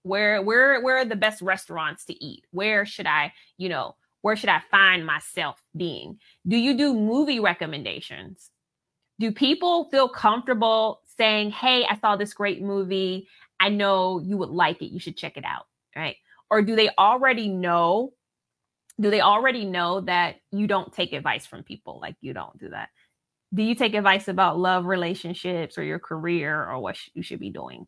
Where 0.04 0.40
where 0.40 0.80
where 0.80 0.96
are 0.96 1.04
the 1.04 1.14
best 1.14 1.42
restaurants 1.42 2.06
to 2.06 2.24
eat? 2.24 2.46
Where 2.52 2.86
should 2.86 3.06
I, 3.06 3.34
you 3.58 3.68
know, 3.68 3.96
where 4.22 4.34
should 4.34 4.48
I 4.48 4.62
find 4.70 5.04
myself 5.04 5.62
being? 5.76 6.18
Do 6.46 6.56
you 6.56 6.74
do 6.74 6.94
movie 6.94 7.38
recommendations? 7.38 8.50
Do 9.20 9.30
people 9.30 9.90
feel 9.90 10.08
comfortable 10.08 11.02
saying, 11.18 11.50
"Hey, 11.50 11.84
I 11.88 11.98
saw 11.98 12.16
this 12.16 12.32
great 12.32 12.62
movie. 12.62 13.28
I 13.60 13.68
know 13.68 14.20
you 14.20 14.36
would 14.38 14.50
like 14.50 14.80
it. 14.82 14.92
You 14.92 15.00
should 15.00 15.16
check 15.16 15.36
it 15.36 15.44
out." 15.44 15.66
Right? 15.94 16.16
Or 16.50 16.62
do 16.62 16.76
they 16.76 16.88
already 16.98 17.48
know 17.48 18.12
do 19.00 19.10
they 19.10 19.20
already 19.20 19.64
know 19.64 20.00
that 20.02 20.36
you 20.50 20.66
don't 20.66 20.92
take 20.92 21.12
advice 21.12 21.46
from 21.46 21.62
people 21.62 21.98
like 22.00 22.16
you 22.20 22.32
don't 22.32 22.58
do 22.58 22.68
that 22.68 22.88
do 23.54 23.62
you 23.62 23.74
take 23.74 23.94
advice 23.94 24.28
about 24.28 24.58
love 24.58 24.86
relationships 24.86 25.78
or 25.78 25.82
your 25.82 25.98
career 25.98 26.68
or 26.68 26.78
what 26.78 26.96
sh- 26.96 27.10
you 27.14 27.22
should 27.22 27.40
be 27.40 27.50
doing 27.50 27.86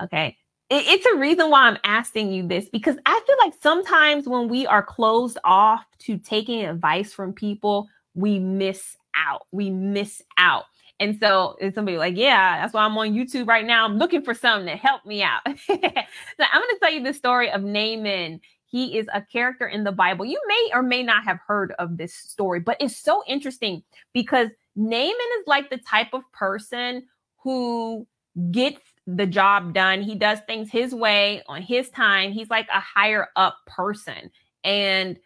okay 0.00 0.36
it, 0.68 0.84
it's 0.86 1.06
a 1.06 1.16
reason 1.16 1.50
why 1.50 1.62
i'm 1.62 1.78
asking 1.84 2.32
you 2.32 2.46
this 2.46 2.68
because 2.68 2.96
i 3.06 3.20
feel 3.26 3.36
like 3.38 3.54
sometimes 3.60 4.28
when 4.28 4.48
we 4.48 4.66
are 4.66 4.82
closed 4.82 5.38
off 5.44 5.84
to 5.98 6.16
taking 6.18 6.64
advice 6.64 7.12
from 7.12 7.32
people 7.32 7.88
we 8.14 8.38
miss 8.38 8.96
out 9.16 9.46
we 9.52 9.70
miss 9.70 10.22
out 10.38 10.64
and 11.00 11.18
so 11.18 11.56
it's 11.58 11.74
somebody 11.74 11.96
like, 11.96 12.16
yeah, 12.16 12.60
that's 12.60 12.74
why 12.74 12.84
I'm 12.84 12.96
on 12.98 13.14
YouTube 13.14 13.48
right 13.48 13.64
now. 13.64 13.86
I'm 13.86 13.96
looking 13.96 14.22
for 14.22 14.34
something 14.34 14.66
to 14.66 14.76
help 14.76 15.06
me 15.06 15.22
out. 15.22 15.40
so 15.66 15.74
I'm 15.74 15.80
going 15.80 15.94
to 16.36 16.78
tell 16.80 16.92
you 16.92 17.02
the 17.02 17.14
story 17.14 17.50
of 17.50 17.62
Naaman. 17.62 18.38
He 18.66 18.98
is 18.98 19.06
a 19.12 19.22
character 19.22 19.66
in 19.66 19.82
the 19.82 19.92
Bible. 19.92 20.26
You 20.26 20.38
may 20.46 20.70
or 20.74 20.82
may 20.82 21.02
not 21.02 21.24
have 21.24 21.38
heard 21.44 21.72
of 21.78 21.96
this 21.96 22.14
story, 22.14 22.60
but 22.60 22.76
it's 22.80 22.98
so 22.98 23.24
interesting 23.26 23.82
because 24.12 24.48
Naaman 24.76 25.10
is 25.40 25.46
like 25.46 25.70
the 25.70 25.78
type 25.78 26.12
of 26.12 26.22
person 26.32 27.04
who 27.42 28.06
gets 28.50 28.82
the 29.06 29.26
job 29.26 29.72
done. 29.72 30.02
He 30.02 30.14
does 30.14 30.40
things 30.46 30.70
his 30.70 30.94
way 30.94 31.42
on 31.48 31.62
his 31.62 31.88
time. 31.88 32.30
He's 32.30 32.50
like 32.50 32.68
a 32.68 32.78
higher 32.78 33.28
up 33.36 33.56
person. 33.66 34.30
And 34.64 35.18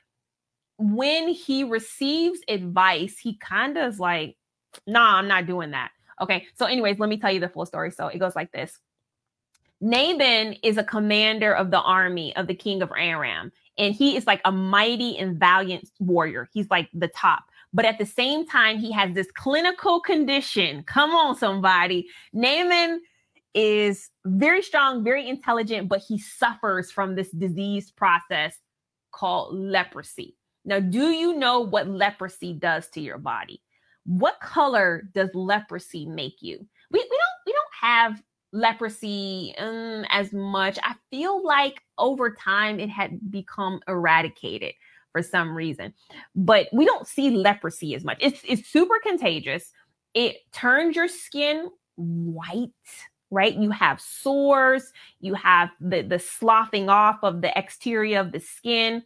when 0.78 1.28
he 1.28 1.64
receives 1.64 2.38
advice, 2.46 3.18
he 3.18 3.36
kind 3.38 3.76
of 3.76 3.92
is 3.92 3.98
like, 3.98 4.36
nah, 4.86 5.16
I'm 5.16 5.28
not 5.28 5.46
doing 5.46 5.70
that. 5.72 5.90
Okay. 6.20 6.46
So, 6.54 6.66
anyways, 6.66 6.98
let 6.98 7.08
me 7.08 7.18
tell 7.18 7.32
you 7.32 7.40
the 7.40 7.48
full 7.48 7.66
story. 7.66 7.90
So 7.90 8.08
it 8.08 8.18
goes 8.18 8.36
like 8.36 8.52
this. 8.52 8.78
Naaman 9.80 10.54
is 10.62 10.78
a 10.78 10.84
commander 10.84 11.52
of 11.52 11.70
the 11.70 11.80
army 11.80 12.34
of 12.36 12.46
the 12.46 12.54
king 12.54 12.80
of 12.80 12.90
Aram, 12.96 13.52
and 13.76 13.94
he 13.94 14.16
is 14.16 14.26
like 14.26 14.40
a 14.44 14.52
mighty 14.52 15.18
and 15.18 15.38
valiant 15.38 15.88
warrior. 15.98 16.48
He's 16.52 16.70
like 16.70 16.88
the 16.94 17.08
top. 17.08 17.44
But 17.72 17.84
at 17.84 17.98
the 17.98 18.06
same 18.06 18.46
time, 18.46 18.78
he 18.78 18.92
has 18.92 19.12
this 19.14 19.26
clinical 19.34 20.00
condition. 20.00 20.84
Come 20.84 21.10
on, 21.10 21.36
somebody. 21.36 22.06
Naaman 22.32 23.00
is 23.52 24.10
very 24.24 24.62
strong, 24.62 25.02
very 25.02 25.28
intelligent, 25.28 25.88
but 25.88 26.00
he 26.00 26.18
suffers 26.18 26.90
from 26.90 27.14
this 27.14 27.30
disease 27.30 27.90
process 27.90 28.56
called 29.10 29.54
leprosy. 29.54 30.36
Now, 30.64 30.80
do 30.80 31.10
you 31.10 31.36
know 31.36 31.60
what 31.60 31.88
leprosy 31.88 32.52
does 32.52 32.88
to 32.90 33.00
your 33.00 33.18
body? 33.18 33.60
What 34.04 34.40
color 34.40 35.08
does 35.14 35.30
leprosy 35.34 36.06
make 36.06 36.42
you? 36.42 36.58
We, 36.90 36.98
we 36.98 37.02
don't 37.02 37.46
we 37.46 37.52
don't 37.52 37.74
have 37.80 38.22
leprosy 38.52 39.54
um, 39.58 40.04
as 40.10 40.32
much. 40.32 40.78
I 40.82 40.94
feel 41.10 41.44
like 41.44 41.80
over 41.98 42.30
time 42.30 42.78
it 42.78 42.88
had 42.90 43.30
become 43.30 43.80
eradicated 43.88 44.74
for 45.12 45.22
some 45.22 45.56
reason, 45.56 45.94
but 46.34 46.68
we 46.72 46.84
don't 46.84 47.06
see 47.06 47.30
leprosy 47.30 47.94
as 47.94 48.04
much. 48.04 48.18
It's 48.20 48.40
it's 48.46 48.68
super 48.68 48.96
contagious. 49.02 49.72
It 50.14 50.36
turns 50.52 50.96
your 50.96 51.08
skin 51.08 51.70
white, 51.96 52.70
right? 53.30 53.54
You 53.54 53.70
have 53.70 54.00
sores, 54.00 54.92
you 55.20 55.34
have 55.34 55.70
the 55.80 56.02
the 56.02 56.18
sloughing 56.18 56.88
off 56.88 57.18
of 57.22 57.40
the 57.40 57.56
exterior 57.58 58.20
of 58.20 58.32
the 58.32 58.40
skin 58.40 59.02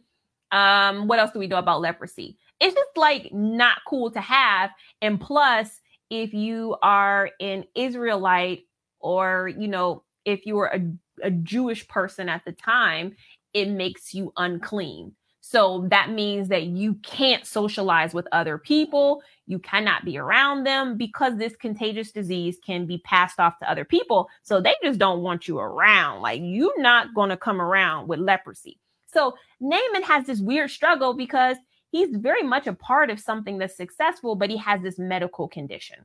um, 0.51 1.07
what 1.07 1.19
else 1.19 1.31
do 1.31 1.39
we 1.39 1.47
know 1.47 1.57
about 1.57 1.81
leprosy? 1.81 2.37
It's 2.59 2.75
just 2.75 2.97
like 2.97 3.33
not 3.33 3.79
cool 3.87 4.11
to 4.11 4.21
have. 4.21 4.71
And 5.01 5.19
plus, 5.19 5.81
if 6.09 6.33
you 6.33 6.75
are 6.81 7.31
an 7.39 7.65
Israelite 7.75 8.65
or, 8.99 9.51
you 9.57 9.67
know, 9.67 10.03
if 10.25 10.45
you 10.45 10.55
were 10.55 10.67
a, 10.67 10.81
a 11.23 11.31
Jewish 11.31 11.87
person 11.87 12.29
at 12.29 12.43
the 12.45 12.51
time, 12.51 13.15
it 13.53 13.69
makes 13.69 14.13
you 14.13 14.31
unclean. 14.37 15.13
So 15.41 15.87
that 15.89 16.11
means 16.11 16.49
that 16.49 16.65
you 16.65 16.93
can't 16.95 17.43
socialize 17.43 18.13
with 18.13 18.27
other 18.31 18.59
people. 18.59 19.23
You 19.47 19.57
cannot 19.57 20.05
be 20.05 20.17
around 20.17 20.63
them 20.63 20.95
because 20.95 21.37
this 21.37 21.55
contagious 21.55 22.11
disease 22.11 22.57
can 22.63 22.85
be 22.85 22.99
passed 22.99 23.39
off 23.39 23.57
to 23.59 23.71
other 23.71 23.83
people. 23.83 24.29
So 24.43 24.61
they 24.61 24.75
just 24.83 24.99
don't 24.99 25.23
want 25.23 25.47
you 25.47 25.57
around. 25.57 26.21
Like 26.21 26.41
you're 26.43 26.79
not 26.79 27.15
going 27.15 27.29
to 27.31 27.37
come 27.37 27.59
around 27.59 28.07
with 28.07 28.19
leprosy. 28.19 28.77
So 29.07 29.33
Naaman 29.59 30.03
has 30.03 30.27
this 30.27 30.39
weird 30.39 30.69
struggle 30.69 31.15
because 31.15 31.57
he's 31.91 32.15
very 32.15 32.43
much 32.43 32.67
a 32.67 32.73
part 32.73 33.09
of 33.09 33.19
something 33.19 33.57
that's 33.57 33.75
successful, 33.75 34.35
but 34.35 34.49
he 34.49 34.57
has 34.57 34.81
this 34.81 34.99
medical 34.99 35.47
condition. 35.47 35.97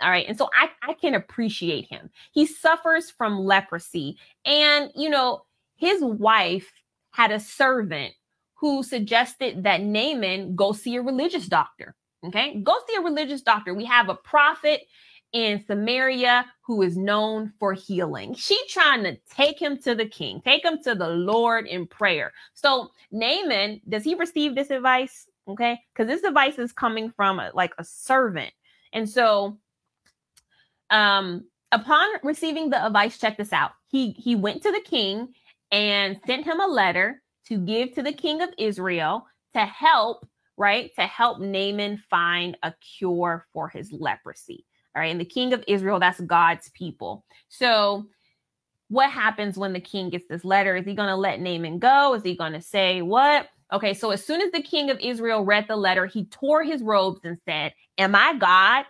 All 0.00 0.10
right. 0.10 0.26
And 0.28 0.36
so 0.36 0.50
I, 0.54 0.70
I 0.82 0.92
can 0.92 1.14
appreciate 1.14 1.86
him. 1.86 2.10
He 2.32 2.44
suffers 2.44 3.10
from 3.10 3.44
leprosy. 3.44 4.18
And, 4.44 4.90
you 4.94 5.08
know, 5.08 5.44
his 5.76 6.02
wife 6.02 6.70
had 7.10 7.30
a 7.30 7.40
servant 7.40 8.12
who 8.54 8.82
suggested 8.82 9.64
that 9.64 9.82
Naaman 9.82 10.54
go 10.54 10.72
see 10.72 10.96
a 10.96 11.02
religious 11.02 11.46
doctor. 11.46 11.94
Okay. 12.24 12.60
Go 12.62 12.74
see 12.88 12.96
a 12.96 13.02
religious 13.02 13.42
doctor. 13.42 13.72
We 13.72 13.84
have 13.86 14.08
a 14.08 14.14
prophet 14.14 14.82
in 15.32 15.64
Samaria 15.66 16.46
who 16.62 16.82
is 16.82 16.96
known 16.96 17.52
for 17.58 17.72
healing. 17.72 18.34
She 18.34 18.58
trying 18.68 19.04
to 19.04 19.16
take 19.30 19.60
him 19.60 19.76
to 19.78 19.94
the 19.94 20.06
king, 20.06 20.40
take 20.40 20.64
him 20.64 20.82
to 20.84 20.94
the 20.94 21.08
Lord 21.08 21.66
in 21.66 21.86
prayer. 21.86 22.32
So 22.54 22.90
Naaman, 23.12 23.80
does 23.88 24.04
he 24.04 24.14
receive 24.14 24.54
this 24.54 24.70
advice? 24.70 25.28
Okay, 25.48 25.78
because 25.92 26.08
this 26.08 26.24
advice 26.24 26.58
is 26.58 26.72
coming 26.72 27.12
from 27.12 27.38
a, 27.38 27.50
like 27.54 27.72
a 27.78 27.84
servant, 27.84 28.52
and 28.92 29.08
so 29.08 29.58
um 30.90 31.44
upon 31.72 32.08
receiving 32.22 32.70
the 32.70 32.84
advice, 32.84 33.18
check 33.18 33.36
this 33.36 33.52
out. 33.52 33.72
He 33.88 34.10
he 34.12 34.34
went 34.34 34.62
to 34.62 34.72
the 34.72 34.82
king 34.84 35.28
and 35.70 36.18
sent 36.26 36.44
him 36.44 36.60
a 36.60 36.66
letter 36.66 37.22
to 37.46 37.58
give 37.58 37.92
to 37.94 38.02
the 38.02 38.12
king 38.12 38.42
of 38.42 38.50
Israel 38.58 39.26
to 39.54 39.60
help, 39.60 40.26
right? 40.56 40.90
To 40.96 41.02
help 41.02 41.40
Naaman 41.40 41.98
find 42.10 42.56
a 42.62 42.74
cure 42.98 43.46
for 43.52 43.68
his 43.68 43.92
leprosy. 43.92 44.64
All 44.96 45.02
right. 45.02 45.10
And 45.10 45.20
the 45.20 45.26
king 45.26 45.52
of 45.52 45.62
Israel, 45.68 46.00
that's 46.00 46.20
God's 46.20 46.70
people. 46.70 47.24
So, 47.48 48.06
what 48.88 49.10
happens 49.10 49.58
when 49.58 49.72
the 49.74 49.80
king 49.80 50.08
gets 50.08 50.26
this 50.26 50.44
letter? 50.44 50.74
Is 50.74 50.86
he 50.86 50.94
going 50.94 51.08
to 51.08 51.16
let 51.16 51.40
Naaman 51.40 51.78
go? 51.78 52.14
Is 52.14 52.22
he 52.22 52.34
going 52.34 52.54
to 52.54 52.62
say 52.62 53.02
what? 53.02 53.48
Okay. 53.72 53.92
So, 53.92 54.10
as 54.10 54.24
soon 54.24 54.40
as 54.40 54.50
the 54.52 54.62
king 54.62 54.88
of 54.88 54.98
Israel 55.00 55.44
read 55.44 55.66
the 55.68 55.76
letter, 55.76 56.06
he 56.06 56.24
tore 56.26 56.64
his 56.64 56.82
robes 56.82 57.20
and 57.24 57.36
said, 57.44 57.74
Am 57.98 58.14
I 58.14 58.34
God? 58.38 58.86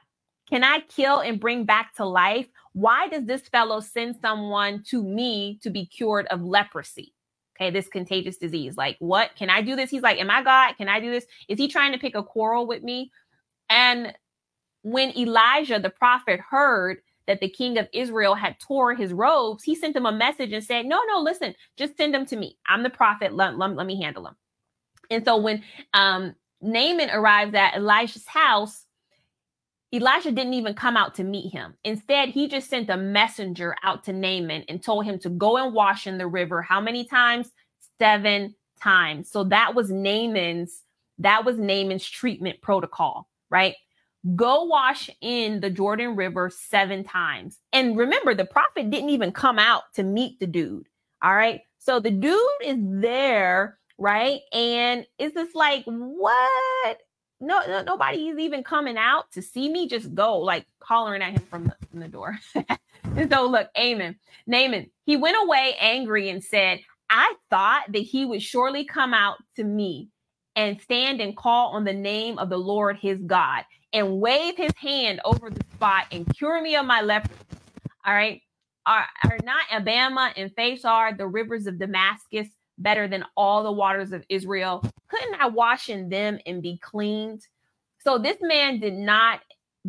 Can 0.49 0.63
I 0.63 0.81
kill 0.89 1.19
and 1.19 1.41
bring 1.41 1.65
back 1.65 1.93
to 1.97 2.05
life? 2.05 2.47
Why 2.73 3.09
does 3.09 3.25
this 3.25 3.43
fellow 3.49 3.81
send 3.81 4.15
someone 4.23 4.85
to 4.91 5.03
me 5.03 5.59
to 5.63 5.71
be 5.71 5.87
cured 5.87 6.29
of 6.29 6.41
leprosy? 6.41 7.13
Okay, 7.57 7.71
this 7.71 7.89
contagious 7.89 8.37
disease. 8.37 8.77
Like, 8.77 8.97
what? 9.01 9.35
Can 9.35 9.51
I 9.51 9.61
do 9.61 9.75
this? 9.75 9.91
He's 9.91 10.03
like, 10.03 10.21
Am 10.21 10.31
I 10.31 10.45
God? 10.45 10.77
Can 10.77 10.89
I 10.89 11.01
do 11.01 11.11
this? 11.11 11.27
Is 11.49 11.59
he 11.59 11.67
trying 11.67 11.91
to 11.91 11.99
pick 11.99 12.15
a 12.15 12.23
quarrel 12.23 12.65
with 12.65 12.85
me? 12.85 13.11
And 13.69 14.15
when 14.87 15.18
Elijah 15.18 15.80
the 15.80 15.91
prophet 15.91 16.39
heard 16.39 16.99
that 17.26 17.41
the 17.41 17.49
king 17.49 17.76
of 17.76 17.89
Israel 17.93 18.37
had 18.37 18.55
tore 18.61 18.95
his 18.95 19.12
robes, 19.12 19.64
he 19.64 19.74
sent 19.74 19.97
him 19.97 20.07
a 20.07 20.12
message 20.12 20.53
and 20.53 20.62
said, 20.62 20.87
No, 20.87 21.03
no, 21.09 21.18
listen, 21.18 21.57
just 21.76 21.97
send 21.97 22.14
them 22.14 22.24
to 22.26 22.37
me. 22.37 22.57
I'm 22.68 22.84
the 22.84 22.91
prophet. 22.91 23.34
Let, 23.34 23.59
let, 23.59 23.74
let 23.74 23.84
me 23.84 24.01
handle 24.01 24.22
them. 24.22 24.37
And 25.11 25.24
so 25.24 25.39
when 25.39 25.64
um, 25.93 26.37
Naaman 26.62 27.11
arrived 27.11 27.57
at 27.57 27.74
Elijah's 27.74 28.28
house, 28.28 28.84
Elijah 29.93 30.30
didn't 30.30 30.55
even 30.55 30.74
come 30.74 30.97
out 30.97 31.16
to 31.16 31.24
meet 31.24 31.53
him. 31.53 31.74
Instead, 31.82 32.28
he 32.28 32.47
just 32.47 32.70
sent 32.70 32.89
a 32.89 32.97
messenger 32.97 33.74
out 33.82 34.05
to 34.05 34.12
Naaman 34.12 34.62
and 34.68 34.80
told 34.80 35.05
him 35.05 35.18
to 35.18 35.30
go 35.30 35.57
and 35.57 35.74
wash 35.74 36.07
in 36.07 36.16
the 36.16 36.28
river. 36.28 36.62
How 36.62 36.80
many 36.80 37.05
times? 37.05 37.51
Seven 37.99 38.55
times. 38.80 39.32
So 39.32 39.43
that 39.45 39.74
was 39.74 39.91
Naaman's 39.91 40.82
that 41.18 41.45
was 41.45 41.59
Naaman's 41.59 42.09
treatment 42.09 42.61
protocol, 42.61 43.28
right? 43.51 43.74
Go 44.35 44.64
wash 44.64 45.09
in 45.20 45.61
the 45.61 45.70
Jordan 45.70 46.16
River 46.16 46.51
seven 46.51 47.05
times. 47.05 47.59
And 47.72 47.97
remember, 47.97 48.35
the 48.35 48.45
prophet 48.45 48.91
didn't 48.91 49.11
even 49.11 49.31
come 49.31 49.59
out 49.59 49.83
to 49.95 50.03
meet 50.03 50.41
the 50.41 50.47
dude. 50.47 50.89
All 51.22 51.35
right. 51.35 51.61
So 51.79 52.01
the 52.01 52.11
dude 52.11 52.41
is 52.64 52.79
there, 52.81 53.79
right? 53.99 54.41
And 54.53 55.07
it's 55.18 55.35
just 55.35 55.55
like, 55.55 55.85
what? 55.85 56.99
No, 57.39 57.61
no 57.66 57.83
nobody's 57.83 58.39
even 58.39 58.64
coming 58.64 58.97
out 58.97 59.31
to 59.33 59.43
see 59.43 59.68
me. 59.68 59.87
Just 59.89 60.14
go, 60.14 60.39
like 60.39 60.66
hollering 60.83 61.22
at 61.22 61.33
him 61.33 61.43
from 61.49 61.64
the, 61.64 61.77
from 61.91 62.01
the 62.01 62.09
door. 62.09 62.39
and 63.16 63.31
so 63.31 63.47
look, 63.47 63.68
Amen. 63.79 64.16
Naaman, 64.47 64.91
he 65.05 65.16
went 65.16 65.37
away 65.41 65.77
angry 65.79 66.31
and 66.31 66.43
said, 66.43 66.81
I 67.11 67.35
thought 67.51 67.85
that 67.93 67.99
he 67.99 68.24
would 68.24 68.43
surely 68.43 68.85
come 68.85 69.14
out 69.14 69.37
to 69.57 69.64
me 69.64 70.09
and 70.57 70.81
stand 70.81 71.21
and 71.21 71.37
call 71.37 71.75
on 71.75 71.85
the 71.85 71.93
name 71.93 72.39
of 72.39 72.49
the 72.49 72.57
Lord 72.57 72.97
his 72.97 73.19
God 73.21 73.65
and 73.93 74.19
wave 74.19 74.57
his 74.57 74.73
hand 74.77 75.21
over 75.25 75.51
the 75.51 75.65
spot 75.75 76.07
and 76.11 76.27
cure 76.35 76.61
me 76.61 76.75
of 76.75 76.87
my 76.87 77.03
leprosy. 77.03 77.35
All 78.05 78.15
right. 78.15 78.41
Are, 78.87 79.05
are 79.25 79.39
not 79.43 79.65
Abana 79.73 80.33
and 80.37 80.51
Pharpar, 80.55 81.19
the 81.19 81.27
rivers 81.27 81.67
of 81.67 81.79
Damascus, 81.79 82.47
better 82.79 83.09
than 83.09 83.25
all 83.37 83.63
the 83.65 83.73
waters 83.73 84.13
of 84.13 84.25
Israel? 84.29 84.83
Couldn't 85.09 85.41
I 85.41 85.49
wash 85.49 85.89
in 85.89 86.09
them 86.09 86.39
and 86.47 86.63
be 86.63 86.79
cleaned? 86.79 87.43
So 87.99 88.19
this 88.19 88.37
man 88.41 88.79
did 88.79 88.95
not 88.95 89.41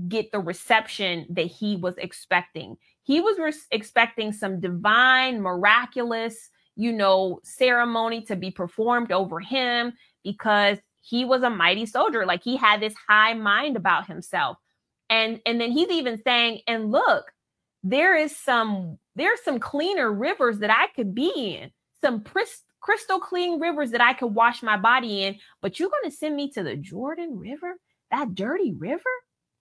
get 0.08 0.32
the 0.32 0.40
reception 0.40 1.28
that 1.30 1.46
he 1.46 1.76
was 1.76 1.96
expecting. 1.98 2.76
He 3.04 3.22
was 3.22 3.38
re- 3.38 3.54
expecting 3.72 4.32
some 4.32 4.60
divine, 4.60 5.42
miraculous, 5.42 6.50
you 6.76 6.92
know, 6.92 7.40
ceremony 7.44 8.22
to 8.26 8.36
be 8.36 8.52
performed 8.52 9.12
over 9.12 9.40
him 9.40 9.94
because 10.28 10.78
he 11.02 11.24
was 11.24 11.42
a 11.42 11.50
mighty 11.50 11.86
soldier. 11.86 12.26
Like 12.26 12.44
he 12.44 12.58
had 12.58 12.82
this 12.82 12.94
high 13.08 13.34
mind 13.34 13.78
about 13.78 14.08
himself. 14.08 14.58
And 15.10 15.40
and 15.46 15.60
then 15.60 15.72
he's 15.72 15.90
even 15.90 16.22
saying, 16.22 16.62
and 16.68 16.92
look, 16.92 17.32
there 17.84 18.16
is 18.18 18.36
some 18.36 19.00
there's 19.16 19.42
some 19.44 19.60
cleaner 19.60 20.12
rivers 20.12 20.60
that 20.60 20.70
I 20.70 20.88
could 20.96 21.16
be 21.16 21.58
in, 21.62 21.72
some 22.02 22.22
pris- 22.22 22.64
crystal 22.82 23.20
clean 23.20 23.60
rivers 23.60 23.92
that 23.92 24.02
I 24.02 24.14
could 24.14 24.36
wash 24.36 24.62
my 24.62 24.78
body 24.78 25.24
in, 25.24 25.38
but 25.62 25.80
you're 25.80 25.90
going 25.90 26.12
to 26.12 26.16
send 26.16 26.36
me 26.36 26.52
to 26.52 26.64
the 26.64 26.76
Jordan 26.76 27.40
River, 27.40 27.76
that 28.12 28.36
dirty 28.36 28.74
river? 28.74 29.02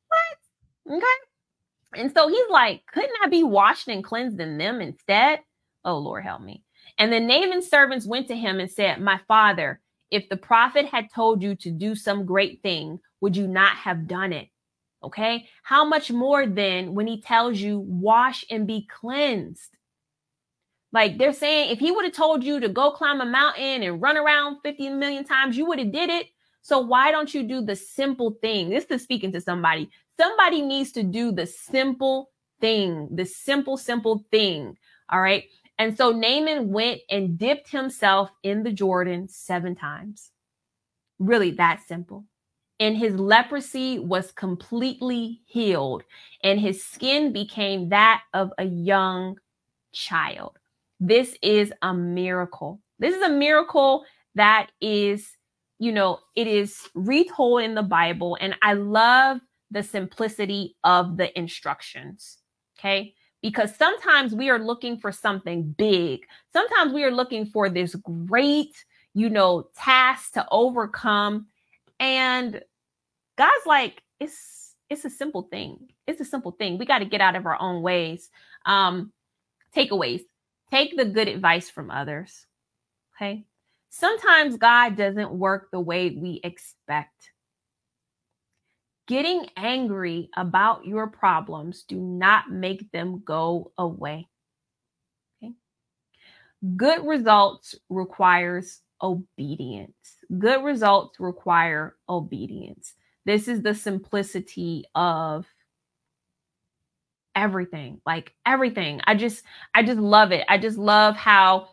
What? 0.08 0.96
Okay. 0.96 2.02
And 2.02 2.12
so 2.14 2.28
he's 2.28 2.50
like, 2.50 2.82
couldn't 2.92 3.16
I 3.24 3.28
be 3.28 3.44
washed 3.44 3.88
and 3.88 4.04
cleansed 4.04 4.40
in 4.40 4.58
them 4.58 4.80
instead? 4.80 5.40
Oh, 5.84 5.98
Lord, 5.98 6.24
help 6.24 6.42
me. 6.42 6.64
And 6.98 7.12
the 7.12 7.20
Naaman's 7.20 7.68
servants 7.68 8.06
went 8.06 8.28
to 8.28 8.36
him 8.36 8.58
and 8.58 8.70
said, 8.70 9.00
My 9.00 9.20
father, 9.28 9.80
if 10.10 10.28
the 10.28 10.36
prophet 10.36 10.86
had 10.86 11.12
told 11.14 11.42
you 11.42 11.54
to 11.56 11.70
do 11.70 11.94
some 11.94 12.26
great 12.26 12.62
thing, 12.62 13.00
would 13.20 13.36
you 13.36 13.46
not 13.46 13.76
have 13.76 14.06
done 14.06 14.32
it? 14.32 14.48
Okay. 15.02 15.48
How 15.62 15.84
much 15.84 16.10
more 16.10 16.46
then 16.46 16.94
when 16.94 17.06
he 17.06 17.20
tells 17.20 17.58
you, 17.58 17.78
wash 17.80 18.44
and 18.50 18.66
be 18.66 18.86
cleansed? 18.88 19.76
Like 20.92 21.18
they're 21.18 21.32
saying, 21.32 21.70
if 21.70 21.78
he 21.78 21.90
would 21.90 22.04
have 22.04 22.14
told 22.14 22.42
you 22.42 22.60
to 22.60 22.68
go 22.68 22.90
climb 22.90 23.20
a 23.20 23.26
mountain 23.26 23.82
and 23.82 24.00
run 24.00 24.16
around 24.16 24.58
50 24.64 24.90
million 24.90 25.24
times, 25.24 25.56
you 25.56 25.66
would 25.66 25.78
have 25.78 25.92
did 25.92 26.10
it. 26.10 26.28
So 26.62 26.80
why 26.80 27.10
don't 27.10 27.32
you 27.32 27.42
do 27.42 27.60
the 27.60 27.76
simple 27.76 28.38
thing? 28.40 28.70
This 28.70 28.86
is 28.86 29.02
speaking 29.02 29.32
to 29.32 29.40
somebody. 29.40 29.90
Somebody 30.18 30.62
needs 30.62 30.92
to 30.92 31.02
do 31.02 31.32
the 31.32 31.46
simple 31.46 32.30
thing, 32.60 33.08
the 33.12 33.24
simple, 33.24 33.76
simple 33.76 34.24
thing. 34.30 34.76
All 35.10 35.20
right. 35.20 35.44
And 35.78 35.96
so 35.96 36.10
Naaman 36.10 36.70
went 36.70 37.00
and 37.10 37.38
dipped 37.38 37.70
himself 37.70 38.30
in 38.42 38.62
the 38.62 38.72
Jordan 38.72 39.28
seven 39.28 39.74
times. 39.74 40.30
Really 41.18 41.50
that 41.52 41.80
simple. 41.86 42.24
And 42.78 42.96
his 42.96 43.14
leprosy 43.18 43.98
was 43.98 44.32
completely 44.32 45.40
healed, 45.46 46.02
and 46.42 46.60
his 46.60 46.84
skin 46.84 47.32
became 47.32 47.88
that 47.88 48.22
of 48.34 48.52
a 48.58 48.64
young 48.64 49.38
child. 49.92 50.58
This 51.00 51.36
is 51.42 51.72
a 51.82 51.94
miracle. 51.94 52.80
This 52.98 53.14
is 53.14 53.22
a 53.22 53.30
miracle 53.30 54.04
that 54.34 54.72
is, 54.80 55.36
you 55.78 55.92
know, 55.92 56.20
it 56.34 56.46
is 56.46 56.86
retold 56.94 57.62
in 57.62 57.74
the 57.74 57.82
Bible. 57.82 58.36
And 58.40 58.54
I 58.62 58.74
love 58.74 59.40
the 59.70 59.82
simplicity 59.82 60.76
of 60.84 61.16
the 61.16 61.36
instructions. 61.38 62.38
Okay. 62.78 63.14
Because 63.42 63.74
sometimes 63.76 64.34
we 64.34 64.50
are 64.50 64.58
looking 64.58 64.98
for 64.98 65.12
something 65.12 65.74
big. 65.78 66.26
Sometimes 66.52 66.92
we 66.92 67.04
are 67.04 67.10
looking 67.10 67.46
for 67.46 67.68
this 67.68 67.94
great, 67.94 68.84
you 69.14 69.28
know, 69.28 69.68
task 69.76 70.32
to 70.32 70.46
overcome. 70.50 71.46
And 72.00 72.60
God's 73.36 73.66
like, 73.66 74.02
it's 74.18 74.74
it's 74.88 75.04
a 75.04 75.10
simple 75.10 75.42
thing. 75.42 75.88
It's 76.06 76.20
a 76.20 76.24
simple 76.24 76.52
thing. 76.52 76.78
We 76.78 76.86
got 76.86 77.00
to 77.00 77.04
get 77.04 77.20
out 77.20 77.36
of 77.36 77.46
our 77.46 77.60
own 77.60 77.82
ways. 77.82 78.30
Um, 78.64 79.12
takeaways. 79.74 80.22
Take 80.70 80.96
the 80.96 81.04
good 81.04 81.28
advice 81.28 81.70
from 81.70 81.90
others. 81.90 82.46
Okay. 83.16 83.44
Sometimes 83.88 84.56
God 84.56 84.96
doesn't 84.96 85.32
work 85.32 85.68
the 85.70 85.80
way 85.80 86.10
we 86.10 86.40
expect. 86.44 87.30
Getting 89.06 89.48
angry 89.56 90.30
about 90.36 90.84
your 90.84 91.06
problems 91.06 91.84
do 91.84 91.96
not 91.96 92.50
make 92.50 92.90
them 92.90 93.22
go 93.24 93.72
away. 93.78 94.26
Okay? 95.42 95.52
Good 96.76 97.06
results 97.06 97.76
requires 97.88 98.80
obedience. 99.00 99.94
Good 100.36 100.64
results 100.64 101.20
require 101.20 101.96
obedience. 102.08 102.94
This 103.24 103.46
is 103.46 103.62
the 103.62 103.74
simplicity 103.74 104.84
of 104.94 105.46
everything. 107.36 108.00
Like 108.04 108.34
everything. 108.44 109.00
I 109.04 109.14
just 109.14 109.44
I 109.74 109.84
just 109.84 110.00
love 110.00 110.32
it. 110.32 110.44
I 110.48 110.58
just 110.58 110.78
love 110.78 111.16
how 111.16 111.68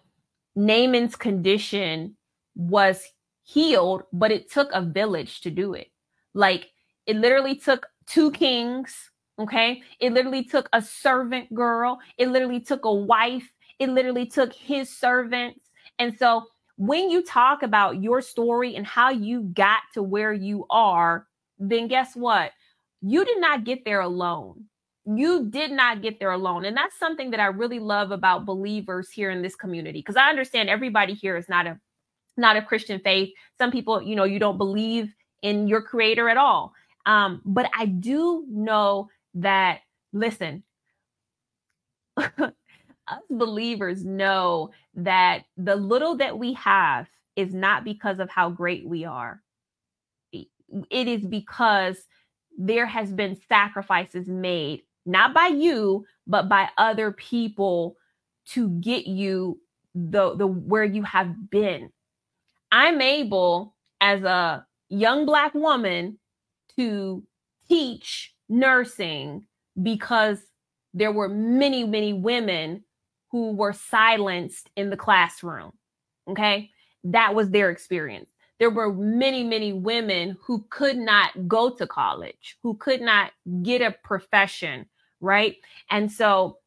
Naaman's 0.55 1.15
condition 1.15 2.15
was 2.55 3.03
healed, 3.43 4.03
but 4.13 4.31
it 4.31 4.51
took 4.51 4.69
a 4.71 4.81
village 4.81 5.41
to 5.41 5.49
do 5.49 5.73
it. 5.73 5.87
Like 6.33 6.69
it 7.05 7.15
literally 7.15 7.55
took 7.55 7.87
two 8.07 8.31
kings, 8.31 9.11
okay? 9.39 9.81
It 9.99 10.13
literally 10.13 10.43
took 10.43 10.69
a 10.73 10.81
servant 10.81 11.53
girl. 11.53 11.99
It 12.17 12.29
literally 12.29 12.59
took 12.59 12.85
a 12.85 12.93
wife. 12.93 13.51
It 13.79 13.89
literally 13.89 14.25
took 14.25 14.53
his 14.53 14.89
servants. 14.89 15.61
And 15.99 16.17
so 16.17 16.45
when 16.77 17.09
you 17.09 17.23
talk 17.23 17.63
about 17.63 18.01
your 18.01 18.21
story 18.21 18.75
and 18.75 18.85
how 18.85 19.09
you 19.09 19.43
got 19.53 19.81
to 19.93 20.03
where 20.03 20.33
you 20.33 20.65
are, 20.69 21.27
then 21.59 21.87
guess 21.87 22.15
what? 22.15 22.51
You 23.01 23.25
did 23.25 23.39
not 23.39 23.63
get 23.63 23.85
there 23.85 24.01
alone. 24.01 24.65
You 25.05 25.49
did 25.49 25.71
not 25.71 26.01
get 26.01 26.19
there 26.19 26.31
alone. 26.31 26.63
And 26.65 26.77
that's 26.77 26.97
something 26.97 27.31
that 27.31 27.39
I 27.39 27.47
really 27.47 27.79
love 27.79 28.11
about 28.11 28.45
believers 28.45 29.11
here 29.11 29.29
in 29.29 29.41
this 29.41 29.55
community 29.55 29.99
because 29.99 30.15
I 30.15 30.29
understand 30.29 30.69
everybody 30.69 31.13
here 31.13 31.35
is 31.35 31.49
not 31.49 31.67
a 31.67 31.79
not 32.35 32.57
a 32.57 32.61
Christian 32.61 32.99
faith. 32.99 33.31
Some 33.57 33.71
people, 33.71 34.01
you 34.01 34.15
know, 34.15 34.23
you 34.23 34.39
don't 34.39 34.57
believe 34.57 35.13
in 35.43 35.67
your 35.67 35.81
creator 35.81 36.29
at 36.29 36.37
all. 36.37 36.73
Um, 37.05 37.41
but 37.45 37.69
I 37.77 37.85
do 37.85 38.45
know 38.49 39.09
that, 39.35 39.81
listen, 40.13 40.63
us 42.17 42.51
believers 43.29 44.05
know 44.05 44.71
that 44.95 45.43
the 45.57 45.75
little 45.75 46.17
that 46.17 46.37
we 46.37 46.53
have 46.53 47.07
is 47.35 47.53
not 47.53 47.83
because 47.83 48.19
of 48.19 48.29
how 48.29 48.49
great 48.49 48.87
we 48.87 49.05
are. 49.05 49.41
It 50.31 51.07
is 51.07 51.25
because 51.25 51.97
there 52.57 52.85
has 52.85 53.11
been 53.11 53.39
sacrifices 53.47 54.27
made, 54.27 54.83
not 55.05 55.33
by 55.33 55.47
you, 55.47 56.05
but 56.25 56.47
by 56.47 56.69
other 56.77 57.11
people 57.11 57.97
to 58.49 58.69
get 58.79 59.07
you 59.07 59.59
the, 59.95 60.35
the 60.35 60.47
where 60.47 60.83
you 60.83 61.03
have 61.03 61.49
been. 61.49 61.91
I'm 62.71 63.01
able 63.01 63.75
as 64.01 64.23
a 64.23 64.65
young 64.89 65.25
black 65.25 65.53
woman 65.53 66.17
to 66.77 67.23
teach 67.67 68.33
nursing 68.49 69.45
because 69.81 70.39
there 70.93 71.11
were 71.11 71.29
many, 71.29 71.83
many 71.83 72.13
women 72.13 72.83
who 73.31 73.51
were 73.51 73.73
silenced 73.73 74.69
in 74.75 74.89
the 74.89 74.97
classroom. 74.97 75.71
Okay. 76.29 76.69
That 77.03 77.33
was 77.33 77.49
their 77.49 77.69
experience. 77.69 78.29
There 78.59 78.69
were 78.69 78.93
many, 78.93 79.43
many 79.43 79.73
women 79.73 80.37
who 80.41 80.65
could 80.69 80.97
not 80.97 81.47
go 81.47 81.69
to 81.71 81.87
college, 81.87 82.57
who 82.61 82.75
could 82.75 83.01
not 83.01 83.31
get 83.63 83.81
a 83.81 83.95
profession. 84.03 84.85
Right. 85.19 85.57
And 85.89 86.11
so 86.11 86.59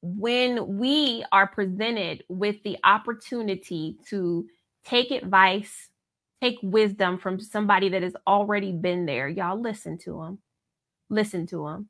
when 0.00 0.78
we 0.78 1.24
are 1.32 1.46
presented 1.46 2.24
with 2.28 2.56
the 2.62 2.78
opportunity 2.84 3.96
to 4.08 4.46
take 4.84 5.10
advice, 5.10 5.88
take 6.44 6.58
wisdom 6.62 7.18
from 7.18 7.40
somebody 7.40 7.88
that 7.88 8.02
has 8.02 8.14
already 8.26 8.72
been 8.72 9.06
there. 9.06 9.28
Y'all 9.28 9.60
listen 9.60 9.96
to 9.98 10.18
them. 10.20 10.38
Listen 11.08 11.46
to 11.46 11.64
them. 11.64 11.88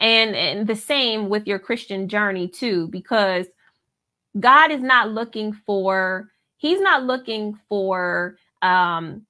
And 0.00 0.34
and 0.34 0.66
the 0.66 0.74
same 0.74 1.28
with 1.28 1.46
your 1.46 1.60
Christian 1.60 2.08
journey 2.08 2.48
too 2.48 2.88
because 2.88 3.46
God 4.40 4.72
is 4.72 4.80
not 4.80 5.10
looking 5.10 5.52
for 5.52 6.28
he's 6.56 6.80
not 6.80 7.04
looking 7.04 7.56
for 7.68 8.36
um 8.62 9.24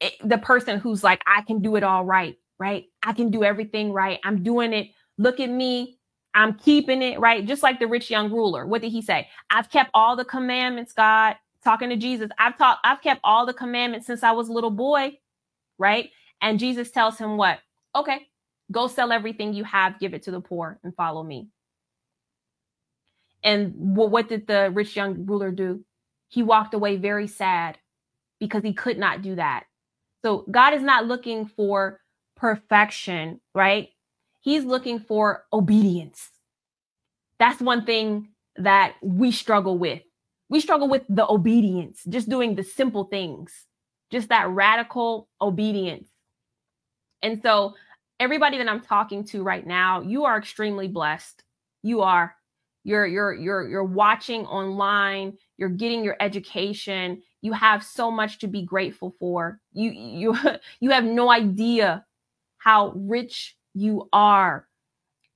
eh, 0.00 0.10
the 0.24 0.38
person 0.38 0.78
who's 0.78 1.04
like 1.04 1.20
I 1.26 1.42
can 1.42 1.60
do 1.60 1.76
it 1.76 1.82
all 1.82 2.04
right, 2.04 2.36
right? 2.58 2.84
I 3.02 3.12
can 3.12 3.30
do 3.30 3.44
everything 3.44 3.92
right. 3.92 4.18
I'm 4.24 4.42
doing 4.42 4.72
it. 4.72 4.88
Look 5.18 5.40
at 5.40 5.50
me. 5.50 5.98
I'm 6.32 6.54
keeping 6.54 7.02
it 7.02 7.20
right. 7.20 7.44
Just 7.46 7.62
like 7.62 7.78
the 7.78 7.86
rich 7.86 8.10
young 8.10 8.30
ruler. 8.30 8.66
What 8.66 8.80
did 8.80 8.92
he 8.92 9.02
say? 9.02 9.28
I've 9.50 9.70
kept 9.70 9.90
all 9.92 10.16
the 10.16 10.24
commandments, 10.24 10.94
God 10.94 11.36
talking 11.66 11.90
to 11.90 11.96
Jesus. 11.96 12.30
I've 12.38 12.56
taught, 12.56 12.78
I've 12.84 13.02
kept 13.02 13.20
all 13.24 13.44
the 13.44 13.52
commandments 13.52 14.06
since 14.06 14.22
I 14.22 14.30
was 14.30 14.48
a 14.48 14.52
little 14.52 14.70
boy, 14.70 15.18
right? 15.78 16.10
And 16.40 16.60
Jesus 16.60 16.92
tells 16.92 17.18
him 17.18 17.36
what? 17.36 17.58
Okay, 17.94 18.28
go 18.70 18.86
sell 18.86 19.10
everything 19.10 19.52
you 19.52 19.64
have, 19.64 19.98
give 19.98 20.14
it 20.14 20.22
to 20.22 20.30
the 20.30 20.40
poor, 20.40 20.78
and 20.84 20.94
follow 20.94 21.24
me. 21.24 21.48
And 23.42 23.74
what 23.74 24.28
did 24.28 24.46
the 24.46 24.70
rich 24.72 24.94
young 24.94 25.26
ruler 25.26 25.50
do? 25.50 25.84
He 26.28 26.44
walked 26.44 26.72
away 26.72 26.96
very 26.96 27.26
sad 27.26 27.78
because 28.38 28.62
he 28.62 28.72
could 28.72 28.96
not 28.96 29.22
do 29.22 29.34
that. 29.34 29.64
So 30.24 30.44
God 30.48 30.72
is 30.72 30.82
not 30.82 31.06
looking 31.06 31.46
for 31.46 32.00
perfection, 32.36 33.40
right? 33.54 33.88
He's 34.40 34.64
looking 34.64 35.00
for 35.00 35.44
obedience. 35.52 36.30
That's 37.40 37.60
one 37.60 37.84
thing 37.84 38.28
that 38.56 38.94
we 39.02 39.32
struggle 39.32 39.78
with 39.78 40.02
we 40.48 40.60
struggle 40.60 40.88
with 40.88 41.02
the 41.08 41.28
obedience, 41.28 42.02
just 42.08 42.28
doing 42.28 42.54
the 42.54 42.62
simple 42.62 43.04
things, 43.04 43.52
just 44.10 44.28
that 44.28 44.48
radical 44.48 45.28
obedience. 45.40 46.08
And 47.22 47.40
so, 47.42 47.74
everybody 48.20 48.58
that 48.58 48.68
I'm 48.68 48.80
talking 48.80 49.24
to 49.24 49.42
right 49.42 49.66
now, 49.66 50.00
you 50.00 50.24
are 50.24 50.38
extremely 50.38 50.88
blessed. 50.88 51.42
You 51.82 52.02
are. 52.02 52.34
You're 52.84 53.06
you're 53.06 53.34
you're 53.34 53.68
you're 53.68 53.84
watching 53.84 54.46
online, 54.46 55.36
you're 55.56 55.68
getting 55.68 56.04
your 56.04 56.16
education. 56.20 57.20
You 57.42 57.52
have 57.52 57.82
so 57.82 58.12
much 58.12 58.38
to 58.38 58.46
be 58.46 58.62
grateful 58.62 59.16
for. 59.18 59.60
You 59.72 59.90
you 59.90 60.36
you 60.80 60.90
have 60.90 61.04
no 61.04 61.30
idea 61.30 62.04
how 62.58 62.92
rich 62.94 63.56
you 63.74 64.08
are. 64.12 64.68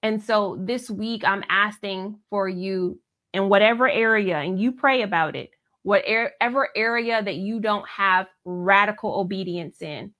And 0.02 0.22
so 0.22 0.58
this 0.61 0.88
week 0.88 1.24
I'm 1.24 1.44
asking 1.48 2.20
for 2.30 2.48
you 2.48 3.00
in 3.33 3.49
whatever 3.49 3.89
area 3.89 4.39
and 4.39 4.61
you 4.61 4.72
pray 4.72 5.03
about 5.03 5.37
it, 5.37 5.51
whatever 5.83 6.68
area 6.76 7.22
that 7.22 7.37
you 7.37 7.61
don't 7.61 7.89
have 7.89 8.26
radical 8.45 9.18
obedience 9.18 9.81
in, 9.83 10.12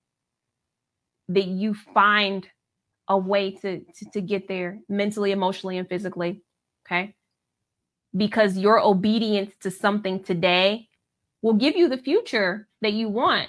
that 1.29 1.47
you 1.47 1.75
find 1.95 2.49
a 3.09 3.19
way 3.19 3.53
to, 3.53 3.81
to, 3.81 4.11
to 4.13 4.21
get 4.21 4.49
there 4.49 4.79
mentally, 4.89 5.33
emotionally, 5.33 5.79
and 5.79 5.89
physically. 5.89 6.43
Okay. 6.87 7.15
Because 8.17 8.57
your 8.57 8.81
obedience 8.81 9.53
to 9.61 9.71
something 9.71 10.23
today 10.23 10.89
will 11.43 11.55
give 11.55 11.77
you 11.77 11.89
the 11.89 11.99
future 11.99 12.69
that 12.83 12.93
you 12.93 13.09
want. 13.09 13.49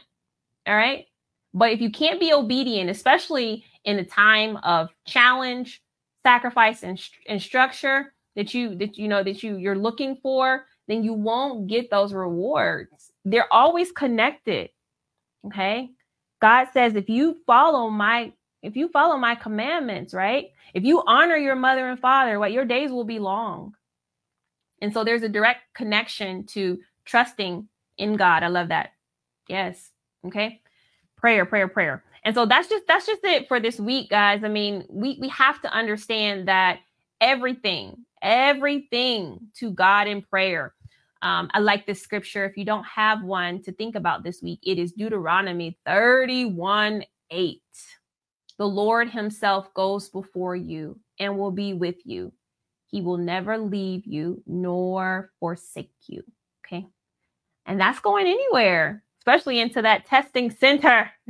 All 0.68 0.76
right. 0.76 1.05
But 1.53 1.72
if 1.72 1.82
you 1.82 1.91
can't 1.91 2.20
be 2.20 2.34
obedient, 2.34 2.89
especially 2.89 3.66
in 3.84 3.99
a 3.99 4.05
time 4.05 4.57
of 4.57 4.89
challenge, 5.05 5.82
sacrifice, 6.24 6.84
and, 6.84 7.01
and 7.28 7.41
structure, 7.41 8.14
that 8.36 8.53
you 8.53 8.75
that 8.75 8.97
you 8.97 9.07
know 9.07 9.23
that 9.23 9.43
you 9.43 9.57
you're 9.57 9.77
looking 9.77 10.17
for, 10.17 10.65
then 10.88 11.03
you 11.03 11.13
won't 11.13 11.67
get 11.67 11.89
those 11.89 12.13
rewards. 12.13 13.11
They're 13.25 13.51
always 13.51 13.91
connected. 13.91 14.69
Okay? 15.45 15.89
God 16.41 16.67
says 16.73 16.95
if 16.95 17.09
you 17.09 17.38
follow 17.45 17.89
my 17.89 18.34
if 18.61 18.75
you 18.75 18.89
follow 18.89 19.17
my 19.17 19.36
commandments, 19.36 20.13
right? 20.13 20.49
If 20.73 20.84
you 20.84 21.03
honor 21.07 21.36
your 21.36 21.55
mother 21.55 21.89
and 21.89 21.99
father, 21.99 22.39
what 22.39 22.51
your 22.51 22.65
days 22.65 22.91
will 22.91 23.03
be 23.03 23.19
long. 23.19 23.75
And 24.82 24.93
so 24.93 25.03
there's 25.03 25.23
a 25.23 25.29
direct 25.29 25.61
connection 25.73 26.45
to 26.47 26.79
trusting 27.05 27.67
in 27.97 28.15
God. 28.17 28.43
I 28.43 28.47
love 28.47 28.69
that. 28.69 28.91
Yes. 29.47 29.91
Okay. 30.25 30.61
Prayer, 31.17 31.45
prayer, 31.45 31.67
prayer. 31.67 32.03
And 32.23 32.36
so 32.36 32.45
that's 32.45 32.67
just 32.67 32.86
that's 32.88 33.05
just 33.05 33.23
it 33.23 33.47
for 33.47 33.59
this 33.59 33.79
week, 33.79 34.09
guys. 34.09 34.43
I 34.43 34.47
mean, 34.47 34.86
we 34.89 35.17
we 35.19 35.29
have 35.29 35.61
to 35.61 35.73
understand 35.73 36.47
that 36.47 36.79
everything, 37.19 37.97
everything 38.22 39.47
to 39.55 39.72
God 39.72 40.07
in 40.07 40.22
prayer. 40.22 40.74
Um, 41.22 41.49
I 41.53 41.59
like 41.59 41.86
this 41.86 42.01
scripture. 42.01 42.45
If 42.45 42.57
you 42.57 42.65
don't 42.65 42.86
have 42.86 43.24
one 43.24 43.61
to 43.63 43.72
think 43.72 43.95
about 43.95 44.24
this 44.24 44.41
week, 44.41 44.59
it 44.63 44.80
is 44.80 44.93
Deuteronomy 44.93 45.78
31 45.86 47.03
8. 47.30 47.61
The 48.57 48.65
Lord 48.67 49.09
Himself 49.09 49.74
goes 49.74 50.09
before 50.09 50.55
you 50.55 50.99
and 51.19 51.38
will 51.38 51.51
be 51.51 51.74
with 51.74 51.95
you. 52.05 52.32
He 52.88 53.01
will 53.01 53.17
never 53.17 53.57
leave 53.57 54.05
you 54.05 54.43
nor 54.45 55.32
forsake 55.39 55.93
you. 56.07 56.24
Okay. 56.65 56.86
And 57.65 57.80
that's 57.80 57.99
going 57.99 58.28
anywhere, 58.28 59.03
especially 59.19 59.59
into 59.59 59.82
that 59.84 60.05
testing 60.05 60.51
center. 60.51 61.09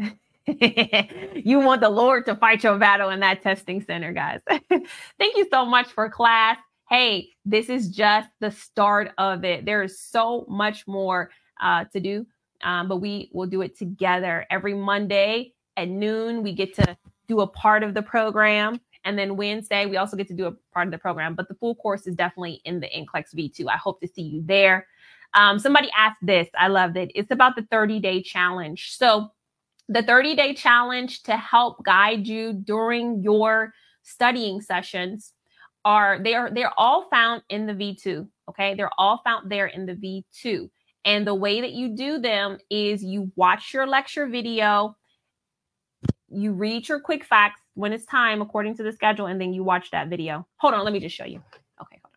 you 0.47 1.59
want 1.59 1.81
the 1.81 1.89
Lord 1.89 2.25
to 2.25 2.35
fight 2.35 2.63
your 2.63 2.77
battle 2.77 3.09
in 3.11 3.19
that 3.19 3.43
testing 3.43 3.81
center, 3.81 4.11
guys. 4.11 4.39
Thank 4.47 5.37
you 5.37 5.47
so 5.51 5.65
much 5.65 5.87
for 5.87 6.09
class. 6.09 6.57
Hey, 6.91 7.29
this 7.45 7.69
is 7.69 7.87
just 7.87 8.27
the 8.41 8.51
start 8.51 9.11
of 9.17 9.45
it. 9.45 9.63
There 9.63 9.81
is 9.81 10.01
so 10.01 10.45
much 10.49 10.85
more 10.87 11.31
uh, 11.61 11.85
to 11.85 12.01
do, 12.01 12.27
um, 12.63 12.89
but 12.89 12.97
we 12.97 13.31
will 13.31 13.47
do 13.47 13.61
it 13.61 13.77
together 13.77 14.45
every 14.51 14.73
Monday 14.73 15.53
at 15.77 15.87
noon. 15.87 16.43
We 16.43 16.51
get 16.51 16.75
to 16.75 16.97
do 17.29 17.39
a 17.39 17.47
part 17.47 17.83
of 17.83 17.93
the 17.93 18.01
program. 18.01 18.81
And 19.05 19.17
then 19.17 19.37
Wednesday, 19.37 19.85
we 19.85 19.95
also 19.95 20.17
get 20.17 20.27
to 20.27 20.33
do 20.33 20.47
a 20.47 20.51
part 20.73 20.85
of 20.85 20.91
the 20.91 20.97
program, 20.97 21.33
but 21.33 21.47
the 21.47 21.55
full 21.55 21.75
course 21.75 22.07
is 22.07 22.15
definitely 22.17 22.59
in 22.65 22.81
the 22.81 22.87
NCLEX 22.87 23.35
V2. 23.35 23.67
I 23.69 23.77
hope 23.77 24.01
to 24.01 24.07
see 24.09 24.23
you 24.23 24.43
there. 24.45 24.85
Um, 25.33 25.59
somebody 25.59 25.89
asked 25.97 26.19
this. 26.21 26.49
I 26.59 26.67
loved 26.67 26.97
it. 26.97 27.09
It's 27.15 27.31
about 27.31 27.55
the 27.55 27.65
30 27.71 28.01
day 28.01 28.21
challenge. 28.21 28.97
So, 28.97 29.31
the 29.87 30.03
30 30.03 30.35
day 30.35 30.53
challenge 30.53 31.23
to 31.23 31.37
help 31.37 31.85
guide 31.85 32.27
you 32.27 32.51
during 32.51 33.23
your 33.23 33.73
studying 34.03 34.59
sessions 34.59 35.31
are 35.83 36.19
they 36.21 36.33
are 36.35 36.49
they're 36.51 36.73
all 36.77 37.09
found 37.09 37.43
in 37.49 37.65
the 37.65 37.73
V2. 37.73 38.27
Okay, 38.49 38.75
they're 38.75 38.91
all 38.97 39.21
found 39.23 39.51
there 39.51 39.67
in 39.67 39.85
the 39.85 39.95
V2. 39.95 40.69
And 41.05 41.25
the 41.25 41.35
way 41.35 41.61
that 41.61 41.71
you 41.71 41.95
do 41.95 42.19
them 42.19 42.59
is 42.69 43.03
you 43.03 43.31
watch 43.35 43.73
your 43.73 43.87
lecture 43.87 44.27
video, 44.27 44.95
you 46.29 46.53
read 46.53 46.87
your 46.87 46.99
quick 46.99 47.25
facts 47.25 47.61
when 47.73 47.91
it's 47.93 48.05
time 48.05 48.41
according 48.41 48.77
to 48.77 48.83
the 48.83 48.91
schedule, 48.91 49.25
and 49.25 49.41
then 49.41 49.53
you 49.53 49.63
watch 49.63 49.91
that 49.91 50.09
video. 50.09 50.47
Hold 50.57 50.73
on, 50.73 50.83
let 50.83 50.93
me 50.93 50.99
just 50.99 51.15
show 51.15 51.25
you. 51.25 51.41
Okay, 51.81 51.99
hold 52.03 52.13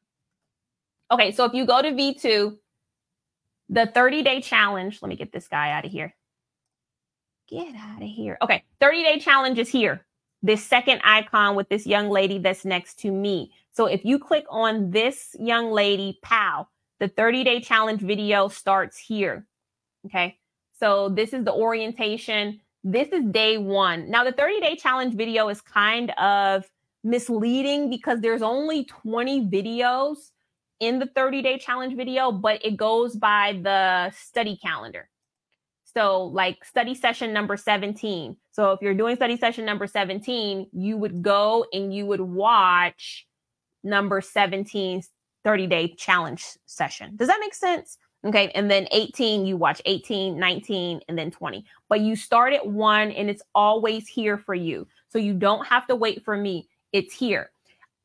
on. 1.11 1.19
Okay, 1.19 1.33
so 1.33 1.45
if 1.45 1.55
you 1.55 1.65
go 1.65 1.81
to 1.81 1.93
V2, 1.93 2.57
the 3.71 3.87
30 3.87 4.23
day 4.23 4.41
challenge, 4.41 5.01
let 5.01 5.09
me 5.09 5.17
get 5.17 5.33
this 5.33 5.49
guy 5.49 5.71
out 5.73 5.85
of 5.85 5.91
here. 5.91 6.15
Get 7.49 7.75
out 7.75 8.03
of 8.03 8.09
here. 8.09 8.37
Okay, 8.43 8.65
30 8.81 9.03
day 9.03 9.19
challenge 9.19 9.59
is 9.59 9.69
here. 9.69 10.05
This 10.45 10.63
second 10.63 11.01
icon 11.05 11.57
with 11.57 11.71
this 11.71 11.87
young 11.87 12.11
lady 12.11 12.37
that's 12.37 12.67
next 12.67 12.99
to 12.99 13.11
me. 13.11 13.51
So 13.71 13.87
if 13.87 14.05
you 14.05 14.19
click 14.19 14.45
on 14.51 14.91
this 14.91 15.35
young 15.41 15.73
lady, 15.73 16.19
pow, 16.23 16.69
the 17.01 17.09
30 17.09 17.45
day 17.45 17.61
challenge 17.63 18.03
video 18.03 18.49
starts 18.49 18.99
here. 18.99 19.47
Okay, 20.05 20.37
so 20.79 21.09
this 21.09 21.33
is 21.33 21.47
the 21.47 21.53
orientation. 21.55 22.61
This 22.85 23.09
is 23.09 23.25
day 23.31 23.57
one. 23.57 24.11
Now, 24.11 24.23
the 24.23 24.33
30 24.33 24.61
day 24.61 24.77
challenge 24.77 25.15
video 25.15 25.49
is 25.49 25.63
kind 25.63 26.11
of 26.19 26.71
misleading 27.03 27.89
because 27.89 28.21
there's 28.21 28.43
only 28.43 28.85
20 28.85 29.47
videos 29.49 30.33
in 30.79 30.99
the 30.99 31.07
30 31.07 31.41
day 31.41 31.57
challenge 31.57 31.97
video, 31.97 32.31
but 32.31 32.63
it 32.63 32.77
goes 32.77 33.17
by 33.17 33.59
the 33.63 34.11
study 34.11 34.59
calendar. 34.59 35.09
So, 35.95 36.25
like 36.25 36.67
study 36.67 36.95
session 36.95 37.33
number 37.33 37.57
17. 37.57 38.37
So, 38.55 38.71
if 38.71 38.81
you're 38.81 38.95
doing 38.95 39.17
study 39.17 39.37
session 39.37 39.65
number 39.65 39.89
17, 39.89 40.69
you 40.73 40.97
would 40.97 41.23
go 41.23 41.67
and 41.73 41.93
you 41.93 42.07
would 42.07 42.21
watch 42.21 43.27
number 43.83 44.21
17's 44.21 45.11
30 45.43 45.67
day 45.67 45.95
challenge 45.99 46.47
session. 46.65 47.17
Does 47.17 47.27
that 47.27 47.41
make 47.41 47.53
sense? 47.53 47.99
Okay. 48.25 48.53
And 48.55 48.71
then 48.71 48.87
18, 48.93 49.45
you 49.45 49.57
watch 49.57 49.83
18, 49.85 50.39
19, 50.39 51.01
and 51.09 51.19
then 51.19 51.33
20. 51.33 51.65
But 51.89 52.01
you 52.01 52.15
start 52.15 52.53
at 52.53 52.65
one 52.65 53.11
and 53.11 53.29
it's 53.29 53.43
always 53.57 54.07
here 54.07 54.39
for 54.39 54.55
you. 54.55 54.87
So, 55.09 55.19
you 55.19 55.35
don't 55.35 55.67
have 55.67 55.89
to 55.89 55.97
wait 55.97 56.25
for 56.25 56.37
me. 56.37 56.69
It's 56.93 57.13
here. 57.13 57.51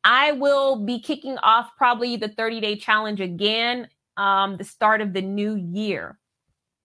I 0.03 0.31
will 0.31 0.77
be 0.77 0.99
kicking 0.99 1.37
off 1.39 1.69
probably 1.77 2.17
the 2.17 2.29
30 2.29 2.59
day 2.59 2.75
challenge 2.75 3.21
again, 3.21 3.87
um, 4.17 4.57
the 4.57 4.63
start 4.63 5.01
of 5.01 5.13
the 5.13 5.21
new 5.21 5.55
year. 5.55 6.18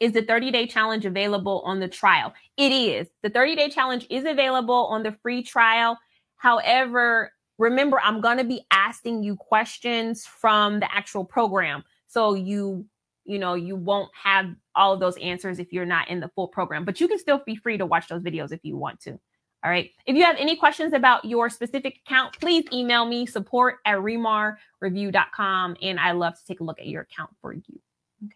Is 0.05 0.13
the 0.13 0.21
30 0.21 0.51
day 0.51 0.67
challenge 0.67 1.07
available 1.07 1.63
on 1.65 1.81
the 1.81 1.89
trial? 1.89 2.35
It 2.59 2.73
is. 2.73 3.09
The 3.23 3.31
30 3.31 3.57
day 3.57 3.71
challenge 3.71 4.07
is 4.11 4.27
available 4.27 4.85
on 4.89 5.03
the 5.03 5.13
free 5.23 5.43
trial. 5.43 5.99
However, 6.37 7.33
remember, 7.57 7.99
I'm 8.03 8.21
going 8.21 8.37
to 8.37 8.45
be 8.45 8.67
asking 8.71 9.23
you 9.23 9.35
questions 9.35 10.27
from 10.27 10.81
the 10.81 10.95
actual 10.95 11.25
program. 11.25 11.85
So 12.07 12.35
you, 12.35 12.85
you 13.25 13.39
know, 13.39 13.55
you 13.55 13.77
won't 13.77 14.11
have 14.13 14.55
all 14.75 14.93
of 14.93 15.01
those 15.01 15.17
answers 15.17 15.59
if 15.59 15.73
you're 15.73 15.87
not 15.87 16.11
in 16.11 16.21
the 16.21 16.29
full 16.35 16.49
program, 16.49 16.85
but 16.85 17.01
you 17.01 17.09
can 17.09 17.19
still 17.19 17.41
be 17.47 17.57
free 17.57 17.79
to 17.79 17.87
watch 17.87 18.09
those 18.09 18.21
videos 18.21 18.53
if 18.53 18.61
you 18.63 18.77
want 18.77 19.01
to. 19.05 19.13
All 19.13 19.71
right. 19.71 19.91
If 20.05 20.17
you 20.17 20.25
have 20.25 20.37
any 20.39 20.55
questions 20.55 20.93
about 20.93 21.25
your 21.25 21.49
specific 21.49 22.01
account, 22.05 22.39
please 22.39 22.67
email 22.75 23.07
me 23.07 23.25
support 23.25 23.77
at 23.87 23.97
remarreview.com 23.97 25.77
and 25.81 25.99
I 25.99 26.13
love 26.13 26.35
to 26.35 26.45
take 26.45 26.61
a 26.61 26.65
look 26.65 26.79
at 26.79 26.89
your 26.89 27.01
account 27.01 27.31
for 27.41 27.55
you. 27.55 27.81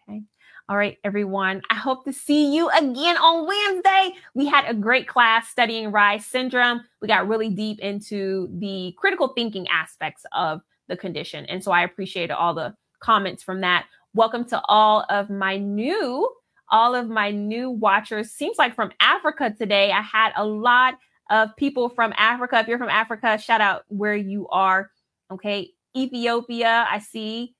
Okay. 0.09 0.23
All 0.69 0.77
right, 0.77 0.99
everyone. 1.03 1.63
I 1.71 1.73
hope 1.73 2.05
to 2.05 2.13
see 2.13 2.55
you 2.55 2.69
again 2.69 3.17
on 3.17 3.47
Wednesday. 3.47 4.13
We 4.35 4.45
had 4.45 4.65
a 4.69 4.73
great 4.75 5.07
class 5.07 5.49
studying 5.49 5.91
Reye's 5.91 6.27
syndrome. 6.27 6.81
We 7.01 7.07
got 7.07 7.27
really 7.27 7.49
deep 7.49 7.79
into 7.79 8.47
the 8.53 8.93
critical 8.95 9.29
thinking 9.29 9.67
aspects 9.69 10.27
of 10.31 10.61
the 10.87 10.95
condition. 10.95 11.47
And 11.47 11.63
so 11.63 11.71
I 11.71 11.81
appreciate 11.81 12.29
all 12.29 12.53
the 12.53 12.75
comments 12.99 13.41
from 13.41 13.61
that. 13.61 13.87
Welcome 14.13 14.45
to 14.45 14.61
all 14.65 15.07
of 15.09 15.31
my 15.31 15.57
new 15.57 16.29
all 16.69 16.93
of 16.93 17.09
my 17.09 17.31
new 17.31 17.71
watchers. 17.71 18.29
Seems 18.29 18.59
like 18.59 18.75
from 18.75 18.91
Africa 18.99 19.51
today. 19.57 19.91
I 19.91 20.01
had 20.01 20.33
a 20.37 20.45
lot 20.45 20.99
of 21.31 21.49
people 21.57 21.89
from 21.89 22.13
Africa. 22.15 22.59
If 22.59 22.67
you're 22.67 22.77
from 22.77 22.89
Africa, 22.89 23.39
shout 23.39 23.59
out 23.59 23.85
where 23.87 24.15
you 24.15 24.47
are. 24.49 24.91
Okay. 25.31 25.71
Ethiopia, 25.97 26.85
I 26.91 26.99
see. 26.99 27.55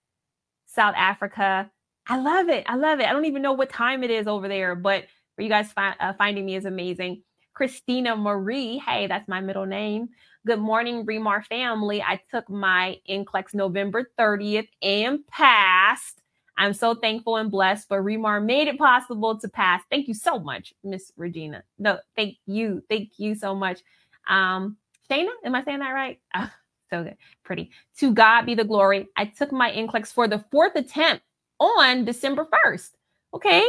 South 0.68 0.94
Africa. 0.96 1.72
I 2.10 2.18
love 2.18 2.50
it. 2.50 2.66
I 2.68 2.76
love 2.76 3.00
it. 3.00 3.08
I 3.08 3.14
don't 3.14 3.26
even 3.26 3.44
know 3.44 3.54
what 3.54 3.70
time 3.70 4.04
it 4.04 4.10
is 4.10 4.26
over 4.26 4.48
there, 4.48 4.74
but 4.74 5.06
for 5.36 5.44
you 5.44 5.50
guys 5.50 5.72
fi- 5.72 5.96
uh, 6.00 6.14
finding 6.14 6.44
me 6.44 6.56
is 6.56 6.66
amazing. 6.66 7.22
Christina 7.54 8.16
Marie, 8.16 8.80
hey, 8.80 9.06
that's 9.06 9.28
my 9.28 9.40
middle 9.42 9.68
name. 9.68 10.10
Good 10.48 10.60
morning, 10.60 11.06
Remar 11.06 11.46
family. 11.46 12.02
I 12.02 12.20
took 12.32 12.50
my 12.50 12.98
NCLEX 13.08 13.54
November 13.54 14.10
30th 14.18 14.70
and 14.82 15.26
passed. 15.28 16.24
I'm 16.58 16.74
so 16.74 16.96
thankful 16.96 17.38
and 17.38 17.52
blessed, 17.52 17.88
but 17.90 18.00
Remar 18.00 18.44
made 18.44 18.68
it 18.68 18.80
possible 18.80 19.38
to 19.38 19.48
pass. 19.48 19.84
Thank 19.92 20.08
you 20.08 20.16
so 20.16 20.40
much, 20.40 20.74
Miss 20.84 21.12
Regina. 21.16 21.64
No, 21.78 22.00
thank 22.16 22.38
you. 22.48 22.82
Thank 22.90 23.20
you 23.20 23.36
so 23.36 23.54
much. 23.54 23.82
Um, 24.28 24.78
Shayna, 25.12 25.30
am 25.44 25.54
I 25.54 25.64
saying 25.64 25.80
that 25.80 25.92
right? 25.92 26.20
Oh, 26.34 26.50
so 26.90 27.04
good. 27.04 27.18
Pretty. 27.44 27.70
To 28.00 28.12
God 28.12 28.48
be 28.48 28.56
the 28.56 28.64
glory. 28.64 29.08
I 29.16 29.26
took 29.26 29.52
my 29.52 29.72
NCLEX 29.72 30.12
for 30.12 30.28
the 30.28 30.44
fourth 30.50 30.76
attempt 30.76 31.24
on 31.60 32.06
December 32.06 32.48
1st. 32.66 32.90
Okay. 33.34 33.68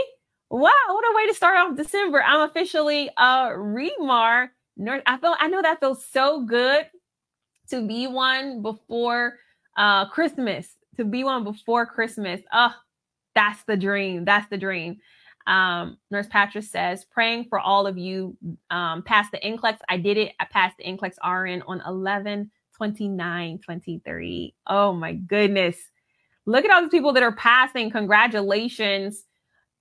Wow, 0.50 0.72
what 0.88 1.04
a 1.04 1.14
way 1.14 1.26
to 1.28 1.34
start 1.34 1.56
off 1.58 1.76
December. 1.76 2.22
I'm 2.22 2.48
officially 2.48 3.08
a 3.16 3.50
Remar 3.56 4.48
nurse. 4.76 5.02
I 5.06 5.16
feel 5.18 5.36
I 5.38 5.48
know 5.48 5.62
that 5.62 5.78
feels 5.78 6.04
so 6.04 6.44
good 6.44 6.86
to 7.68 7.86
be 7.86 8.08
one 8.08 8.62
before 8.62 9.38
uh 9.76 10.06
Christmas 10.08 10.76
to 10.96 11.04
be 11.04 11.24
one 11.24 11.44
before 11.44 11.86
Christmas. 11.86 12.40
Oh, 12.52 12.74
that's 13.34 13.62
the 13.64 13.76
dream. 13.76 14.24
That's 14.24 14.48
the 14.48 14.58
dream. 14.58 14.98
Um, 15.46 15.96
Nurse 16.10 16.26
Patrick 16.28 16.64
says, 16.64 17.04
praying 17.04 17.46
for 17.48 17.58
all 17.58 17.86
of 17.86 17.96
you. 17.96 18.36
Um, 18.70 19.02
past 19.02 19.32
the 19.32 19.38
NCLEX. 19.38 19.78
I 19.88 19.96
did 19.96 20.18
it. 20.18 20.32
I 20.38 20.44
passed 20.44 20.76
the 20.78 20.84
NCLEX 20.84 21.14
RN 21.24 21.62
on 21.66 21.82
11 21.86 22.50
29 22.76 23.58
23. 23.64 24.54
Oh 24.66 24.92
my 24.92 25.12
goodness. 25.14 25.76
Look 26.46 26.64
at 26.64 26.70
all 26.70 26.80
these 26.82 26.90
people 26.90 27.12
that 27.12 27.22
are 27.22 27.32
passing. 27.36 27.90
Congratulations, 27.90 29.24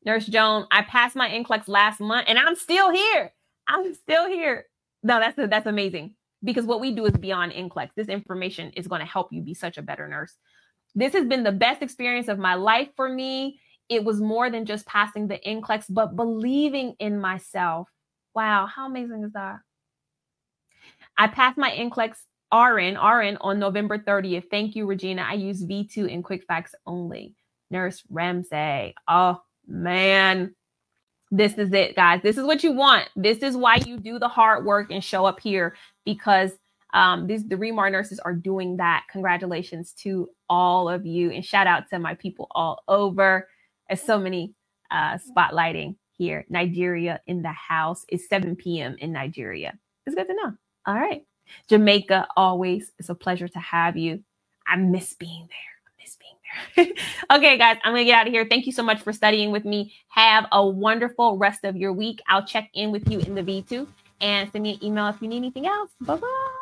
Nurse 0.06 0.26
Joan. 0.28 0.66
I 0.72 0.84
passed 0.84 1.16
my 1.16 1.30
NCLEX 1.30 1.68
last 1.68 2.00
month 2.00 2.26
and 2.28 2.38
I'm 2.38 2.56
still 2.56 2.92
here. 2.92 3.32
I'm 3.68 3.94
still 3.96 4.28
here. 4.28 4.66
No, 5.04 5.20
that's 5.20 5.36
that's 5.38 5.68
amazing. 5.68 6.16
because 6.44 6.66
what 6.66 6.82
we 6.82 6.92
do 6.94 7.06
is 7.06 7.14
beyond 7.14 7.52
NCLEX. 7.54 7.90
This 7.96 8.08
information 8.08 8.72
is 8.76 8.88
going 8.88 9.00
to 9.02 9.08
help 9.08 9.32
you 9.32 9.42
be 9.42 9.54
such 9.54 9.78
a 9.78 9.82
better 9.82 10.08
nurse. 10.08 10.36
This 10.96 11.14
has 11.14 11.26
been 11.26 11.44
the 11.44 11.52
best 11.52 11.82
experience 11.82 12.28
of 12.28 12.40
my 12.40 12.56
life 12.56 12.90
for 12.96 13.10
me. 13.10 13.60
It 13.90 14.04
was 14.04 14.22
more 14.22 14.50
than 14.50 14.66
just 14.66 14.86
passing 14.86 15.28
the 15.28 15.40
NCLEX, 15.46 15.86
but 15.90 16.16
believing 16.16 16.96
in 17.00 17.20
myself. 17.20 17.90
Wow, 18.36 18.68
how 18.68 18.88
amazing 18.88 19.24
is 19.24 19.34
that? 19.34 19.58
I 21.18 21.28
passed 21.28 21.58
my 21.58 21.72
NCLEX 21.72 22.14
RN, 22.54 22.98
RN 22.98 23.38
on 23.42 23.60
November 23.60 23.98
30th. 23.98 24.50
Thank 24.50 24.76
you, 24.76 24.86
Regina. 24.86 25.26
I 25.28 25.34
use 25.34 25.64
V2 25.64 26.10
in 26.10 26.24
quick 26.24 26.44
facts 26.48 26.74
only. 26.86 27.36
Nurse 27.72 28.04
Ramsey. 28.10 28.96
Oh, 29.08 29.42
man. 29.68 30.56
This 31.32 31.54
is 31.60 31.72
it, 31.74 31.96
guys. 31.96 32.22
This 32.24 32.38
is 32.38 32.44
what 32.46 32.64
you 32.64 32.72
want. 32.72 33.08
This 33.16 33.40
is 33.40 33.56
why 33.56 33.76
you 33.86 34.00
do 34.00 34.18
the 34.18 34.28
hard 34.28 34.66
work 34.66 34.90
and 34.90 35.04
show 35.04 35.26
up 35.26 35.40
here 35.40 35.76
because 36.06 36.52
um, 36.94 37.28
these 37.28 37.48
the 37.48 37.56
Remar 37.56 37.92
nurses 37.92 38.20
are 38.20 38.34
doing 38.34 38.78
that. 38.78 39.04
Congratulations 39.12 39.94
to 40.00 40.30
all 40.50 40.90
of 40.90 41.06
you, 41.06 41.30
and 41.30 41.46
shout 41.46 41.68
out 41.68 41.88
to 41.92 42.00
my 42.00 42.16
people 42.16 42.48
all 42.52 42.84
over. 42.88 43.48
There's 43.88 44.02
so 44.02 44.18
many 44.18 44.56
uh, 44.90 45.20
spotlighting 45.20 45.98
here. 46.14 46.46
Nigeria 46.50 47.22
in 47.28 47.44
the 47.44 47.52
house. 47.52 48.06
It's 48.10 48.28
7 48.28 48.56
p.m. 48.56 48.96
in 48.98 49.12
Nigeria. 49.12 49.78
It's 50.08 50.16
good 50.16 50.28
to 50.28 50.34
know. 50.34 50.54
All 50.88 50.96
right. 50.96 51.24
Jamaica, 51.68 52.28
always. 52.36 52.92
It's 53.00 53.10
a 53.10 53.16
pleasure 53.16 53.48
to 53.48 53.60
have 53.60 53.98
you. 53.98 54.24
I 54.68 54.76
miss 54.76 55.14
being 55.14 55.48
there. 55.50 55.58
I 55.88 55.92
miss 56.02 56.18
being 56.18 56.96
there. 56.96 57.06
okay, 57.38 57.58
guys, 57.58 57.78
I'm 57.84 57.94
going 57.94 58.06
to 58.06 58.12
get 58.12 58.20
out 58.20 58.28
of 58.28 58.34
here. 58.34 58.46
Thank 58.50 58.66
you 58.66 58.72
so 58.72 58.84
much 58.84 59.02
for 59.02 59.14
studying 59.14 59.52
with 59.52 59.66
me. 59.66 59.94
Have 60.10 60.46
a 60.52 60.66
wonderful 60.66 61.38
rest 61.38 61.64
of 61.64 61.76
your 61.76 61.94
week. 61.94 62.22
I'll 62.28 62.46
check 62.46 62.70
in 62.74 62.92
with 62.92 63.10
you 63.10 63.20
in 63.20 63.36
the 63.36 63.44
V2 63.44 63.88
and 64.22 64.52
send 64.52 64.64
me 64.64 64.74
an 64.74 64.84
email 64.84 65.08
if 65.08 65.22
you 65.22 65.28
need 65.28 65.38
anything 65.38 65.66
else. 65.66 65.92
Bye 66.02 66.18
bye. 66.18 66.56